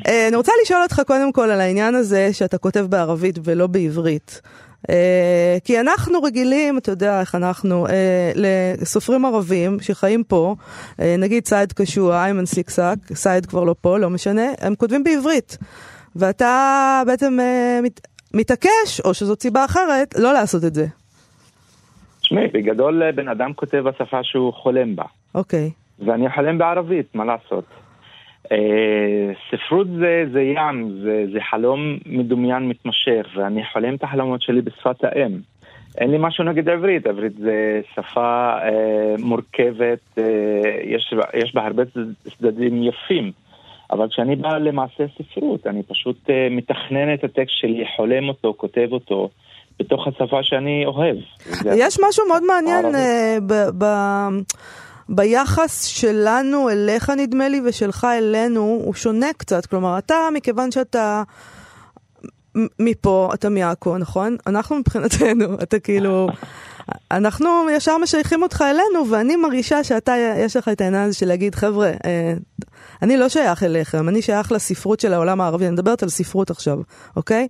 אה, 0.07 0.27
אני 0.27 0.35
רוצה 0.35 0.51
לשאול 0.63 0.83
אותך 0.83 1.01
קודם 1.07 1.31
כל 1.31 1.49
על 1.51 1.61
העניין 1.61 1.95
הזה 1.95 2.29
שאתה 2.33 2.57
כותב 2.57 2.85
בערבית 2.89 3.39
ולא 3.43 3.67
בעברית. 3.67 4.41
אה, 4.89 5.57
כי 5.63 5.79
אנחנו 5.79 6.23
רגילים, 6.23 6.77
אתה 6.77 6.91
יודע 6.91 7.19
איך 7.19 7.35
אנחנו, 7.35 7.87
לסופרים 8.35 9.25
ערבים 9.25 9.77
שחיים 9.81 10.23
פה, 10.23 10.55
נגיד 10.99 11.47
סייד 11.47 11.73
קשוע, 11.73 12.23
איימן 12.23 12.45
סיקסק, 12.45 12.95
סייד 13.13 13.45
כבר 13.45 13.63
לא 13.63 13.75
פה, 13.81 13.97
לא 13.97 14.09
משנה, 14.09 14.45
הם 14.59 14.75
כותבים 14.75 15.03
בעברית. 15.03 15.57
ואתה 16.15 17.01
בעצם 17.07 17.37
מתעקש, 18.33 19.01
או 19.05 19.13
שזאת 19.13 19.41
סיבה 19.41 19.65
אחרת, 19.65 20.15
לא 20.17 20.33
לעשות 20.33 20.63
את 20.63 20.75
זה. 20.75 20.85
תשמעי, 22.23 22.47
בגדול 22.47 23.11
בן 23.11 23.27
אדם 23.27 23.53
כותב 23.53 23.77
בשפה 23.77 24.23
שהוא 24.23 24.53
חולם 24.53 24.95
בה. 24.95 25.03
אוקיי. 25.35 25.71
Okay. 25.73 26.03
ואני 26.05 26.29
חולם 26.29 26.57
בערבית, 26.57 27.15
מה 27.15 27.25
לעשות? 27.25 27.65
אה, 28.51 29.31
ספרות 29.51 29.87
זה, 29.99 30.25
זה 30.31 30.41
ים, 30.41 30.99
זה, 31.03 31.25
זה 31.33 31.39
חלום 31.49 31.97
מדומיין 32.05 32.69
מתמשך, 32.69 33.27
ואני 33.35 33.63
חולם 33.73 33.95
את 33.95 34.03
החלומות 34.03 34.41
שלי 34.41 34.61
בשפת 34.61 35.03
האם. 35.03 35.39
אין 35.97 36.11
לי 36.11 36.17
משהו 36.19 36.43
נגד 36.43 36.69
עברית, 36.69 37.07
עברית 37.07 37.35
זה 37.37 37.81
שפה 37.95 38.53
אה, 38.61 39.15
מורכבת, 39.19 39.99
אה, 40.17 40.23
יש, 40.83 41.13
יש 41.33 41.55
בה 41.55 41.65
הרבה 41.65 41.83
צדדים 42.37 42.83
יפים. 42.83 43.31
אבל 43.91 44.09
כשאני 44.09 44.35
בא 44.35 44.57
למעשה 44.57 45.03
ספרות, 45.17 45.67
אני 45.67 45.83
פשוט 45.83 46.29
אה, 46.29 46.47
מתכנן 46.51 47.13
את 47.13 47.23
הטקסט 47.23 47.55
שלי, 47.55 47.83
חולם 47.95 48.29
אותו, 48.29 48.53
כותב 48.57 48.87
אותו. 48.91 49.29
בתוך 49.79 50.07
השפה 50.07 50.43
שאני 50.43 50.85
אוהב. 50.85 51.15
יש 51.65 51.99
משהו 52.07 52.27
מאוד 52.27 52.43
מעניין 52.43 52.85
uh, 52.85 53.83
ביחס 55.09 55.83
שלנו 55.83 56.69
אליך 56.69 57.09
נדמה 57.09 57.47
לי 57.47 57.61
ושלך 57.65 58.07
אלינו, 58.17 58.61
הוא 58.61 58.93
שונה 58.93 59.33
קצת. 59.37 59.65
כלומר, 59.65 59.97
אתה, 59.97 60.15
מכיוון 60.33 60.71
שאתה 60.71 61.23
מפה, 62.79 63.29
אתה 63.33 63.49
מעכו, 63.49 63.97
נכון? 63.97 64.37
אנחנו 64.47 64.75
מבחינתנו, 64.75 65.45
אתה 65.63 65.79
כאילו... 65.79 66.27
אנחנו 67.11 67.49
ישר 67.71 67.97
משייכים 67.97 68.43
אותך 68.43 68.61
אלינו, 68.61 69.09
ואני 69.09 69.35
מרגישה 69.35 69.83
שאתה, 69.83 70.15
יש 70.37 70.55
לך 70.55 70.69
את 70.69 70.81
העניין 70.81 71.03
הזה 71.03 71.17
של 71.17 71.25
להגיד, 71.25 71.55
חבר'ה, 71.55 71.91
אה, 72.05 72.33
אני 73.01 73.17
לא 73.17 73.29
שייך 73.29 73.63
אליכם, 73.63 74.09
אני 74.09 74.21
שייך 74.21 74.51
לספרות 74.51 74.99
של 74.99 75.13
העולם 75.13 75.41
הערבי, 75.41 75.65
אני 75.65 75.73
מדברת 75.73 76.03
על 76.03 76.09
ספרות 76.09 76.49
עכשיו, 76.49 76.79
אוקיי? 77.15 77.47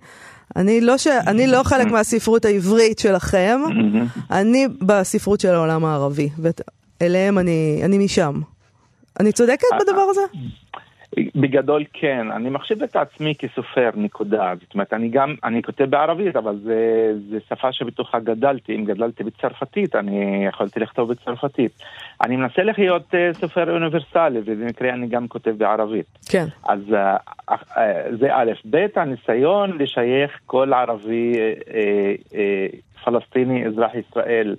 אני 0.56 0.80
לא, 0.80 0.98
ש... 0.98 1.06
אני 1.06 1.46
לא 1.46 1.62
חלק 1.62 1.86
מהספרות 1.86 2.44
העברית 2.44 2.98
שלכם, 2.98 3.60
אני 4.30 4.68
בספרות 4.82 5.40
של 5.40 5.54
העולם 5.54 5.84
הערבי, 5.84 6.28
ואליהם 7.00 7.38
אני, 7.38 7.80
אני 7.84 7.98
משם. 7.98 8.40
אני 9.20 9.32
צודקת 9.32 9.66
בדבר 9.80 10.06
הזה? 10.10 10.20
בגדול 11.34 11.84
כן, 11.92 12.30
אני 12.30 12.50
מחשיב 12.50 12.82
את 12.82 12.96
עצמי 12.96 13.34
כסופר, 13.38 13.90
נקודה. 13.94 14.52
זאת 14.60 14.74
אומרת, 14.74 14.92
אני 14.92 15.08
גם, 15.08 15.34
אני 15.44 15.62
כותב 15.62 15.84
בערבית, 15.84 16.36
אבל 16.36 16.58
זה, 16.64 17.12
זה 17.30 17.38
שפה 17.48 17.72
שבתוכה 17.72 18.18
גדלתי. 18.18 18.76
אם 18.76 18.84
גדלתי 18.84 19.24
בצרפתית, 19.24 19.96
אני 19.96 20.44
יכולתי 20.48 20.80
לכתוב 20.80 21.12
בצרפתית. 21.12 21.72
אני 22.24 22.36
מנסה 22.36 22.62
לחיות 22.62 23.14
uh, 23.14 23.38
סופר 23.40 23.74
אוניברסלי, 23.74 24.40
ובמקרה 24.44 24.90
אני 24.90 25.06
גם 25.06 25.28
כותב 25.28 25.50
בערבית. 25.50 26.06
כן. 26.30 26.46
אז 26.68 26.80
uh, 26.90 27.50
uh, 27.50 27.80
זה 28.20 28.28
א', 28.32 28.52
ב', 28.70 28.86
הניסיון 28.96 29.78
לשייך 29.78 30.38
כל 30.46 30.72
ערבי 30.72 31.32
uh, 31.32 31.60
uh, 31.60 32.30
uh, 32.30 33.04
פלסטיני, 33.04 33.66
אזרח 33.66 33.90
ישראל, 33.94 34.56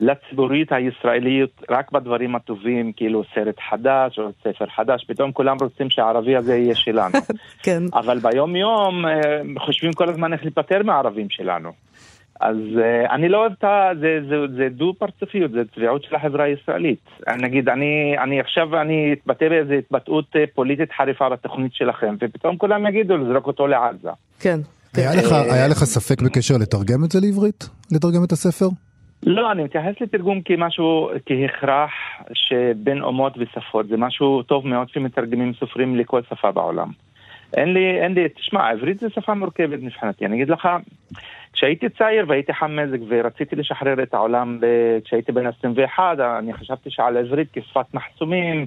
לציבורית 0.00 0.72
הישראלית 0.72 1.62
רק 1.70 1.92
בדברים 1.92 2.34
הטובים, 2.34 2.92
כאילו 2.92 3.22
סרט 3.34 3.54
חדש 3.70 4.18
או 4.18 4.28
ספר 4.40 4.66
חדש, 4.76 5.04
פתאום 5.08 5.32
כולם 5.32 5.56
רוצים 5.60 5.90
שהערבי 5.90 6.36
הזה 6.36 6.56
יהיה 6.56 6.74
שלנו. 6.74 7.18
כן. 7.64 7.82
אבל 7.94 8.18
ביום 8.18 8.56
יום 8.56 9.06
אה, 9.06 9.40
חושבים 9.58 9.92
כל 9.92 10.08
הזמן 10.08 10.32
איך 10.32 10.42
להיפטר 10.42 10.82
מהערבים 10.82 11.26
שלנו. 11.30 11.72
אז 12.40 12.56
uh, 12.56 13.12
אני 13.14 13.28
לא 13.28 13.38
אוהב 13.38 13.52
את 13.58 13.64
ה... 13.64 13.90
זה, 14.00 14.18
זה, 14.28 14.36
זה 14.56 14.68
דו 14.70 14.94
פרצופיות, 14.98 15.50
זה 15.50 15.60
צביעות 15.74 16.02
של 16.04 16.14
החברה 16.14 16.44
הישראלית. 16.44 17.04
נגיד, 17.38 17.68
אני, 17.68 18.14
אני 18.24 18.40
עכשיו, 18.40 18.80
אני 18.80 19.12
אתבטא 19.12 19.48
באיזו 19.48 19.72
התבטאות 19.72 20.24
אה, 20.36 20.44
פוליטית 20.54 20.92
חריפה 20.96 21.28
בתוכנית 21.28 21.74
שלכם, 21.74 22.16
ופתאום 22.20 22.56
כולם 22.56 22.86
יגידו 22.86 23.16
לזרוק 23.16 23.46
אותו 23.46 23.66
לעזה. 23.66 24.08
כן. 24.40 24.60
היה, 24.94 25.14
לך, 25.14 25.32
היה 25.32 25.68
לך 25.68 25.84
ספק 25.84 26.22
בקשר 26.22 26.54
לתרגם 26.56 27.04
את 27.04 27.12
זה 27.12 27.20
לעברית? 27.20 27.68
לתרגם 27.90 28.24
את 28.24 28.32
הספר? 28.32 28.66
לא, 29.22 29.52
אני 29.52 29.64
מתייחס 29.64 30.00
לתרגום 30.00 30.40
כמשהו, 30.42 31.10
כהכרח 31.26 31.90
שבין 32.32 33.02
אומות 33.02 33.32
ושפות. 33.38 33.88
זה 33.88 33.96
משהו 33.96 34.42
טוב 34.42 34.66
מאוד 34.66 34.88
שמתרגמים 34.88 35.52
סופרים 35.54 35.96
לכל 35.96 36.22
שפה 36.22 36.52
בעולם. 36.52 36.88
אין 37.56 37.72
לי, 37.72 38.00
אין 38.00 38.14
לי, 38.14 38.28
תשמע, 38.28 38.68
עברית 38.70 38.98
זה 38.98 39.10
שפה 39.10 39.34
מורכבת 39.34 39.78
מבחינתי. 39.82 40.26
אני 40.26 40.36
אגיד 40.36 40.48
לך, 40.50 40.68
כשהייתי 41.52 41.88
צעיר 41.88 42.24
והייתי 42.28 42.54
חם 42.54 42.76
מזג 42.76 42.98
ורציתי 43.08 43.56
לשחרר 43.56 44.02
את 44.02 44.14
העולם 44.14 44.60
ב... 44.60 44.66
כשהייתי 45.04 45.32
בן 45.32 45.46
21, 45.46 46.18
אני 46.38 46.52
חשבתי 46.52 46.90
שעל 46.90 47.16
עברית 47.16 47.48
כשפת 47.52 47.94
מחסומים, 47.94 48.66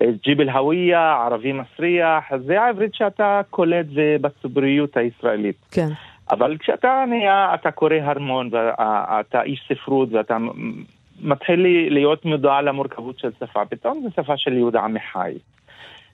ג'יבל 0.00 0.48
הוויה, 0.48 1.12
ערבי 1.26 1.52
מסריח, 1.52 2.24
זה 2.46 2.62
העברית 2.62 2.94
שאתה 2.94 3.40
קולט 3.50 3.86
בציבוריות 4.20 4.96
הישראלית. 4.96 5.56
כן. 5.70 5.88
אבל 6.32 6.56
כשאתה 6.58 7.04
נהיה, 7.08 7.54
אתה 7.54 7.70
קורא 7.70 7.94
הרמון, 8.02 8.50
ואתה 8.52 9.42
איש 9.42 9.64
ספרות, 9.68 10.08
ואתה 10.12 10.36
מתחיל 11.22 11.66
להיות 11.90 12.24
מודע 12.24 12.60
למורכבות 12.60 13.18
של 13.18 13.30
שפה, 13.40 13.64
פתאום 13.64 14.00
זו 14.02 14.22
שפה 14.22 14.36
של 14.36 14.52
יהודה 14.52 14.80
עמיחי. 14.80 15.32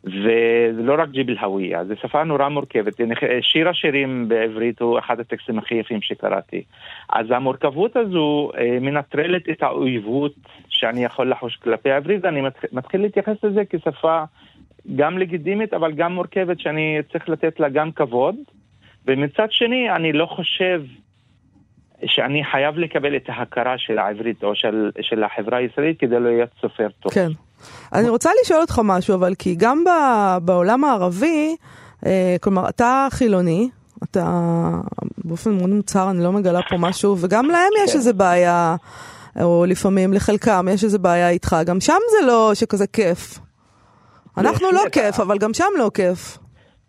וזה 0.05 0.83
לא 0.83 0.95
רק 0.99 1.09
ג'יבל 1.09 1.39
הוויה, 1.39 1.85
זו 1.85 1.95
שפה 1.97 2.25
נורא 2.25 2.49
מורכבת. 2.49 2.95
שיר 3.41 3.69
השירים 3.69 4.29
בעברית 4.29 4.81
הוא 4.81 4.99
אחד 4.99 5.21
הטקסטים 5.21 5.59
הכי 5.59 5.75
יפים 5.75 6.03
שקראתי. 6.03 6.63
אז 7.09 7.27
המורכבות 7.31 7.97
הזו 7.97 8.51
אה, 8.59 8.79
מנטרלת 8.81 9.49
את 9.49 9.63
האויבות 9.63 10.35
שאני 10.69 11.05
יכול 11.05 11.31
לחוש 11.31 11.57
כלפי 11.57 11.91
העברית, 11.91 12.25
ואני 12.25 12.43
מתחיל 12.73 13.01
להתייחס 13.01 13.45
לזה 13.45 13.63
כשפה 13.71 14.23
גם 14.97 15.19
לגיטימית, 15.19 15.75
אבל 15.75 15.93
גם 15.93 16.13
מורכבת, 16.13 16.61
שאני 16.61 16.99
צריך 17.13 17.29
לתת 17.29 17.61
לה 17.61 17.69
גם 17.69 17.93
כבוד. 17.93 18.35
ומצד 19.07 19.47
שני, 19.51 19.91
אני 19.97 20.13
לא 20.13 20.27
חושב 20.27 20.83
שאני 22.07 22.45
חייב 22.45 22.79
לקבל 22.79 23.17
את 23.17 23.25
ההכרה 23.29 23.75
של 23.79 23.99
העברית 23.99 24.45
או 24.45 24.55
של, 24.55 24.91
של 25.01 25.25
החברה 25.25 25.59
הישראלית 25.59 26.01
כדי 26.01 26.21
לא 26.21 26.31
להיות 26.31 26.51
סופר 26.61 26.89
טוב. 27.01 27.13
כן. 27.13 27.29
אני 27.93 28.09
רוצה 28.09 28.31
לשאול 28.43 28.61
אותך 28.61 28.81
משהו, 28.85 29.15
אבל 29.15 29.35
כי 29.35 29.55
גם 29.59 29.85
ב, 29.85 29.91
בעולם 30.45 30.85
הערבי, 30.85 31.57
אה, 32.07 32.37
כלומר, 32.41 32.69
אתה 32.69 33.09
חילוני, 33.11 33.69
אתה 34.05 34.25
באופן 35.25 35.57
מאוד 35.57 35.71
מוצהר, 35.71 36.11
אני 36.11 36.25
לא 36.25 36.33
מגלה 36.33 36.61
פה 36.69 36.77
משהו, 36.79 37.17
וגם 37.21 37.47
להם 37.47 37.73
יש 37.85 37.91
כן. 37.91 37.99
איזה 37.99 38.13
בעיה, 38.13 38.77
או 39.41 39.65
לפעמים 39.69 40.13
לחלקם 40.13 40.67
יש 40.71 40.85
איזה 40.85 40.99
בעיה 40.99 41.29
איתך, 41.29 41.57
גם 41.67 41.81
שם 41.81 41.99
זה 42.11 42.27
לא 42.27 42.51
שכזה 42.55 42.87
כיף. 42.87 43.39
אנחנו 44.39 44.73
לא 44.73 44.83
כיף, 44.93 45.21
אבל 45.21 45.39
גם 45.39 45.55
שם 45.55 45.65
לא 45.79 45.91
כיף. 45.95 46.39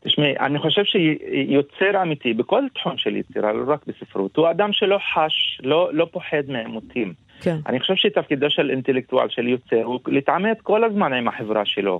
תשמעי, 0.10 0.38
אני 0.40 0.60
חושב 0.60 0.84
שיוצר 0.84 2.02
אמיתי 2.02 2.34
בכל 2.34 2.64
תחום 2.76 2.98
של 2.98 3.16
יצירה, 3.16 3.54
לא 3.54 3.74
רק 3.74 3.80
בספרות, 3.88 4.38
הוא 4.38 4.50
אדם 4.50 4.74
שלא 4.74 4.98
חש, 5.14 5.62
לא, 5.64 5.90
לא 5.94 6.08
פוחד 6.12 6.44
מעימותים. 6.48 7.14
כן. 7.42 7.58
אני 7.68 7.80
חושב 7.80 7.96
שתפקידו 7.96 8.50
של 8.50 8.70
אינטלקטואל, 8.70 9.30
של 9.30 9.48
יוצר, 9.48 9.84
הוא 9.84 10.00
להתעמת 10.08 10.62
כל 10.62 10.84
הזמן 10.84 11.14
עם 11.14 11.28
החברה 11.28 11.66
שלו, 11.66 12.00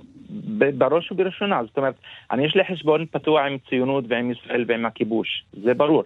בראש 0.78 1.12
ובראשונה. 1.12 1.60
זאת 1.66 1.76
אומרת, 1.76 1.94
אני 2.30 2.44
יש 2.44 2.56
לי 2.56 2.64
חשבון 2.64 3.06
פתוח 3.10 3.40
עם 3.46 3.56
ציונות 3.68 4.04
ועם 4.08 4.30
ישראל 4.30 4.64
ועם 4.68 4.86
הכיבוש, 4.86 5.44
זה 5.52 5.74
ברור. 5.74 6.04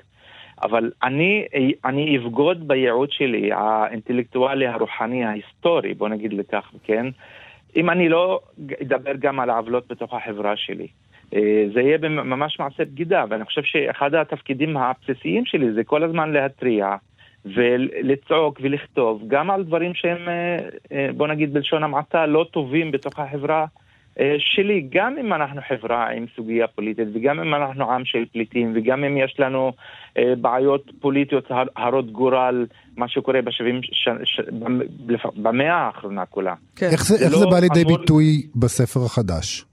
אבל 0.62 0.90
אני, 1.02 1.44
אני 1.84 2.18
אבגוד 2.18 2.68
בייעוד 2.68 3.12
שלי, 3.12 3.52
האינטלקטואלי, 3.52 4.66
הרוחני, 4.66 5.24
ההיסטורי, 5.24 5.94
בוא 5.94 6.08
נגיד 6.08 6.32
לכך, 6.32 6.70
כן? 6.84 7.06
אם 7.76 7.90
אני 7.90 8.08
לא 8.08 8.40
אדבר 8.82 9.12
גם 9.18 9.40
על 9.40 9.50
העוולות 9.50 9.84
בתוך 9.88 10.14
החברה 10.14 10.56
שלי. 10.56 10.86
אה, 11.34 11.64
זה 11.74 11.80
יהיה 11.80 11.98
ממש 12.08 12.60
מעשה 12.60 12.84
בגידה, 12.84 13.24
ואני 13.30 13.44
חושב 13.44 13.62
שאחד 13.62 14.14
התפקידים 14.14 14.76
הבסיסיים 14.76 15.44
שלי 15.46 15.72
זה 15.72 15.84
כל 15.84 16.02
הזמן 16.02 16.32
להתריע 16.32 16.96
ולצעוק 17.44 18.60
ולכתוב 18.62 19.22
גם 19.26 19.50
על 19.50 19.64
דברים 19.64 19.94
שהם, 19.94 20.28
אה, 20.28 20.58
אה, 20.92 21.08
בוא 21.16 21.28
נגיד 21.28 21.54
בלשון 21.54 21.84
המעטה, 21.84 22.26
לא 22.26 22.46
טובים 22.52 22.90
בתוך 22.90 23.18
החברה 23.18 23.66
שלי, 24.38 24.88
גם 24.92 25.16
אם 25.20 25.32
אנחנו 25.32 25.60
חברה 25.68 26.10
עם 26.10 26.26
סוגיה 26.36 26.66
פוליטית 26.66 27.08
וגם 27.14 27.40
אם 27.40 27.54
אנחנו 27.54 27.92
עם 27.92 28.04
של 28.04 28.24
פליטים 28.32 28.72
וגם 28.76 29.04
אם 29.04 29.16
יש 29.16 29.36
לנו 29.38 29.72
בעיות 30.40 30.92
פוליטיות 31.00 31.50
הרות 31.76 32.12
גורל, 32.12 32.66
מה 32.96 33.08
שקורה 33.08 33.42
בשבעים, 33.42 33.80
ש... 33.82 34.08
ש... 34.24 34.40
במאה 35.36 35.74
האחרונה 35.74 36.26
כולה. 36.26 36.54
כן. 36.76 36.86
איך 36.92 37.04
זה, 37.04 37.24
איך 37.24 37.32
לא 37.32 37.38
זה 37.38 37.46
בא 37.46 37.58
לידי 37.58 37.82
אמור... 37.82 37.98
ביטוי 37.98 38.46
בספר 38.56 39.00
החדש? 39.04 39.64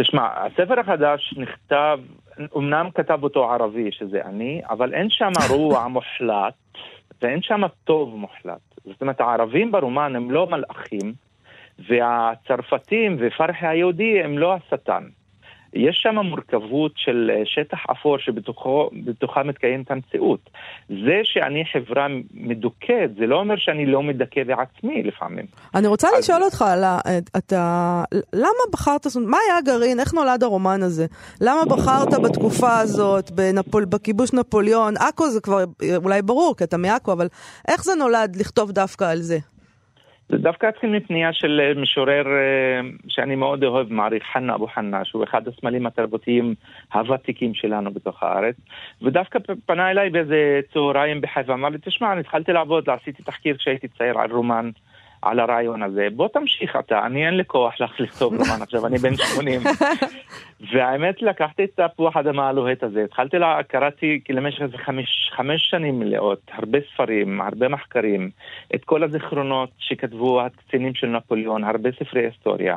תשמע, 0.00 0.28
הספר 0.34 0.80
החדש 0.80 1.34
נכתב, 1.36 1.98
אמנם 2.56 2.88
כתב 2.94 3.18
אותו 3.22 3.50
ערבי, 3.50 3.92
שזה 3.92 4.20
אני, 4.24 4.60
אבל 4.70 4.94
אין 4.94 5.10
שם 5.10 5.32
רוע 5.50 5.88
מוחלט, 5.88 6.54
ואין 7.22 7.42
שם 7.42 7.60
טוב 7.84 8.16
מוחלט. 8.16 8.60
זאת 8.84 9.00
אומרת, 9.00 9.20
הערבים 9.20 9.72
ברומן 9.72 10.16
הם 10.16 10.30
לא 10.30 10.46
מלאכים, 10.46 11.12
והצרפתים 11.88 13.16
ופרחי 13.20 13.66
היהודי 13.66 14.22
הם 14.22 14.38
לא 14.38 14.54
השטן. 14.54 15.02
יש 15.74 15.96
שם 16.02 16.14
מורכבות 16.14 16.92
של 16.96 17.30
אה, 17.34 17.42
שטח 17.44 17.78
אפור 17.90 18.18
שבתוכה 18.18 19.42
מתקיימת 19.44 19.90
המציאות. 19.90 20.50
זה 20.88 21.20
שאני 21.24 21.64
חברה 21.72 22.06
מדוכאת, 22.34 23.14
זה 23.18 23.26
לא 23.26 23.36
אומר 23.36 23.54
שאני 23.56 23.86
לא 23.86 24.02
מדכא 24.02 24.44
בעצמי 24.44 25.02
לפעמים. 25.02 25.46
אני 25.74 25.86
רוצה 25.86 26.08
אז... 26.08 26.18
לשאול 26.18 26.42
אותך, 26.42 26.62
על 26.62 26.84
ה... 26.84 26.98
אתה... 27.36 28.02
למה 28.32 28.64
בחרת, 28.72 29.06
מה 29.26 29.36
היה 29.46 29.58
הגרעין, 29.58 30.00
איך 30.00 30.14
נולד 30.14 30.42
הרומן 30.42 30.82
הזה? 30.82 31.06
למה 31.40 31.64
בחרת 31.64 32.14
בתקופה 32.24 32.78
הזאת, 32.78 33.30
בנפול... 33.30 33.84
בכיבוש 33.84 34.32
נפוליאון? 34.32 34.94
עכו 34.96 35.28
זה 35.28 35.40
כבר 35.40 35.64
אולי 36.04 36.22
ברור, 36.22 36.56
כי 36.56 36.64
אתה 36.64 36.76
מעכו, 36.76 37.12
אבל 37.12 37.28
איך 37.68 37.84
זה 37.84 37.94
נולד 37.94 38.36
לכתוב 38.36 38.72
דווקא 38.72 39.04
על 39.04 39.18
זה? 39.18 39.38
זה 40.28 40.38
דווקא 40.38 40.66
התחיל 40.66 40.90
מפנייה 40.90 41.32
של 41.32 41.60
אה, 41.60 41.82
משורר 41.82 42.26
אה, 42.26 42.80
שאני 43.08 43.34
מאוד 43.34 43.64
אוהב, 43.64 43.92
מעריך, 43.92 44.22
חנה 44.32 44.54
אבו 44.54 44.66
חנה, 44.66 45.04
שהוא 45.04 45.24
אחד 45.24 45.48
הסמלים 45.48 45.86
התרבותיים 45.86 46.54
הוותיקים 46.92 47.54
שלנו 47.54 47.90
בתוך 47.90 48.22
הארץ, 48.22 48.56
ודווקא 49.02 49.38
פנה 49.66 49.90
אליי 49.90 50.10
באיזה 50.10 50.60
צהריים 50.72 51.20
בחיפה, 51.20 51.52
אמר 51.52 51.68
לי, 51.68 51.78
תשמע, 51.82 52.12
אני 52.12 52.20
התחלתי 52.20 52.52
לעבוד, 52.52 52.90
עשיתי 52.90 53.22
תחקיר 53.22 53.56
כשהייתי 53.56 53.88
צעיר 53.88 54.18
על 54.18 54.30
רומן. 54.30 54.70
על 55.22 55.40
הרעיון 55.40 55.82
הזה, 55.82 56.08
בוא 56.12 56.28
תמשיך 56.28 56.76
אתה, 56.76 57.06
אני 57.06 57.26
אין 57.26 57.36
לי 57.36 57.44
כוח 57.44 57.80
לך 57.80 58.00
לכתוב 58.00 58.32
רומן 58.32 58.62
עכשיו, 58.62 58.86
אני 58.86 58.98
בן 58.98 59.16
80. 59.16 59.60
והאמת, 60.72 61.22
לקחתי 61.22 61.64
את 61.64 61.80
תפוח 61.80 62.16
האדמה 62.16 62.48
הלוהט 62.48 62.82
הזה, 62.82 63.04
התחלתי, 63.04 63.38
לה, 63.38 63.62
קראתי 63.62 64.20
למשך 64.28 64.62
איזה 64.62 64.78
חמש, 64.78 65.30
חמש 65.36 65.68
שנים 65.70 66.00
מלאות, 66.00 66.40
הרבה 66.52 66.78
ספרים, 66.92 67.40
הרבה 67.40 67.68
מחקרים, 67.68 68.30
את 68.74 68.84
כל 68.84 69.02
הזיכרונות 69.02 69.70
שכתבו 69.78 70.40
הקצינים 70.42 70.94
של 70.94 71.06
נפוליאון, 71.06 71.64
הרבה 71.64 71.90
ספרי 71.92 72.24
היסטוריה. 72.24 72.76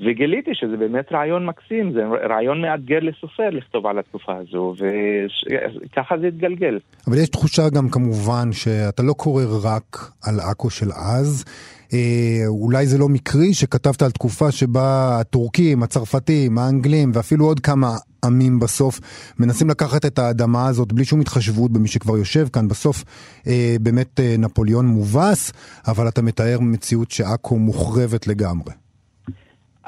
וגיליתי 0.00 0.50
שזה 0.54 0.76
באמת 0.76 1.12
רעיון 1.12 1.46
מקסים, 1.46 1.92
זה 1.92 2.00
רעיון 2.30 2.60
מאתגר 2.60 2.98
לסופר 3.02 3.50
לכתוב 3.50 3.86
על 3.86 3.98
התקופה 3.98 4.32
הזו, 4.36 4.74
וככה 4.78 6.18
זה 6.18 6.26
התגלגל. 6.26 6.78
אבל 7.06 7.16
יש 7.18 7.28
תחושה 7.28 7.62
גם 7.74 7.88
כמובן 7.88 8.52
שאתה 8.52 9.02
לא 9.02 9.12
קורא 9.12 9.42
רק 9.64 10.10
על 10.22 10.40
עכו 10.40 10.70
של 10.70 10.88
אז. 10.92 11.44
אה, 11.92 12.46
אולי 12.46 12.86
זה 12.86 12.98
לא 12.98 13.08
מקרי 13.08 13.54
שכתבת 13.54 14.02
על 14.02 14.10
תקופה 14.10 14.50
שבה 14.50 15.18
הטורקים, 15.20 15.82
הצרפתים, 15.82 16.58
האנגלים 16.58 17.10
ואפילו 17.14 17.44
עוד 17.44 17.60
כמה 17.60 17.88
עמים 18.24 18.58
בסוף 18.58 19.00
מנסים 19.38 19.70
לקחת 19.70 20.06
את 20.06 20.18
האדמה 20.18 20.66
הזאת 20.66 20.92
בלי 20.92 21.04
שום 21.04 21.20
התחשבות 21.20 21.72
במי 21.72 21.88
שכבר 21.88 22.16
יושב 22.16 22.48
כאן. 22.48 22.68
בסוף 22.68 23.04
אה, 23.46 23.76
באמת 23.80 24.20
אה, 24.20 24.34
נפוליאון 24.38 24.86
מובס, 24.86 25.52
אבל 25.88 26.08
אתה 26.08 26.22
מתאר 26.22 26.60
מציאות 26.60 27.10
שעכו 27.10 27.58
מוחרבת 27.58 28.26
לגמרי. 28.26 28.85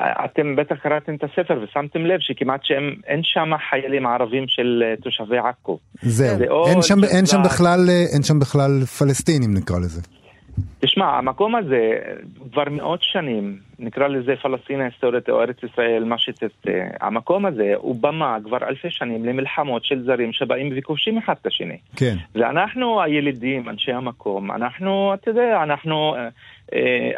אתם 0.01 0.57
בטח 0.57 0.77
קראתם 0.83 1.15
את 1.15 1.25
הספר 1.25 1.61
ושמתם 1.63 2.07
לב 2.07 2.21
שכמעט 2.21 2.61
שאין 2.65 3.21
שם 3.23 3.51
חיילים 3.71 4.07
ערבים 4.07 4.45
של 4.49 4.83
אה, 4.87 4.95
תושבי 5.03 5.39
עכו. 5.39 5.79
זהו, 6.03 6.67
אין 6.67 6.83
שם, 6.83 7.05
אין, 7.05 7.27
שם 7.27 7.43
בכלל, 7.45 7.81
אה, 7.89 8.05
אין 8.15 8.23
שם 8.23 8.39
בכלל 8.39 8.85
פלסטינים 8.99 9.55
נקרא 9.55 9.79
לזה. 9.79 10.01
תשמע, 10.81 11.19
המקום 11.19 11.55
הזה 11.55 11.99
כבר 12.53 12.65
מאות 12.71 13.01
שנים, 13.03 13.59
נקרא 13.79 14.09
לזה 14.09 14.35
פלסטין 14.43 14.81
ההיסטורית 14.81 15.29
או 15.31 15.41
ארץ 15.41 15.57
ישראל, 15.63 16.05
מה 16.05 16.19
שתרצה, 16.19 16.87
המקום 17.01 17.47
הזה 17.47 17.73
הוא 17.77 17.97
במה 18.01 18.37
כבר 18.45 18.59
אלפי 18.69 18.91
שנים 18.91 19.25
למלחמות 19.25 19.85
של 19.85 20.05
זרים 20.05 20.33
שבאים 20.33 20.73
וכובשים 20.77 21.19
אחד 21.19 21.35
את 21.43 21.47
השני. 21.47 21.77
כן. 21.97 22.15
ואנחנו 22.35 23.03
הילידים, 23.03 23.69
אנשי 23.69 23.93
המקום, 23.93 24.53
אנחנו, 24.53 25.15
אתה 25.15 25.31
יודע, 25.31 25.63
אנחנו 25.63 26.15
אה, 26.15 26.21
אה, 26.21 26.29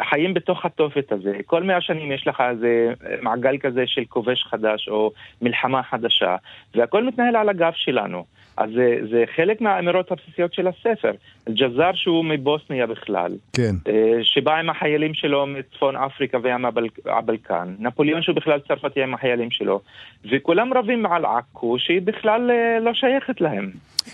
חיים 0.09 0.33
בתוך 0.33 0.65
התופת 0.65 1.11
הזה. 1.11 1.37
כל 1.45 1.63
מאה 1.63 1.81
שנים 1.81 2.11
יש 2.11 2.27
לך 2.27 2.43
איזה 2.49 2.93
מעגל 3.21 3.57
כזה 3.57 3.83
של 3.87 4.03
כובש 4.09 4.43
חדש 4.43 4.87
או 4.87 5.11
מלחמה 5.41 5.83
חדשה, 5.83 6.35
והכל 6.75 7.03
מתנהל 7.03 7.35
על 7.35 7.49
הגב 7.49 7.71
שלנו. 7.75 8.25
אז 8.57 8.69
זה, 8.75 8.95
זה 9.11 9.23
חלק 9.35 9.61
מהאמירות 9.61 10.11
הבסיסיות 10.11 10.53
של 10.53 10.67
הספר. 10.67 11.11
ג'זאר 11.49 11.91
שהוא 11.93 12.25
מבוסניה 12.25 12.87
בכלל, 12.87 13.31
כן. 13.53 13.75
אה, 13.87 14.19
שבא 14.23 14.55
עם 14.55 14.69
החיילים 14.69 15.13
שלו 15.13 15.45
מצפון 15.47 15.95
אפריקה 15.95 16.37
וים 16.43 16.65
הבלקן, 17.05 17.75
נפוליאון 17.79 18.21
שהוא 18.21 18.35
בכלל 18.35 18.59
צרפתי 18.67 19.03
עם 19.03 19.13
החיילים 19.13 19.51
שלו, 19.51 19.81
וכולם 20.31 20.73
רבים 20.73 21.05
על 21.05 21.25
עכו 21.25 21.75
שהיא 21.79 22.01
בכלל 22.01 22.51
אה, 22.51 22.79
לא 22.79 22.93
שייכת 22.93 23.41
להם. 23.41 23.71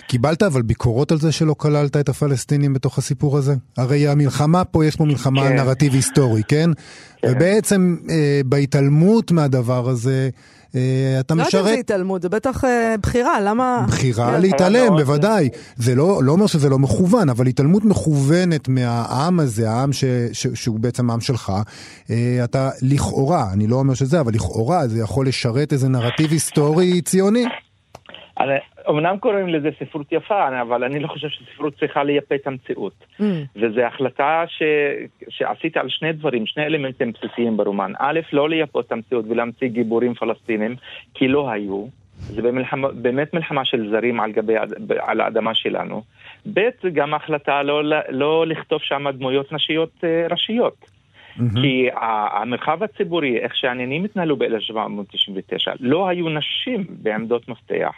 קיבלת 0.08 0.44
אבל 0.44 0.62
ביקורות 0.62 1.12
על 1.12 1.18
זה 1.18 1.32
שלא 1.32 1.54
כללת 1.58 1.98
את 1.98 2.10
הפלסטינים 2.10 2.74
בתוך 2.74 2.98
הסיפור 2.98 3.38
הזה? 3.38 3.54
הרי 3.78 4.08
המלחמה 4.08 4.66
פה, 4.66 4.86
יש 4.86 4.96
פה 4.96 5.04
מלחמה 5.06 5.42
כן. 5.42 5.56
נרטיב 5.56 5.94
היסטורי, 5.94 6.42
כן? 6.48 6.70
כן. 7.18 7.28
ובעצם 7.32 7.96
אה, 8.10 8.42
בהתעלמות 8.46 9.32
מהדבר 9.32 9.90
הזה, 9.90 10.30
אתה 10.70 11.36
משרת... 11.36 11.54
לא 11.54 11.58
יודעת 11.58 11.72
אם 11.72 11.76
זה 11.76 11.80
התעלמות, 11.80 12.22
זה 12.22 12.30
בטח 12.30 12.66
אה, 12.66 12.96
בחירה, 13.02 13.42
למה... 13.42 13.86
בחירה 13.88 14.32
כן, 14.32 14.42
להתעלם, 14.42 14.98
בוודאי. 14.98 15.50
זה 15.78 15.96
לא, 15.96 16.24
לא 16.24 16.32
אומר 16.32 16.48
שזה 16.48 16.70
לא 16.70 16.80
מכוון, 16.80 17.30
אבל 17.30 17.48
התעלמות 17.48 17.86
מכוונת 17.86 18.68
מהעם 18.68 19.40
הזה, 19.40 19.72
העם 19.72 19.94
ש, 19.94 20.04
ש, 20.32 20.48
שהוא 20.54 20.80
בעצם 20.80 21.10
העם 21.10 21.22
שלך, 21.22 21.54
אה, 22.10 22.44
אתה 22.44 22.70
לכאורה, 22.82 23.54
אני 23.54 23.68
לא 23.68 23.76
אומר 23.76 23.94
שזה, 23.94 24.20
אבל 24.20 24.34
לכאורה 24.34 24.88
זה 24.88 25.00
יכול 25.00 25.28
לשרת 25.28 25.74
איזה 25.74 25.90
נרטיב 25.90 26.32
היסטורי 26.32 27.02
ציוני. 27.02 27.46
אמנם 28.90 29.18
קוראים 29.20 29.48
לזה 29.48 29.70
ספרות 29.80 30.12
יפה, 30.12 30.62
אבל 30.62 30.84
אני 30.84 31.00
לא 31.00 31.08
חושב 31.08 31.30
שספרות 31.30 31.74
צריכה 31.80 32.04
לייפה 32.04 32.36
את 32.36 32.48
המציאות. 32.48 33.06
Mm. 33.20 33.24
וזו 33.56 33.82
החלטה 33.82 34.44
ש... 34.48 34.64
שעשיתי 35.30 35.80
על 35.80 35.90
שני 35.90 36.14
דברים, 36.14 36.46
שני 36.46 36.66
אלמנטים 36.66 37.12
בסיסיים 37.12 37.58
ברומן. 37.58 37.92
א', 38.00 38.20
לא 38.34 38.50
לייפות 38.50 38.88
את 38.88 38.92
המציאות 38.92 39.26
ולהמציא 39.30 39.68
גיבורים 39.68 40.14
פלסטינים, 40.14 40.76
כי 41.14 41.28
לא 41.28 41.50
היו. 41.50 41.86
זה 42.20 42.42
במלחמה, 42.42 42.88
באמת 42.92 43.34
מלחמה 43.34 43.66
של 43.66 43.90
זרים 43.90 44.20
על 44.20 44.32
גבי, 44.32 44.54
על 45.00 45.22
האדמה 45.22 45.56
שלנו. 45.56 46.04
ב', 46.54 46.70
גם 46.94 47.14
החלטה 47.14 47.64
לא, 47.64 47.82
לא 48.10 48.48
לכתוב 48.48 48.82
שם 48.82 49.06
דמויות 49.10 49.52
נשיות 49.52 49.92
אה, 50.04 50.28
ראשיות. 50.30 50.76
Mm-hmm. 51.38 51.62
כי 51.62 51.88
המרחב 52.34 52.84
הציבורי, 52.84 53.38
איך 53.38 53.56
שהעניינים 53.56 54.06
התנהלו 54.06 54.38
ב-1799, 54.38 55.72
לא 55.80 56.08
היו 56.08 56.30
נשים 56.30 56.86
בעמדות 56.90 57.50
מפתח. 57.50 57.92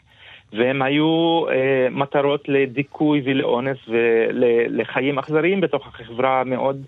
והם 0.53 0.81
היו 0.81 1.43
אה, 1.49 1.87
מטרות 1.91 2.49
לדיכוי 2.49 3.21
ולאונס 3.25 3.77
ולחיים 3.87 5.19
אכזריים 5.19 5.61
בתוך 5.61 5.87
החברה 5.87 6.41
המאוד 6.41 6.85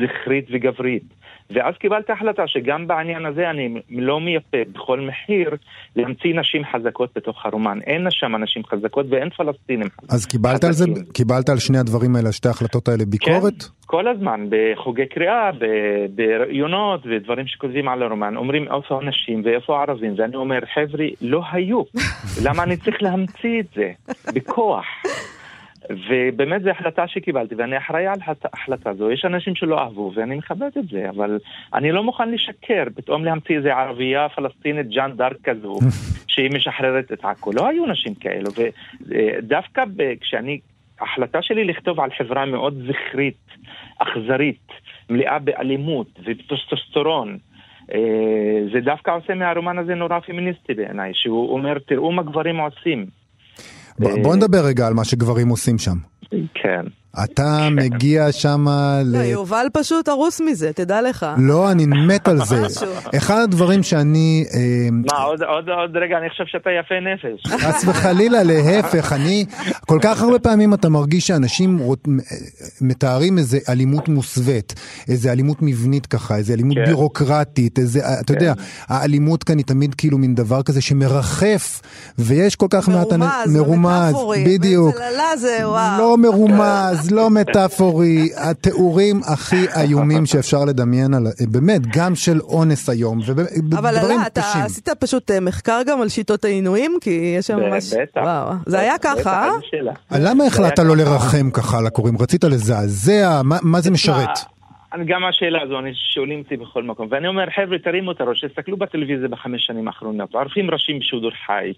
זכרית 0.00 0.46
וגברית. 0.50 1.21
ואז 1.50 1.74
קיבלתי 1.74 2.12
החלטה 2.12 2.42
שגם 2.46 2.86
בעניין 2.86 3.26
הזה 3.26 3.50
אני 3.50 3.80
לא 3.90 4.20
מייפה 4.20 4.58
בכל 4.72 5.00
מחיר 5.00 5.50
להמציא 5.96 6.34
נשים 6.34 6.62
חזקות 6.72 7.10
בתוך 7.16 7.46
הרומן. 7.46 7.78
אין 7.86 8.06
שם 8.10 8.36
נשים 8.36 8.62
חזקות 8.64 9.06
ואין 9.10 9.30
פלסטינים. 9.30 9.88
אז 10.08 10.26
קיבלת 10.26 10.64
על 10.64 10.72
זה, 10.72 10.84
קיבלת 11.12 11.48
על 11.48 11.58
שני 11.58 11.78
הדברים 11.78 12.16
האלה, 12.16 12.32
שתי 12.32 12.48
ההחלטות 12.48 12.88
האלה 12.88 13.04
ביקורת? 13.04 13.62
כן, 13.62 13.68
כל 13.86 14.08
הזמן, 14.08 14.46
בחוגי 14.48 15.06
קריאה, 15.06 15.50
בראיונות 16.14 17.00
ודברים 17.06 17.46
שכותבים 17.46 17.88
על 17.88 18.02
הרומן, 18.02 18.36
אומרים 18.36 18.62
איפה 18.62 18.98
הנשים 19.02 19.42
ואיפה 19.44 19.78
הערבים, 19.78 20.14
ואני 20.16 20.36
אומר, 20.36 20.58
חבר'ה, 20.74 21.06
לא 21.20 21.42
היו. 21.52 21.82
למה 22.44 22.62
אני 22.62 22.76
צריך 22.76 23.02
להמציא 23.02 23.60
את 23.60 23.66
זה? 23.74 23.90
בכוח. 24.34 24.84
ובאמת 25.90 26.62
זו 26.62 26.70
החלטה 26.70 27.08
שקיבלתי, 27.08 27.54
ואני 27.54 27.78
אחראי 27.78 28.06
על 28.06 28.18
ההחלטה 28.44 28.90
הזו. 28.90 29.10
יש 29.10 29.24
אנשים 29.24 29.54
שלא 29.54 29.78
אהבו, 29.78 30.12
ואני 30.14 30.36
מכבד 30.36 30.70
את 30.78 30.88
זה, 30.88 31.10
אבל 31.10 31.38
אני 31.74 31.92
לא 31.92 32.02
מוכן 32.02 32.30
לשקר, 32.30 32.84
פתאום 32.94 33.24
להמציא 33.24 33.56
איזה 33.56 33.74
ערבייה 33.74 34.28
פלסטינית, 34.28 34.88
ג'אן 34.88 35.12
דארק 35.16 35.36
כזו, 35.44 35.78
שהיא 36.32 36.50
משחררת 36.54 37.12
את 37.12 37.24
עכו. 37.24 37.52
לא 37.52 37.68
היו 37.68 37.86
נשים 37.86 38.14
כאלו, 38.14 38.50
ודווקא 39.06 39.84
כשאני, 40.20 40.60
ההחלטה 41.00 41.42
שלי 41.42 41.64
לכתוב 41.64 42.00
על 42.00 42.10
חברה 42.18 42.46
מאוד 42.46 42.82
זכרית, 42.88 43.46
אכזרית, 43.98 44.68
מלאה 45.10 45.38
באלימות 45.38 46.06
ובטוסטוסטרון, 46.24 47.38
אה, 47.94 48.64
זה 48.72 48.80
דווקא 48.80 49.10
עושה 49.10 49.34
מהרומן 49.34 49.78
הזה 49.78 49.94
נורא 49.94 50.20
פמיניסטי 50.20 50.74
בעיניי, 50.74 51.10
שהוא 51.14 51.52
אומר, 51.52 51.78
תראו 51.78 52.12
מה 52.12 52.22
גברים 52.22 52.56
עושים. 52.56 53.06
בוא 53.98 54.36
נדבר 54.36 54.64
רגע 54.64 54.86
על 54.86 54.94
מה 54.94 55.04
שגברים 55.04 55.48
עושים 55.48 55.78
שם. 55.78 55.96
כן. 56.54 56.86
אתה 57.24 57.68
מגיע 57.70 58.32
שם 58.32 58.66
ל... 59.04 59.16
לא, 59.16 59.18
יובל 59.18 59.66
פשוט 59.72 60.08
הרוס 60.08 60.40
מזה, 60.40 60.72
תדע 60.72 61.02
לך. 61.02 61.26
לא, 61.38 61.70
אני 61.70 61.86
מת 61.86 62.28
על 62.28 62.38
זה. 62.44 62.62
אחד 63.18 63.40
הדברים 63.42 63.82
שאני... 63.82 64.44
אה, 64.54 64.88
מה, 64.90 65.22
עוד 65.22 65.96
רגע, 65.96 66.18
אני 66.18 66.30
חושב 66.30 66.44
שאתה 66.46 66.70
יפה 66.70 66.94
נפש. 67.00 67.62
חס 67.62 67.84
וחלילה, 67.88 68.42
להפך, 68.42 69.12
אני... 69.12 69.44
כל 69.86 69.98
כך 70.02 70.22
הרבה 70.22 70.38
פעמים 70.38 70.74
אתה 70.74 70.88
מרגיש 70.88 71.26
שאנשים 71.26 71.78
מתארים 72.80 73.38
איזה 73.38 73.58
אלימות 73.68 74.08
מוסווית, 74.08 74.74
איזה 75.08 75.32
אלימות 75.32 75.58
מבנית 75.60 76.06
ככה, 76.06 76.36
איזה 76.36 76.52
אלימות 76.52 76.76
כן. 76.76 76.84
בירוקרטית, 76.84 77.78
איזה... 77.78 78.00
אתה 78.20 78.32
יודע, 78.32 78.54
כן. 78.54 78.62
האלימות 78.94 79.44
כאן 79.44 79.58
היא 79.58 79.66
תמיד 79.66 79.94
כאילו 79.94 80.18
מין 80.18 80.34
דבר 80.34 80.62
כזה 80.62 80.80
שמרחף, 80.80 81.80
ויש 82.18 82.56
כל 82.56 82.66
כך 82.70 82.88
מעט... 82.88 83.12
מרומז, 83.12 83.56
מרומז, 83.56 84.14
בדיוק. 84.46 84.96
לא 85.98 86.16
מרומז. 86.18 87.01
אז 87.02 87.10
לא 87.10 87.30
מטאפורי, 87.30 88.28
התיאורים 88.36 89.20
הכי 89.24 89.66
איומים 89.76 90.26
שאפשר 90.26 90.64
לדמיין, 90.64 91.14
על, 91.14 91.26
באמת, 91.40 91.96
גם 91.96 92.14
של 92.14 92.40
אונס 92.40 92.88
היום, 92.88 93.18
ודברים 93.26 93.60
קשים. 93.60 93.78
אבל 93.78 93.96
עלה, 93.96 94.26
אתה 94.26 94.42
עשית 94.64 94.88
פשוט 94.88 95.30
אה, 95.30 95.40
מחקר 95.40 95.80
גם 95.86 96.00
על 96.02 96.08
שיטות 96.08 96.44
העינויים? 96.44 96.98
כי 97.00 97.34
יש 97.38 97.46
שם 97.46 97.56
ממש... 97.56 97.94
בטח. 97.94 98.20
וואו, 98.22 98.52
זה 98.66 98.78
היה 98.78 98.98
ככה, 98.98 99.48
אה? 100.12 100.18
למה 100.18 100.44
החלטת 100.44 100.78
לא 100.78 100.96
לרחם 100.96 101.50
ככה 101.50 101.78
על 101.78 101.86
הקוראים? 101.86 102.18
רצית 102.18 102.44
לזעזע? 102.44 103.40
מה 103.44 103.80
זה 103.80 103.90
משרת? 103.90 104.51
גם 105.06 105.24
השאלה 105.24 105.62
הזו, 105.62 105.78
אני 105.78 105.94
שואלים 105.94 106.38
אותי 106.38 106.56
בכל 106.56 106.82
מקום. 106.82 107.08
ואני 107.10 107.28
אומר, 107.28 107.50
חבר'ה, 107.50 107.78
תרימו 107.78 108.12
את 108.12 108.20
הראש, 108.20 108.44
תסתכלו 108.44 108.76
בטלוויזיה 108.76 109.28
בחמש 109.28 109.66
שנים 109.66 109.88
האחרונות. 109.88 110.34
ערבים 110.34 110.70
ראשים 110.70 110.98
בשידור 110.98 111.30
חי. 111.46 111.72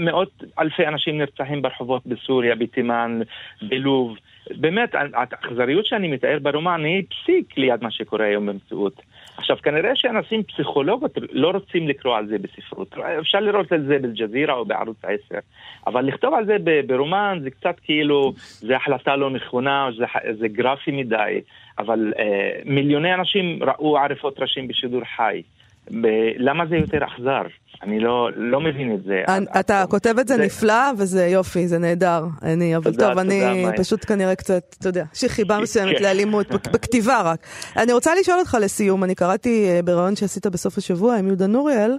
מאות 0.00 0.44
אלפי 0.58 0.86
אנשים 0.86 1.18
נרצחים 1.18 1.62
ברחובות 1.62 2.06
בסוריה, 2.06 2.54
בתימן, 2.54 3.20
בלוב. 3.62 4.16
באמת, 4.50 4.94
האכזריות 5.14 5.86
שאני 5.86 6.08
מתאר 6.08 6.38
ברומן 6.42 6.84
היא 6.84 7.02
פסיק 7.08 7.58
ליד 7.58 7.82
מה 7.82 7.90
שקורה 7.90 8.24
היום 8.24 8.46
במציאות. 8.46 9.00
עכשיו, 9.36 9.56
כנראה 9.62 9.90
שאנשים 9.96 10.42
פסיכולוגות 10.42 11.18
לא 11.32 11.50
רוצים 11.50 11.88
לקרוא 11.88 12.16
על 12.16 12.26
זה 12.26 12.36
בספרות. 12.38 12.94
אפשר 13.20 13.40
לראות 13.40 13.72
על 13.72 13.86
זה 13.86 13.98
בג'זירה 13.98 14.54
או 14.54 14.64
בערוץ 14.64 14.96
10, 15.04 15.38
אבל 15.86 16.04
לכתוב 16.04 16.34
על 16.34 16.46
זה 16.46 16.56
ברומן 16.86 17.38
זה 17.42 17.50
קצת 17.50 17.74
כאילו, 17.82 18.32
זה 18.36 18.76
החלטה 18.76 19.16
לא 19.16 19.30
נכונה, 19.30 19.88
זה, 19.98 20.04
זה 20.38 20.48
גרפי 20.48 20.90
מדי, 20.90 21.40
אבל 21.78 22.12
אה, 22.18 22.60
מיליוני 22.64 23.14
אנשים 23.14 23.58
ראו 23.62 23.98
עריפות 23.98 24.40
ראשים 24.40 24.68
בשידור 24.68 25.02
חי. 25.16 25.42
ב- 25.90 26.32
למה 26.36 26.66
זה 26.66 26.76
יותר 26.76 26.98
אכזר? 27.04 27.42
אני 27.82 28.00
לא, 28.00 28.28
לא 28.36 28.60
מבין 28.60 28.94
את 28.94 29.02
זה. 29.04 29.22
אתה 29.60 29.84
כותב 29.90 30.14
את 30.20 30.28
זה, 30.28 30.36
זה 30.36 30.44
נפלא, 30.44 30.90
וזה 30.98 31.26
יופי, 31.26 31.68
זה 31.68 31.78
נהדר. 31.78 32.22
אני, 32.42 32.76
אבל 32.76 32.84
תודה, 32.84 32.96
טוב, 33.14 33.22
תודה, 33.22 33.22
אני 33.22 33.64
מה... 33.64 33.72
פשוט 33.76 34.04
כנראה 34.04 34.34
קצת, 34.34 34.62
אתה 34.78 34.88
יודע, 34.88 35.04
יש 35.14 35.22
לי 35.22 35.28
חיבה 35.28 35.58
מסוימת. 35.62 36.00
לאלימות, 36.00 36.46
בכתיבה 36.50 37.22
רק. 37.24 37.46
אני 37.76 37.92
רוצה 37.92 38.10
לשאול 38.20 38.38
אותך 38.38 38.56
לסיום, 38.62 39.04
אני 39.04 39.14
קראתי 39.14 39.68
אה, 39.68 39.82
בריאיון 39.82 40.16
שעשית 40.16 40.46
בסוף 40.46 40.78
השבוע 40.78 41.16
עם 41.16 41.26
יהודה 41.26 41.46
נוריאל, 41.46 41.96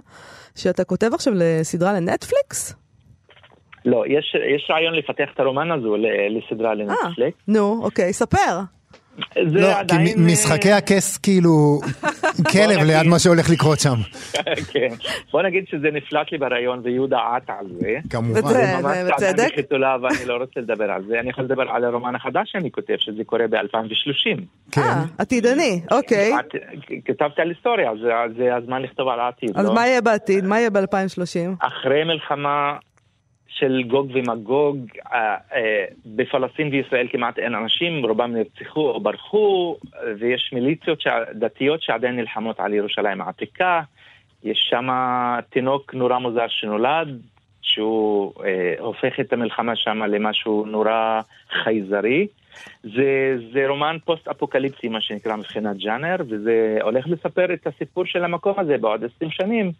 שאתה 0.56 0.84
כותב 0.84 1.10
עכשיו 1.14 1.32
לסדרה 1.36 1.92
לנטפליקס? 1.92 2.74
לא, 3.84 4.04
יש, 4.06 4.36
יש 4.56 4.70
רעיון 4.70 4.94
לפתח 4.94 5.28
את 5.34 5.40
הרומן 5.40 5.70
הזו 5.70 5.96
לסדרה 6.30 6.74
לנטפליקס. 6.74 7.38
אה, 7.48 7.52
נו, 7.54 7.80
אוקיי, 7.82 8.12
ספר. 8.12 8.60
זה 9.34 9.60
לא, 9.60 9.78
עדיין... 9.78 10.06
כי 10.06 10.14
משחקי 10.18 10.72
אה, 10.72 10.76
הכס 10.76 11.16
כאילו 11.16 11.80
כלב 12.52 12.82
ליד 12.86 13.06
מה 13.06 13.18
שהולך 13.18 13.50
לקרות 13.50 13.80
שם. 13.80 13.96
כן. 14.72 14.88
בוא 15.32 15.42
נגיד 15.42 15.64
שזה 15.70 15.88
נפלט 15.92 16.32
לי 16.32 16.38
בריאיון 16.38 16.80
ויהודה 16.84 17.18
עט 17.36 17.50
על 17.50 17.66
זה. 17.80 17.96
כמובן. 18.10 18.40
בצדק. 19.08 19.48
ואני 19.70 20.24
לא 20.26 20.36
רוצה 20.36 20.60
לדבר 20.60 20.90
על 20.90 21.04
זה. 21.08 21.20
אני 21.20 21.30
יכול 21.30 21.44
לדבר 21.44 21.62
על 21.70 21.84
הרומן 21.84 22.14
החדש 22.14 22.52
שאני 22.52 22.70
כותב, 22.70 22.94
שזה 22.98 23.24
קורה 23.24 23.46
ב-2030. 23.50 24.40
כן. 24.72 24.80
אה, 24.80 25.04
עתידני, 25.18 25.80
אוקיי. 25.90 26.32
כתבתי 27.04 27.42
על 27.42 27.48
היסטוריה, 27.48 27.90
זה 28.36 28.54
הזמן 28.54 28.82
לכתוב 28.82 29.08
על 29.08 29.20
העתיד. 29.20 29.50
אז 29.54 29.66
לא? 29.66 29.74
מה 29.74 29.86
יהיה 29.86 30.00
בעתיד? 30.00 30.44
מה 30.44 30.58
יהיה 30.58 30.70
ב-2030? 30.70 31.66
אחרי 31.66 32.04
מלחמה 32.04 32.76
של 33.48 33.82
גוג 33.86 34.10
ומגוג, 34.14 34.78
אה, 35.12 35.36
אה, 35.54 35.84
בפלסטין 36.06 36.68
וישראל 36.68 37.06
כמעט 37.10 37.38
אין 37.38 37.54
אנשים, 37.54 38.04
רובם 38.04 38.32
נרצחו 38.32 38.90
או 38.90 39.00
ברחו, 39.00 39.76
ויש 40.18 40.50
מיליציות 40.52 41.04
דתיות 41.34 41.82
שעדיין 41.82 42.16
נלחמות 42.16 42.60
על 42.60 42.74
ירושלים 42.74 43.20
העתיקה. 43.20 43.80
יש 44.44 44.66
שם 44.70 44.88
תינוק 45.50 45.94
נורא 45.94 46.18
מוזר 46.18 46.48
שנולד, 46.48 47.20
שהוא 47.62 48.32
אה, 48.44 48.74
הופך 48.78 49.20
את 49.20 49.32
המלחמה 49.32 49.76
שם 49.76 50.02
למשהו 50.02 50.66
נורא 50.66 51.20
חייזרי. 51.62 52.26
זה, 52.82 53.36
זה 53.52 53.68
רומן 53.68 53.96
פוסט-אפוקליפטי, 54.04 54.88
מה 54.88 55.00
שנקרא 55.00 55.36
מבחינת 55.36 55.76
ג'אנר, 55.76 56.16
וזה 56.28 56.78
הולך 56.82 57.06
לספר 57.08 57.54
את 57.54 57.66
הסיפור 57.66 58.04
של 58.06 58.24
המקום 58.24 58.54
הזה 58.58 58.78
בעוד 58.78 59.04
עשרים 59.04 59.30
שנים, 59.30 59.72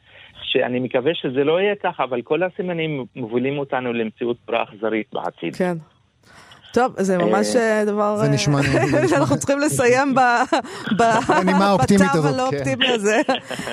שאני 0.52 0.80
מקווה 0.80 1.12
שזה 1.14 1.44
לא 1.44 1.60
יהיה 1.60 1.74
ככה, 1.82 2.04
אבל 2.04 2.22
כל 2.22 2.42
הסימנים 2.42 3.04
מובילים 3.16 3.58
אותנו 3.58 3.92
למציאות 3.92 4.36
נורא 4.48 4.62
אכזרית 4.62 5.06
בעתיד. 5.12 5.56
כן. 5.56 5.76
טוב, 6.72 6.92
זה 6.98 7.18
ממש 7.18 7.56
אה, 7.56 7.84
דבר... 7.86 8.16
זה 8.16 8.28
נשמע... 8.28 8.60
שאנחנו 9.10 9.38
צריכים 9.38 9.58
לסיים 9.58 10.14
בנימה 11.28 11.66
האופטימית 11.68 12.14
הזאת. 12.14 12.34
הלא 12.34 12.46
אופטימי 12.46 12.88
הזה. 12.88 13.20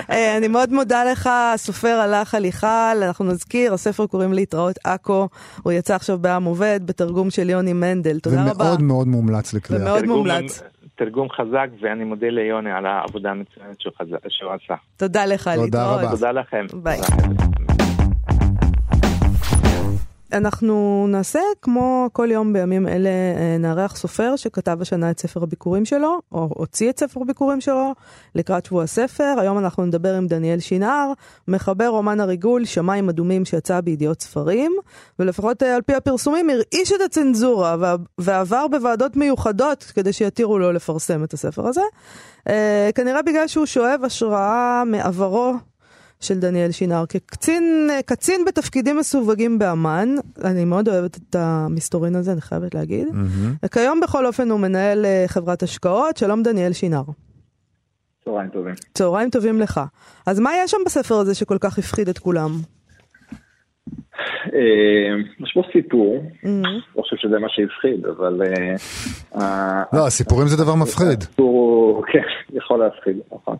אה, 0.09 0.37
אני 0.37 0.47
מאוד 0.47 0.73
מודה 0.73 1.03
לך, 1.03 1.29
הסופר 1.53 1.87
הלך 1.87 2.35
הליכל, 2.35 2.67
אנחנו 3.01 3.25
נזכיר, 3.25 3.73
הספר 3.73 4.07
קוראים 4.07 4.33
להתראות 4.33 4.75
עכו, 4.83 5.27
הוא 5.63 5.71
יצא 5.71 5.95
עכשיו 5.95 6.17
בעם 6.17 6.43
עובד, 6.43 6.79
בתרגום 6.85 7.29
של 7.29 7.49
יוני 7.49 7.73
מנדל, 7.73 8.19
תודה 8.19 8.45
רבה. 8.45 8.63
ומאוד 8.63 8.81
מאוד 8.81 9.07
מומלץ 9.07 9.53
לקריאה. 9.53 9.81
ומאוד 9.81 10.05
מומלץ. 10.05 10.63
תרגום 10.95 11.29
חזק, 11.29 11.67
ואני 11.81 12.03
מודה 12.03 12.29
ליוני 12.29 12.71
על 12.71 12.85
העבודה 12.85 13.31
המצוינת 13.31 13.81
שהוא 14.29 14.51
עשה. 14.51 14.75
תודה 14.97 15.25
לך, 15.25 15.47
להתראות. 15.47 15.65
תודה 15.71 15.95
רבה. 15.95 16.11
תודה 16.11 16.31
לכם. 16.31 16.65
ביי. 16.83 16.99
אנחנו 20.37 21.05
נעשה 21.09 21.39
כמו 21.61 22.09
כל 22.13 22.27
יום 22.31 22.53
בימים 22.53 22.87
אלה, 22.87 23.09
אה, 23.09 23.57
נארח 23.59 23.95
סופר 23.95 24.35
שכתב 24.35 24.77
השנה 24.81 25.11
את 25.11 25.19
ספר 25.19 25.43
הביקורים 25.43 25.85
שלו, 25.85 26.19
או 26.31 26.49
הוציא 26.55 26.89
את 26.89 26.99
ספר 26.99 27.21
הביקורים 27.21 27.61
שלו 27.61 27.93
לקראת 28.35 28.65
שבוע 28.65 28.83
הספר. 28.83 29.35
היום 29.37 29.57
אנחנו 29.57 29.85
נדבר 29.85 30.15
עם 30.15 30.27
דניאל 30.27 30.59
שינהר, 30.59 31.11
מחבר 31.47 31.87
רומן 31.87 32.19
הריגול, 32.19 32.65
שמיים 32.65 33.09
אדומים 33.09 33.45
שיצא 33.45 33.81
בידיעות 33.81 34.21
ספרים, 34.21 34.71
ולפחות 35.19 35.63
אה, 35.63 35.75
על 35.75 35.81
פי 35.81 35.93
הפרסומים 35.93 36.49
הרעיש 36.49 36.91
את 36.91 37.01
הצנזורה 37.05 37.95
ועבר 38.17 38.67
בוועדות 38.67 39.15
מיוחדות 39.15 39.83
כדי 39.83 40.13
שיתירו 40.13 40.59
לו 40.59 40.71
לפרסם 40.71 41.23
את 41.23 41.33
הספר 41.33 41.67
הזה. 41.67 41.81
אה, 42.49 42.89
כנראה 42.95 43.21
בגלל 43.21 43.47
שהוא 43.47 43.65
שואב 43.65 44.01
השראה 44.03 44.83
מעברו 44.85 45.53
של 46.25 46.39
דניאל 46.39 46.71
שינר 46.71 47.03
כקצין 47.09 47.89
קצין 48.05 48.45
בתפקידים 48.47 48.97
מסווגים 48.97 49.59
באמ"ן, 49.59 50.15
אני 50.43 50.65
מאוד 50.65 50.89
אוהבת 50.89 51.17
את 51.17 51.35
המסתורין 51.35 52.15
הזה, 52.15 52.31
אני 52.31 52.41
חייבת 52.41 52.75
להגיד. 52.75 53.07
Mm-hmm. 53.07 53.65
וכיום 53.65 53.99
בכל 53.99 54.25
אופן 54.25 54.49
הוא 54.51 54.59
מנהל 54.59 55.05
אה, 55.05 55.23
חברת 55.27 55.63
השקעות. 55.63 56.17
שלום 56.17 56.43
דניאל 56.43 56.73
שינר. 56.73 57.03
צהריים 58.25 58.49
טובים. 58.49 58.73
צהריים 58.93 59.29
טובים 59.29 59.59
לך. 59.59 59.81
אז 60.27 60.39
מה 60.39 60.51
יש 60.63 60.71
שם 60.71 60.77
בספר 60.85 61.15
הזה 61.15 61.35
שכל 61.35 61.57
כך 61.57 61.77
הפחיד 61.77 62.09
את 62.09 62.19
כולם? 62.19 62.51
אה, 64.53 65.15
יש 65.39 65.51
פה 65.53 65.61
סיפור, 65.73 66.23
לא 66.95 67.01
חושב 67.01 67.15
שזה 67.15 67.39
מה 67.39 67.47
שהפחיד, 67.49 68.05
אבל... 68.05 68.41
אה, 69.35 69.83
לא, 69.93 70.07
הסיפורים 70.07 70.47
זה 70.47 70.63
דבר 70.63 70.75
מפחיד. 70.75 71.21
הסיפור, 71.21 72.03
כן, 72.07 72.19
יכול 72.53 72.79
להפחיד, 72.79 73.17
נכון. 73.33 73.57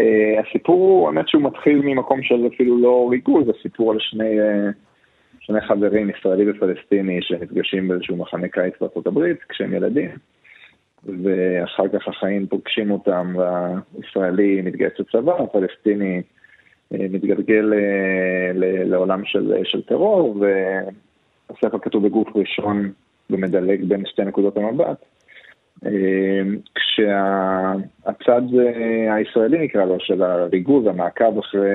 אה, 0.00 0.40
הסיפור 0.40 0.76
הוא, 0.76 1.06
האמת 1.06 1.28
שהוא 1.28 1.42
מתחיל 1.42 1.80
ממקום 1.84 2.22
של 2.22 2.46
אפילו 2.54 2.78
לא 2.78 3.08
ריגול, 3.10 3.44
זה 3.44 3.52
סיפור 3.62 3.92
על 3.92 3.98
שני, 4.00 4.36
שני 5.40 5.60
חברים, 5.60 6.10
ישראלי 6.10 6.50
ופלסטיני, 6.50 7.18
שנפגשים 7.22 7.88
באיזשהו 7.88 8.16
מחנה 8.16 8.48
קיץ 8.48 8.74
בארצות 8.80 9.06
הברית 9.06 9.38
כשהם 9.48 9.74
ילדים. 9.74 10.10
ואחר 11.04 11.88
כך 11.88 12.08
החיים 12.08 12.46
פוגשים 12.46 12.90
אותם, 12.90 13.34
והישראלי 13.36 14.62
מתגייס 14.62 14.92
לצבא, 14.98 15.32
הפלסטיני 15.42 16.22
מתגלגל 16.90 17.72
לעולם 18.84 19.24
של, 19.24 19.54
של 19.64 19.82
טרור, 19.82 20.36
והספר 20.40 21.78
כתוב 21.78 22.06
בגוף 22.06 22.28
ראשון 22.36 22.92
ומדלג 23.30 23.84
בין 23.84 24.06
שתי 24.06 24.24
נקודות 24.24 24.56
המבט. 24.56 25.04
כשהצד 26.74 28.42
הישראלי 29.10 29.58
נקרא 29.58 29.84
לו, 29.84 29.96
של 30.00 30.22
הריגוז, 30.22 30.86
המעקב 30.86 31.38
אחרי 31.38 31.68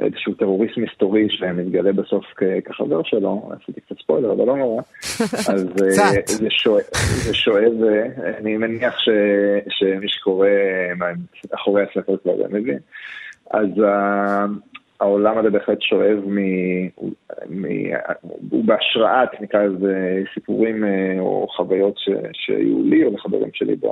איזשהו 0.00 0.34
טרוריסט 0.34 0.76
מסתורי 0.76 1.26
שמתגלה 1.30 1.92
בסוף 1.92 2.24
כחבר 2.64 3.02
שלו, 3.04 3.50
עשיתי 3.62 3.80
קצת 3.80 3.98
ספוילר, 3.98 4.32
אבל 4.32 4.46
לא 4.46 4.56
נורא. 4.56 4.82
אז 5.52 5.66
זה 6.26 6.48
שואב, 7.32 7.72
אני 8.38 8.56
מניח 8.56 8.94
שמי 9.68 10.08
שקורא 10.08 10.48
אחורי 11.54 11.82
הספר 11.82 12.16
כבר 12.22 12.32
מבין. 12.50 12.78
אז 13.50 13.68
העולם 15.00 15.38
הזה 15.38 15.50
בהחלט 15.50 15.78
שואב 15.80 16.18
מ... 16.26 16.38
מ... 17.48 17.64
הוא 18.50 18.64
בהשראת, 18.64 19.40
נקרא 19.40 19.62
לזה, 19.62 20.22
סיפורים 20.34 20.84
או 21.18 21.46
חוויות 21.56 21.94
ש... 21.98 22.08
שהיו 22.32 22.82
לי 22.82 23.04
או 23.04 23.14
לחברים 23.14 23.50
שלי 23.54 23.76
ב... 23.76 23.86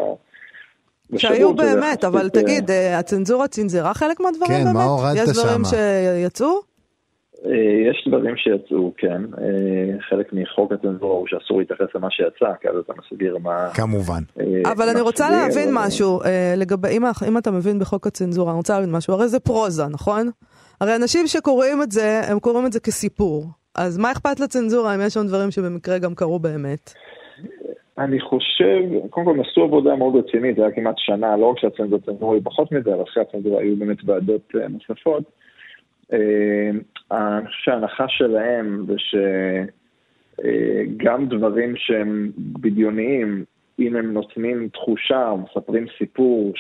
שהיו 1.17 1.55
באמת, 1.55 2.05
אבל 2.05 2.29
תגיד, 2.29 2.71
הצנזורה 2.99 3.49
צנזרה 3.49 3.95
חלק 3.95 4.21
מהדברים 4.21 4.51
באמת? 4.51 4.67
כן, 4.67 4.73
מה 4.73 4.85
הורדת 4.85 5.17
שם? 5.17 5.31
יש 5.31 5.39
דברים 5.39 5.63
שיצאו? 5.65 6.61
יש 7.91 8.09
דברים 8.09 8.37
שיצאו, 8.37 8.93
כן. 8.97 9.23
חלק 10.11 10.33
מחוק 10.33 10.73
הצנזורה 10.73 11.15
הוא 11.15 11.27
שאסור 11.27 11.59
להתייחס 11.59 11.87
למה 11.95 12.09
שיצא, 12.11 12.53
כי 12.61 12.69
אז 12.69 12.75
אתה 12.85 12.93
מסביר 12.99 13.39
מה... 13.39 13.69
כמובן. 13.75 14.23
אבל 14.73 14.89
אני 14.89 15.01
רוצה 15.01 15.31
להבין 15.31 15.69
משהו, 15.73 16.21
לגבי, 16.57 16.89
אם 17.29 17.39
אתה 17.39 17.51
מבין 17.51 17.79
בחוק 17.79 18.07
הצנזורה, 18.07 18.51
אני 18.51 18.57
רוצה 18.57 18.75
להבין 18.75 18.97
משהו, 18.97 19.15
הרי 19.15 19.29
זה 19.29 19.41
פרוזה, 19.41 19.87
נכון? 19.91 20.31
הרי 20.81 20.97
אנשים 20.97 21.27
שקוראים 21.27 21.83
את 21.83 21.93
זה, 21.93 22.21
הם 22.31 22.39
קוראים 22.41 22.67
את 22.67 22.73
זה 22.73 22.81
כסיפור. 22.81 23.45
אז 23.75 23.99
מה 23.99 24.13
אכפת 24.13 24.41
לצנזורה 24.41 24.95
אם 24.95 25.01
יש 25.07 25.15
שם 25.15 25.27
דברים 25.27 25.51
שבמקרה 25.51 25.99
גם 25.99 26.15
קרו 26.15 26.39
באמת? 26.39 26.93
אני 27.99 28.21
חושב, 28.21 29.09
קודם 29.11 29.27
כל 29.27 29.33
הם 29.33 29.65
עבודה 29.65 29.97
מאוד 29.97 30.17
רצינית, 30.17 30.57
זה 30.57 30.63
היה 30.63 30.75
כמעט 30.75 30.95
שנה, 30.99 31.37
לא 31.37 31.47
רק 31.47 31.59
שהצנזורה 31.59 32.35
היו 32.35 32.45
פחות 32.45 32.73
מזה, 32.73 32.95
אבל 32.95 33.03
אחרי 33.03 33.23
הצנזורה 33.23 33.63
היו 33.63 33.77
באמת 33.77 33.97
ועדות 34.05 34.53
נוספות. 34.69 35.23
אני 36.13 37.47
חושב 37.47 37.59
שההנחה 37.65 38.05
שלהם 38.09 38.87
זה 38.87 38.95
שגם 40.39 41.29
דברים 41.29 41.75
שהם 41.77 42.31
בדיוניים, 42.37 43.45
אם 43.79 43.97
הם 43.97 44.13
נותנים 44.13 44.69
תחושה, 44.73 45.33
מספרים 45.45 45.87
סיפור 45.99 46.53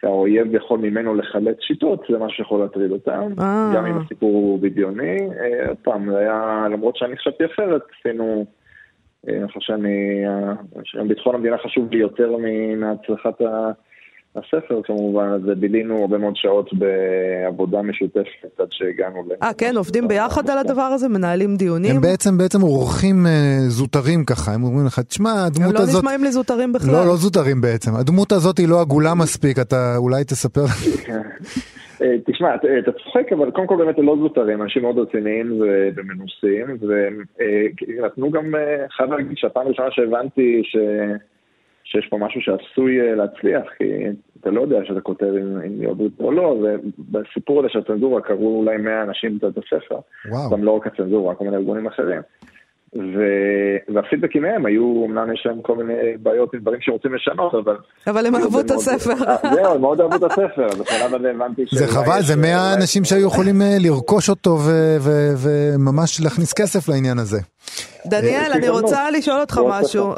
שהאויב 0.00 0.54
יכול 0.54 0.78
ממנו 0.78 1.14
לחלץ 1.14 1.56
שיטות, 1.60 2.04
זה 2.10 2.18
מה 2.18 2.30
שיכול 2.30 2.60
להטריד 2.60 2.90
אותם. 2.90 3.32
גם 3.74 3.86
אם 3.86 3.98
הסיפור 3.98 4.32
הוא 4.32 4.60
בדיוני. 4.60 5.16
עוד 5.68 5.76
פעם, 5.82 6.10
זה 6.10 6.18
היה, 6.18 6.66
למרות 6.70 6.96
שאני 6.96 7.16
חשבתי 7.16 7.44
אחרת, 7.44 7.82
עשינו... 8.00 8.46
אני 9.28 9.48
חושב 9.48 9.60
שאני, 9.60 10.24
ביטחון 11.08 11.34
המדינה 11.34 11.58
חשוב 11.58 11.92
לי 11.92 11.98
יותר 11.98 12.36
מהצלחת 12.76 13.40
הספר 14.36 14.80
כמובן, 14.84 15.28
אז 15.28 15.58
בילינו 15.58 16.00
הרבה 16.00 16.18
מאוד 16.18 16.36
שעות 16.36 16.70
בעבודה 16.72 17.82
משותפת 17.82 18.60
עד 18.60 18.68
שהגענו 18.70 19.22
ל... 19.28 19.32
אה, 19.42 19.54
כן, 19.58 19.74
עובדים 19.76 20.08
ביחד 20.08 20.50
על 20.50 20.58
הדבר 20.58 20.82
הזה? 20.82 21.08
מנהלים 21.08 21.56
דיונים? 21.56 21.96
הם 21.96 22.02
בעצם, 22.02 22.38
בעצם 22.38 22.62
אורחים 22.62 23.16
זוטרים 23.68 24.24
ככה, 24.24 24.52
הם 24.52 24.64
אומרים 24.64 24.86
לך, 24.86 24.98
תשמע, 24.98 25.30
הדמות 25.46 25.74
הזאת... 25.74 25.88
הם 25.88 25.94
לא 25.94 25.98
נשמעים 25.98 26.24
לי 26.24 26.32
זוטרים 26.32 26.72
בכלל. 26.72 26.92
לא, 26.92 27.06
לא 27.06 27.16
זוטרים 27.16 27.60
בעצם. 27.60 27.90
הדמות 27.94 28.32
הזאת 28.32 28.58
היא 28.58 28.68
לא 28.68 28.80
עגולה 28.80 29.14
מספיק, 29.14 29.58
אתה 29.58 29.94
אולי 29.96 30.24
תספר. 30.24 30.64
תשמע, 32.26 32.54
אתה 32.54 32.92
צוחק, 32.92 33.32
אבל 33.32 33.50
קודם 33.50 33.66
כל 33.66 33.76
באמת 33.76 33.98
הם 33.98 34.06
לא 34.06 34.16
זוטרים, 34.18 34.62
אנשים 34.62 34.82
מאוד 34.82 34.98
רציניים 34.98 35.60
ומנוסים, 35.96 36.66
ונתנו 36.80 38.30
גם, 38.30 38.54
חייב 38.96 39.12
להגיד 39.12 39.36
שהפעם 39.36 39.66
הראשונה 39.66 39.88
שהבנתי 39.90 40.62
ש... 40.64 40.76
שיש 41.86 42.06
פה 42.10 42.18
משהו 42.18 42.40
שעשוי 42.40 43.16
להצליח, 43.16 43.64
כי 43.78 43.84
אתה 44.46 44.54
לא 44.54 44.60
יודע 44.60 44.84
שאתה 44.84 45.00
כותב 45.00 45.26
אם 45.26 45.82
יאהבו 45.82 46.04
או 46.20 46.32
לא, 46.32 46.56
ובסיפור 47.08 47.60
הזה 47.60 47.68
של 47.68 47.78
הצנזורה 47.78 48.20
קראו 48.20 48.58
אולי 48.58 48.76
100 48.76 49.02
אנשים 49.02 49.38
את 49.38 49.58
הספר, 49.58 49.98
גם 50.52 50.64
לא 50.64 50.70
רק 50.70 50.86
הצנזורה, 50.86 51.34
כל 51.34 51.44
מיני 51.44 51.56
ארגונים 51.56 51.86
אחרים. 51.86 52.20
והפידבקים 53.94 54.42
מהם 54.42 54.66
היו, 54.66 55.04
אמנם 55.06 55.32
יש 55.32 55.42
להם 55.46 55.62
כל 55.62 55.76
מיני 55.76 56.16
בעיות 56.22 56.54
עם 56.54 56.60
דברים 56.60 56.78
שרוצים 56.80 57.14
לשנות, 57.14 57.54
אבל... 57.54 57.76
אבל 58.06 58.26
הם 58.26 58.34
אהבו 58.34 58.60
את 58.60 58.70
הספר. 58.70 59.14
זהו, 59.54 59.74
הם 59.74 59.80
מאוד 59.80 60.00
אהבו 60.00 60.16
את 60.16 60.22
הספר, 60.22 60.66
בשלב 60.66 61.14
הזה 61.14 61.30
הבנתי 61.30 61.62
ש... 61.66 61.74
זה 61.74 61.86
חבל, 61.86 62.22
זה 62.22 62.36
100 62.36 62.74
אנשים 62.74 63.04
שהיו 63.04 63.26
יכולים 63.26 63.62
לרכוש 63.80 64.30
אותו 64.30 64.58
וממש 65.38 66.20
להכניס 66.20 66.52
כסף 66.52 66.88
לעניין 66.88 67.18
הזה. 67.18 67.38
דניאל, 68.06 68.52
אני 68.52 68.68
רוצה 68.68 69.10
לשאול 69.10 69.40
אותך 69.40 69.60
משהו. 69.68 70.12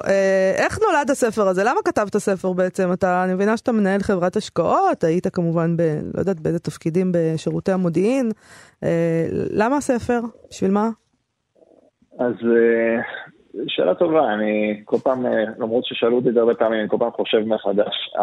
איך 0.57 0.79
נולד 0.83 1.11
הספר 1.11 1.49
הזה? 1.49 1.65
למה 1.65 1.81
כתבת 1.85 2.17
ספר 2.17 2.53
בעצם? 2.53 2.91
אני 3.05 3.35
מבינה 3.35 3.57
שאתה 3.57 3.73
מנהל 3.73 4.01
חברת 4.01 4.37
השקעות, 4.37 5.05
היית 5.05 5.27
כמובן 5.27 5.77
ב... 5.77 5.83
לא 6.15 6.21
יודעת 6.21 6.41
באיזה 6.41 6.59
תפקידים 6.59 7.13
בשירותי 7.15 7.73
המודיעין. 7.73 8.31
למה 9.51 9.77
הספר? 9.77 10.21
בשביל 10.51 10.71
מה? 10.71 10.89
אז 12.19 12.35
שאלה 13.69 13.95
טובה, 13.95 14.35
אני 14.35 14.83
כל 14.85 14.97
פעם, 14.97 15.27
למרות 15.59 15.85
ששאלו 15.85 16.17
אותי 16.17 16.29
את 16.29 16.35
זה 16.35 16.41
הרבה 16.41 16.55
פעמים, 16.55 16.81
אני 16.81 16.89
כל 16.89 16.97
פעם 16.99 17.11
חושב 17.11 17.39
מחדש. 17.39 18.15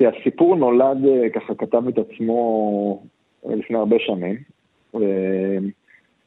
הסיפור 0.00 0.56
נולד, 0.56 0.98
ככה 1.34 1.54
כתב 1.54 1.88
את 1.88 1.98
עצמו 1.98 3.02
לפני 3.48 3.78
הרבה 3.78 3.96
שנים. 3.98 4.36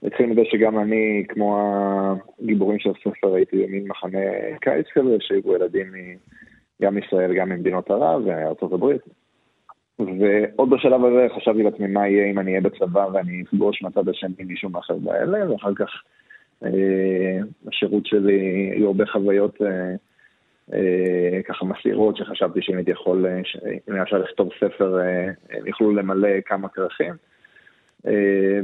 התחיל 0.03 0.25
מזה 0.25 0.41
שגם 0.51 0.79
אני, 0.79 1.25
כמו 1.29 1.57
הגיבורים 2.41 2.79
של 2.79 2.89
הספר, 2.89 3.33
הייתי 3.33 3.65
במין 3.65 3.87
מחנה 3.87 4.19
קיץ 4.61 4.85
כזה, 4.93 5.17
שהיו 5.19 5.55
ילדים 5.55 5.87
גם 6.81 6.95
מישראל, 6.95 7.33
גם 7.33 7.49
ממדינות 7.49 7.91
ערב 7.91 8.21
וארצות 8.25 8.73
הברית. 8.73 9.01
ועוד 9.99 10.69
בשלב 10.69 11.05
הזה 11.05 11.27
חשבתי 11.35 11.63
לעצמי 11.63 11.87
מה 11.87 12.07
יהיה 12.07 12.31
אם 12.31 12.39
אני 12.39 12.51
אהיה 12.51 12.61
בצבא 12.61 13.07
ואני 13.13 13.43
אפגוש 13.49 13.81
מהצד 13.81 14.09
השני 14.09 14.33
מישהו 14.39 14.69
מהחבר'ה 14.69 15.15
האלה, 15.15 15.51
ואחר 15.51 15.75
כך 15.75 15.89
השירות 17.67 18.05
שלי, 18.05 18.71
היו 18.75 18.87
הרבה 18.87 19.05
חוויות 19.05 19.57
ככה 21.47 21.65
מסעירות, 21.65 22.17
שחשבתי 22.17 22.59
שאם 22.61 22.77
הייתי 22.77 22.91
יכול, 22.91 23.25
אם 23.89 23.93
היה 23.93 24.03
אפשר 24.03 24.17
לכתוב 24.17 24.49
ספר, 24.59 24.99
הם 25.49 25.67
יוכלו 25.67 25.91
למלא 25.95 26.29
כמה 26.45 26.69
כרכים. 26.69 27.13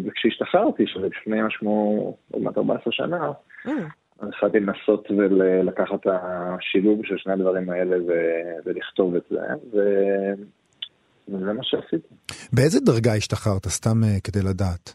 וכשהשתחררתי, 0.05 0.83
שזה 0.87 1.07
לפני 1.07 1.41
משהו, 1.41 2.17
עוד 2.31 2.43
מעט 2.43 2.57
14 2.57 2.93
שנה, 2.93 3.31
החלטתי 4.21 4.59
לנסות 4.59 5.11
ולקחת 5.11 5.95
את 6.01 6.07
השילוב 6.07 7.01
של 7.03 7.17
שני 7.17 7.33
הדברים 7.33 7.69
האלה 7.69 7.97
ולכתוב 8.65 9.15
את 9.15 9.23
זה, 9.29 9.39
וזה 11.27 11.53
מה 11.53 11.63
שעשיתי. 11.63 12.15
באיזה 12.53 12.79
דרגה 12.79 13.13
השתחררת, 13.13 13.65
סתם 13.67 14.01
כדי 14.23 14.39
לדעת? 14.49 14.93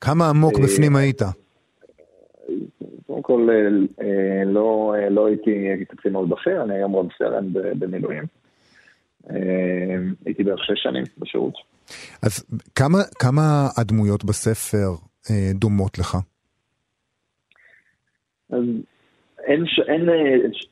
כמה 0.00 0.28
עמוק 0.28 0.58
בפנים 0.58 0.96
היית? 0.96 1.22
כל, 3.24 3.48
לא, 4.46 4.94
לא 5.10 5.26
הייתי 5.26 5.84
קצין 5.88 6.12
מאוד 6.12 6.28
בכיר, 6.28 6.62
אני 6.62 6.74
היום 6.74 6.96
רב 6.96 7.08
סרן 7.18 7.46
במילואים. 7.52 8.24
הייתי 10.26 10.44
בערך 10.44 10.64
שש 10.64 10.82
שנים 10.82 11.04
בשירות. 11.18 11.54
אז 12.22 12.44
כמה, 12.74 12.98
כמה 13.18 13.68
הדמויות 13.76 14.24
בספר 14.24 14.90
אה, 15.30 15.50
דומות 15.54 15.98
לך? 15.98 16.16
אז 18.50 18.62
אין, 19.46 19.64
אין, 19.88 20.08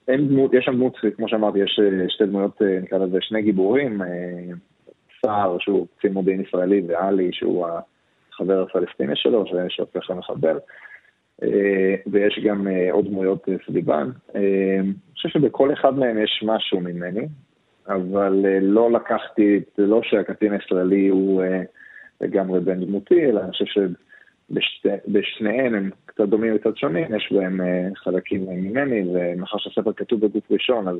אין 0.08 0.28
דמות, 0.28 0.54
יש 0.54 0.64
שם 0.64 0.72
דמות, 0.72 0.96
כמו 1.16 1.28
שאמרתי, 1.28 1.58
יש 1.58 1.80
שתי 2.08 2.26
דמויות, 2.26 2.62
נקרא 2.82 2.98
לזה 2.98 3.18
שני 3.20 3.42
גיבורים, 3.42 4.00
סער 5.22 5.56
שהוא 5.60 5.86
קצין 5.98 6.12
מודיעין 6.12 6.40
ישראלי, 6.40 6.82
ואלי 6.86 7.30
שהוא 7.32 7.66
החבר 8.32 8.62
הפלסטיני 8.62 9.16
שלו, 9.16 9.44
שהופך 9.68 10.10
למחבל. 10.10 10.58
ויש 12.06 12.40
גם 12.44 12.66
עוד 12.90 13.06
דמויות 13.06 13.48
סביבן. 13.66 14.10
אני 14.34 14.92
חושב 15.14 15.28
שבכל 15.28 15.72
אחד 15.72 15.98
מהם 15.98 16.22
יש 16.22 16.44
משהו 16.46 16.80
ממני, 16.80 17.26
אבל 17.88 18.44
לא 18.60 18.92
לקחתי, 18.92 19.60
זה 19.76 19.86
לא 19.86 20.00
שהקטין 20.02 20.52
הישראלי 20.52 21.08
הוא 21.08 21.42
לגמרי 22.20 22.60
בן 22.60 22.84
דמותי, 22.84 23.24
אלא 23.24 23.40
אני 23.40 23.50
חושב 23.50 23.64
שבשניהם 24.50 25.74
הם 25.74 25.90
קצת 26.06 26.24
דומים 26.28 26.56
וקצת 26.56 26.76
שונים, 26.76 27.14
יש 27.14 27.32
בהם 27.32 27.60
חלקים 27.94 28.46
ממני, 28.48 29.02
ומאחר 29.14 29.58
שהספר 29.58 29.92
כתוב 29.92 30.20
בגוף 30.20 30.50
ראשון, 30.50 30.88
אז 30.88 30.96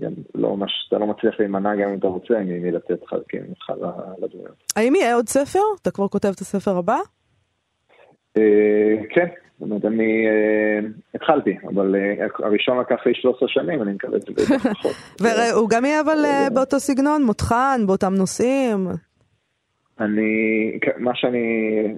גם 0.00 0.12
לא, 0.34 0.56
אתה 0.88 0.98
לא 0.98 1.06
מצליח 1.06 1.40
להימנע 1.40 1.76
גם 1.76 1.88
אם 1.88 1.98
אתה 1.98 2.06
רוצה 2.06 2.34
ממי 2.34 2.70
לתת 2.70 3.04
חלקים 3.06 3.42
ממך 3.48 3.72
לדמויות. 4.22 4.72
האם 4.76 4.94
יהיה 4.94 5.14
עוד 5.14 5.28
ספר? 5.28 5.60
אתה 5.82 5.90
כבר 5.90 6.08
כותב 6.08 6.28
את 6.28 6.38
הספר 6.38 6.76
הבא? 6.76 6.98
כן, 9.10 9.26
זאת 9.58 9.62
אומרת, 9.62 9.84
אני 9.84 10.26
התחלתי, 11.14 11.56
אבל 11.68 11.94
הראשון 12.38 12.78
לקח 12.78 13.06
לי 13.06 13.14
13 13.14 13.48
שנים, 13.48 13.82
אני 13.82 13.92
מקווה 13.92 14.18
שזה 14.20 14.54
יהיה 14.54 14.74
פחות. 14.74 14.92
והוא 15.22 15.68
גם 15.70 15.84
יהיה 15.84 16.00
אבל 16.00 16.18
באותו 16.54 16.80
סגנון, 16.80 17.22
מותחן, 17.22 17.80
באותם 17.86 18.14
נושאים? 18.14 18.88
אני, 20.00 20.32
מה 20.98 21.10
שאני 21.14 21.44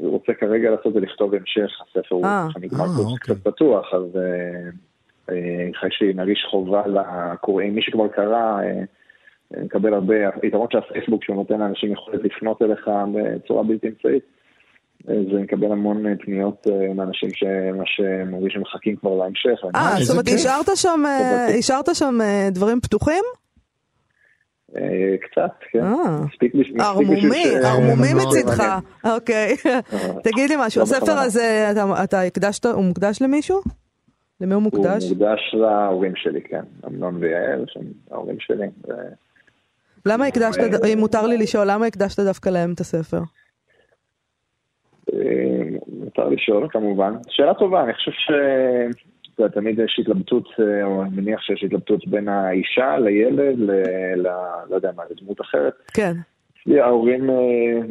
רוצה 0.02 0.34
כרגע 0.34 0.70
לעשות 0.70 0.92
זה 0.92 1.00
לכתוב 1.00 1.34
המשך, 1.34 1.70
הספר 1.82 2.14
הוא 2.14 2.24
אה. 2.24 2.46
נגמר 2.60 2.84
אוקיי. 2.84 3.18
קצת 3.20 3.44
פתוח, 3.44 3.94
אז 3.94 4.18
אחרי 5.76 5.90
שנרגיש 5.90 6.46
חובה 6.50 6.82
לקוראים, 6.86 7.74
מי 7.74 7.82
שכבר 7.82 8.08
קרא, 8.08 8.60
מקבל 9.56 9.94
הרבה, 9.94 10.14
יתרון 10.42 10.66
של 10.72 10.78
הפייסבוק 10.78 11.24
שהוא 11.24 11.36
נותן 11.36 11.58
לאנשים 11.58 11.92
יכולת 11.92 12.24
לפנות 12.24 12.62
אליך 12.62 12.90
בצורה 13.14 13.62
בלתי 13.62 13.88
אמצעית. 13.88 14.37
זה 15.08 15.40
מקבל 15.40 15.72
המון 15.72 16.06
אה, 16.06 16.12
פניות 16.24 16.66
אה, 16.70 16.94
מאנשים 16.94 17.30
שממש 17.32 18.00
מרגיש 18.26 18.54
שמחכים 18.54 18.96
כבר 18.96 19.14
להמשך. 19.14 19.64
אה, 19.74 19.94
זאת 20.00 20.10
אומרת, 20.10 20.28
השארת 20.34 20.66
שם, 20.74 21.02
אה, 21.06 21.58
השארת 21.58 21.94
שם 21.94 22.18
דברים 22.50 22.80
פתוחים? 22.80 23.24
קצת, 25.20 25.52
כן. 25.72 25.84
ערמומי, 26.78 27.44
ערמומי 27.64 28.14
מצידך. 28.14 28.78
אוקיי. 29.04 29.56
תגיד 30.24 30.50
לי 30.50 30.56
משהו, 30.58 30.78
לא 30.78 30.82
הספר 30.82 31.18
הזה, 31.18 31.70
אתה 32.04 32.22
הקדשת, 32.22 32.66
הוא 32.66 32.84
מוקדש 32.84 33.22
למישהו? 33.22 33.60
למי 34.40 34.54
הוא 34.54 34.62
מוקדש? 34.62 35.04
הוא 35.04 35.10
מוקדש 35.10 35.40
להורים 35.54 36.12
שלי, 36.16 36.40
כן. 36.40 36.62
אמנון 36.86 37.16
ויעל, 37.16 37.64
שהם 37.68 37.84
ההורים 38.10 38.36
שלי. 38.40 38.66
למה 40.06 40.26
הקדשת, 40.26 40.60
אם 40.92 40.98
מותר 40.98 41.26
לי 41.26 41.36
לשאול, 41.36 41.70
למה 41.70 41.86
הקדשת 41.86 42.20
דווקא 42.20 42.48
להם 42.48 42.72
את 42.72 42.80
הספר? 42.80 43.20
מותר 45.88 46.28
לשאול 46.28 46.68
כמובן. 46.68 47.14
שאלה 47.28 47.54
טובה, 47.54 47.84
אני 47.84 47.94
חושב 47.94 48.10
ש... 48.10 48.30
תמיד 49.54 49.78
יש 49.78 49.98
התלבטות, 50.00 50.48
או 50.82 51.02
אני 51.02 51.10
מניח 51.16 51.40
שיש 51.40 51.64
התלבטות 51.64 52.08
בין 52.08 52.28
האישה 52.28 52.98
לילד, 52.98 53.58
ל... 53.58 53.70
ל... 54.16 54.28
לא 54.70 54.74
יודע 54.74 54.90
מה, 54.96 55.02
לדמות 55.10 55.40
אחרת. 55.40 55.72
כן. 55.94 56.12
אצלי 56.62 56.80
ההורים 56.80 57.30
אה, 57.30 57.36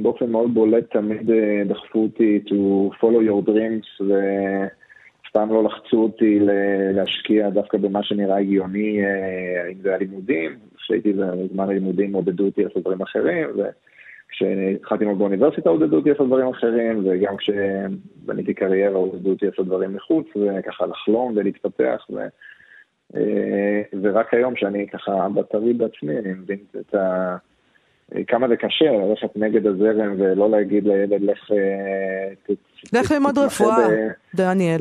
באופן 0.01 0.30
מאוד 0.30 0.53
בולט 0.53 0.91
תמיד 0.91 1.32
אה, 1.32 1.63
דחפו 1.68 1.99
אותי 1.99 2.39
to 2.47 2.53
follow 2.99 3.30
your 3.30 3.49
dreams, 3.49 4.01
וסתם 4.01 5.49
לא 5.49 5.63
לחצו 5.63 6.03
אותי 6.03 6.39
להשקיע 6.93 7.49
דווקא 7.49 7.78
במה 7.78 8.03
שנראה 8.03 8.38
הגיוני, 8.38 8.99
אה, 9.03 9.68
אם 9.72 9.78
זה 9.82 9.95
הלימודים, 9.95 10.55
כשהייתי 10.78 11.13
בזמן 11.13 11.70
הלימודים 11.70 12.13
עודדו 12.13 12.45
אותי 12.45 12.63
לעשות 12.63 12.84
דברים 12.84 13.01
אחרים, 13.01 13.47
ו... 13.57 13.61
כשהתחלתי 14.30 15.03
ללמוד 15.03 15.19
באוניברסיטה 15.19 15.69
עודדו 15.69 15.95
אותי 15.95 16.09
לעשות 16.09 16.28
דברים 16.28 16.47
אחרים, 16.47 17.03
וגם 17.05 17.38
כשבניתי 17.38 18.53
קריירה 18.53 18.95
עודדו 18.95 19.30
אותי 19.30 19.45
לעשות 19.45 19.65
דברים 19.65 19.95
מחוץ, 19.95 20.28
וככה 20.36 20.86
לחלום 20.86 21.34
ולהתפתח, 21.36 22.05
ו... 22.09 22.19
אה, 23.15 23.82
ורק 24.01 24.34
היום 24.34 24.55
שאני 24.55 24.88
ככה 24.88 25.25
אבא 25.25 25.41
טרי 25.41 25.73
בעצמי, 25.73 26.17
אני 26.17 26.34
מבין 26.34 26.59
את 26.80 26.95
ה... 26.95 27.36
כמה 28.28 28.47
זה 28.47 28.55
קשה 28.55 28.91
ללכת 28.91 29.30
נגד 29.36 29.67
הזרם 29.67 30.15
ולא 30.17 30.49
להגיד 30.49 30.88
לילד 30.88 31.21
לך... 31.21 31.51
אה, 31.51 32.55
לך 32.93 33.11
ללמוד 33.11 33.38
רפואה, 33.38 33.88
דניאל. 34.36 34.80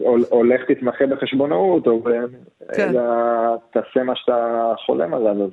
או 0.32 0.44
לך 0.44 0.60
תתמחה 0.68 1.06
בחשבונאות, 1.06 1.86
או 1.86 2.02
כן. 2.74 2.92
תעשה 3.72 4.02
מה 4.04 4.16
שאתה 4.16 4.72
חולם 4.86 5.14
עליו. 5.14 5.48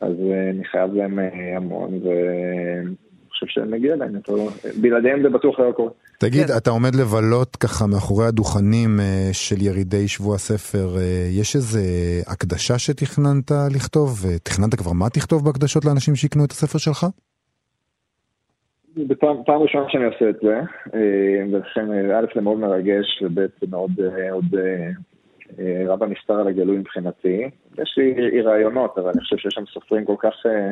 אז 0.00 0.12
אה, 0.30 0.50
אני 0.50 0.64
חייב 0.64 0.94
להם 0.94 1.18
אה, 1.18 1.56
המון, 1.56 1.90
ואני 1.94 2.94
חושב 3.30 3.46
שמגיע 3.46 3.96
להם, 3.96 4.12
בלעדיהם 4.80 5.22
זה 5.22 5.28
בטוח 5.28 5.60
לא 5.60 5.72
קורה. 5.72 5.90
תגיד, 6.18 6.46
כן. 6.46 6.56
אתה 6.56 6.70
עומד 6.70 6.94
לבלות 6.94 7.56
ככה 7.56 7.86
מאחורי 7.86 8.26
הדוכנים 8.26 9.00
אה, 9.00 9.28
של 9.32 9.62
ירידי 9.62 10.08
שבוע 10.08 10.34
הספר, 10.34 10.88
יש 11.40 11.56
איזה 11.56 11.80
הקדשה 12.26 12.78
שתכננת 12.78 13.50
לכתוב? 13.74 14.10
תכננת 14.42 14.74
כבר 14.74 14.92
מה 14.92 15.10
תכתוב 15.10 15.44
בהקדשות 15.44 15.84
לאנשים 15.84 16.14
שיקנו 16.14 16.44
את 16.44 16.50
הספר 16.50 16.78
שלך? 16.78 17.06
בפעם, 18.96 19.36
פעם 19.46 19.62
ראשונה 19.62 19.84
שאני 19.88 20.04
עושה 20.04 20.30
את 20.30 20.36
זה, 20.42 20.60
ולכן 21.52 21.90
א' 21.90 22.26
זה 22.34 22.40
מאוד 22.40 22.58
מרגש, 22.58 23.22
וב' 23.22 23.38
זה 23.60 23.66
מאוד 23.70 23.90
עוד 24.32 24.44
רב 25.88 26.02
הנסתר 26.02 26.34
על 26.34 26.48
הגלוי 26.48 26.78
מבחינתי. 26.78 27.50
יש 27.78 27.94
לי 27.96 28.42
רעיונות, 28.42 28.98
אבל 28.98 29.08
אני 29.08 29.20
חושב 29.20 29.36
שיש 29.36 29.54
שם 29.54 29.64
סופרים 29.72 30.04
כל 30.04 30.14
כך 30.18 30.32
אה, 30.46 30.70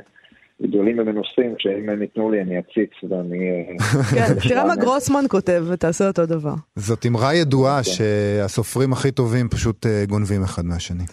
גדולים 0.62 0.99
ומנוסים, 0.99 1.55
שאם 1.59 1.89
הם 1.89 2.03
ייתנו 2.03 2.31
לי 2.31 2.41
אני 2.41 2.59
אציץ 2.59 2.91
ואני... 3.09 3.51
אה, 3.51 4.03
כן, 4.14 4.49
תראה 4.49 4.64
מה 4.64 4.76
גרוסמן 4.76 5.24
כותב 5.29 5.64
ותעשה 5.68 6.09
אותו 6.09 6.26
דבר. 6.26 6.55
זאת 6.76 7.07
אמרה 7.07 7.35
ידועה 7.35 7.81
כן. 7.85 7.91
שהסופרים 7.91 8.93
הכי 8.93 9.11
טובים 9.11 9.49
פשוט 9.49 9.87
גונבים 10.09 10.43
אחד 10.43 10.64
מהשני. 10.64 11.05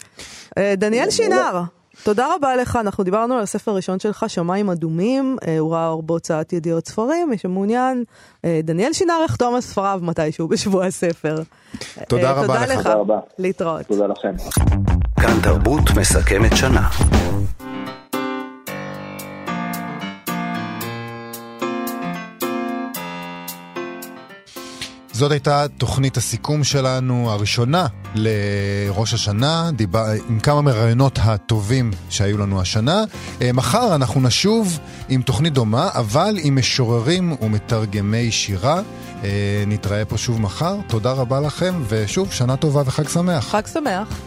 דניאל 0.77 1.09
שינר. 1.09 1.61
תודה 2.05 2.27
רבה 2.35 2.55
לך, 2.55 2.75
אנחנו 2.81 3.03
דיברנו 3.03 3.35
על 3.35 3.41
הספר 3.43 3.71
הראשון 3.71 3.99
שלך, 3.99 4.25
שמיים 4.27 4.69
אדומים, 4.69 5.37
אה, 5.47 5.59
הוא 5.59 5.73
ראה 5.73 5.87
אור 5.87 6.03
בהוצאת 6.03 6.53
ידיעות 6.53 6.87
ספרים, 6.87 7.29
מי 7.29 7.37
שמעוניין, 7.37 8.03
אה, 8.45 8.59
דניאל 8.63 8.93
שינר 8.93 9.13
יחתום 9.25 9.55
על 9.55 9.61
ספריו 9.61 9.99
מתישהו 10.03 10.47
בשבוע 10.47 10.85
הספר. 10.85 11.35
תודה 12.07 12.31
רבה 12.31 12.47
תודה 12.47 12.65
לך. 12.65 12.71
לך. 12.71 12.77
תודה 12.77 12.93
רבה. 12.93 13.19
להתראות. 13.39 13.81
תודה 13.81 14.07
לכם. 14.07 14.31
כאן 15.21 15.41
תרבות 15.43 15.83
מסכמת 15.99 16.55
שנה. 16.55 16.89
זאת 25.15 25.31
הייתה 25.31 25.65
תוכנית 25.77 26.17
הסיכום 26.17 26.63
שלנו 26.63 27.31
הראשונה 27.31 27.87
לראש 28.15 29.13
השנה, 29.13 29.69
דיבר, 29.75 30.05
עם 30.29 30.39
כמה 30.39 30.61
מרעיונות 30.61 31.19
הטובים 31.23 31.91
שהיו 32.09 32.37
לנו 32.37 32.61
השנה. 32.61 33.03
אה, 33.41 33.51
מחר 33.53 33.95
אנחנו 33.95 34.21
נשוב 34.21 34.79
עם 35.09 35.21
תוכנית 35.21 35.53
דומה, 35.53 35.89
אבל 35.93 36.35
עם 36.41 36.55
משוררים 36.55 37.35
ומתרגמי 37.41 38.31
שירה. 38.31 38.81
אה, 39.23 39.63
נתראה 39.67 40.05
פה 40.05 40.17
שוב 40.17 40.41
מחר, 40.41 40.75
תודה 40.87 41.11
רבה 41.11 41.39
לכם, 41.39 41.83
ושוב, 41.87 42.31
שנה 42.31 42.57
טובה 42.57 42.81
וחג 42.85 43.07
שמח. 43.07 43.47
חג 43.47 43.67
שמח. 43.73 44.21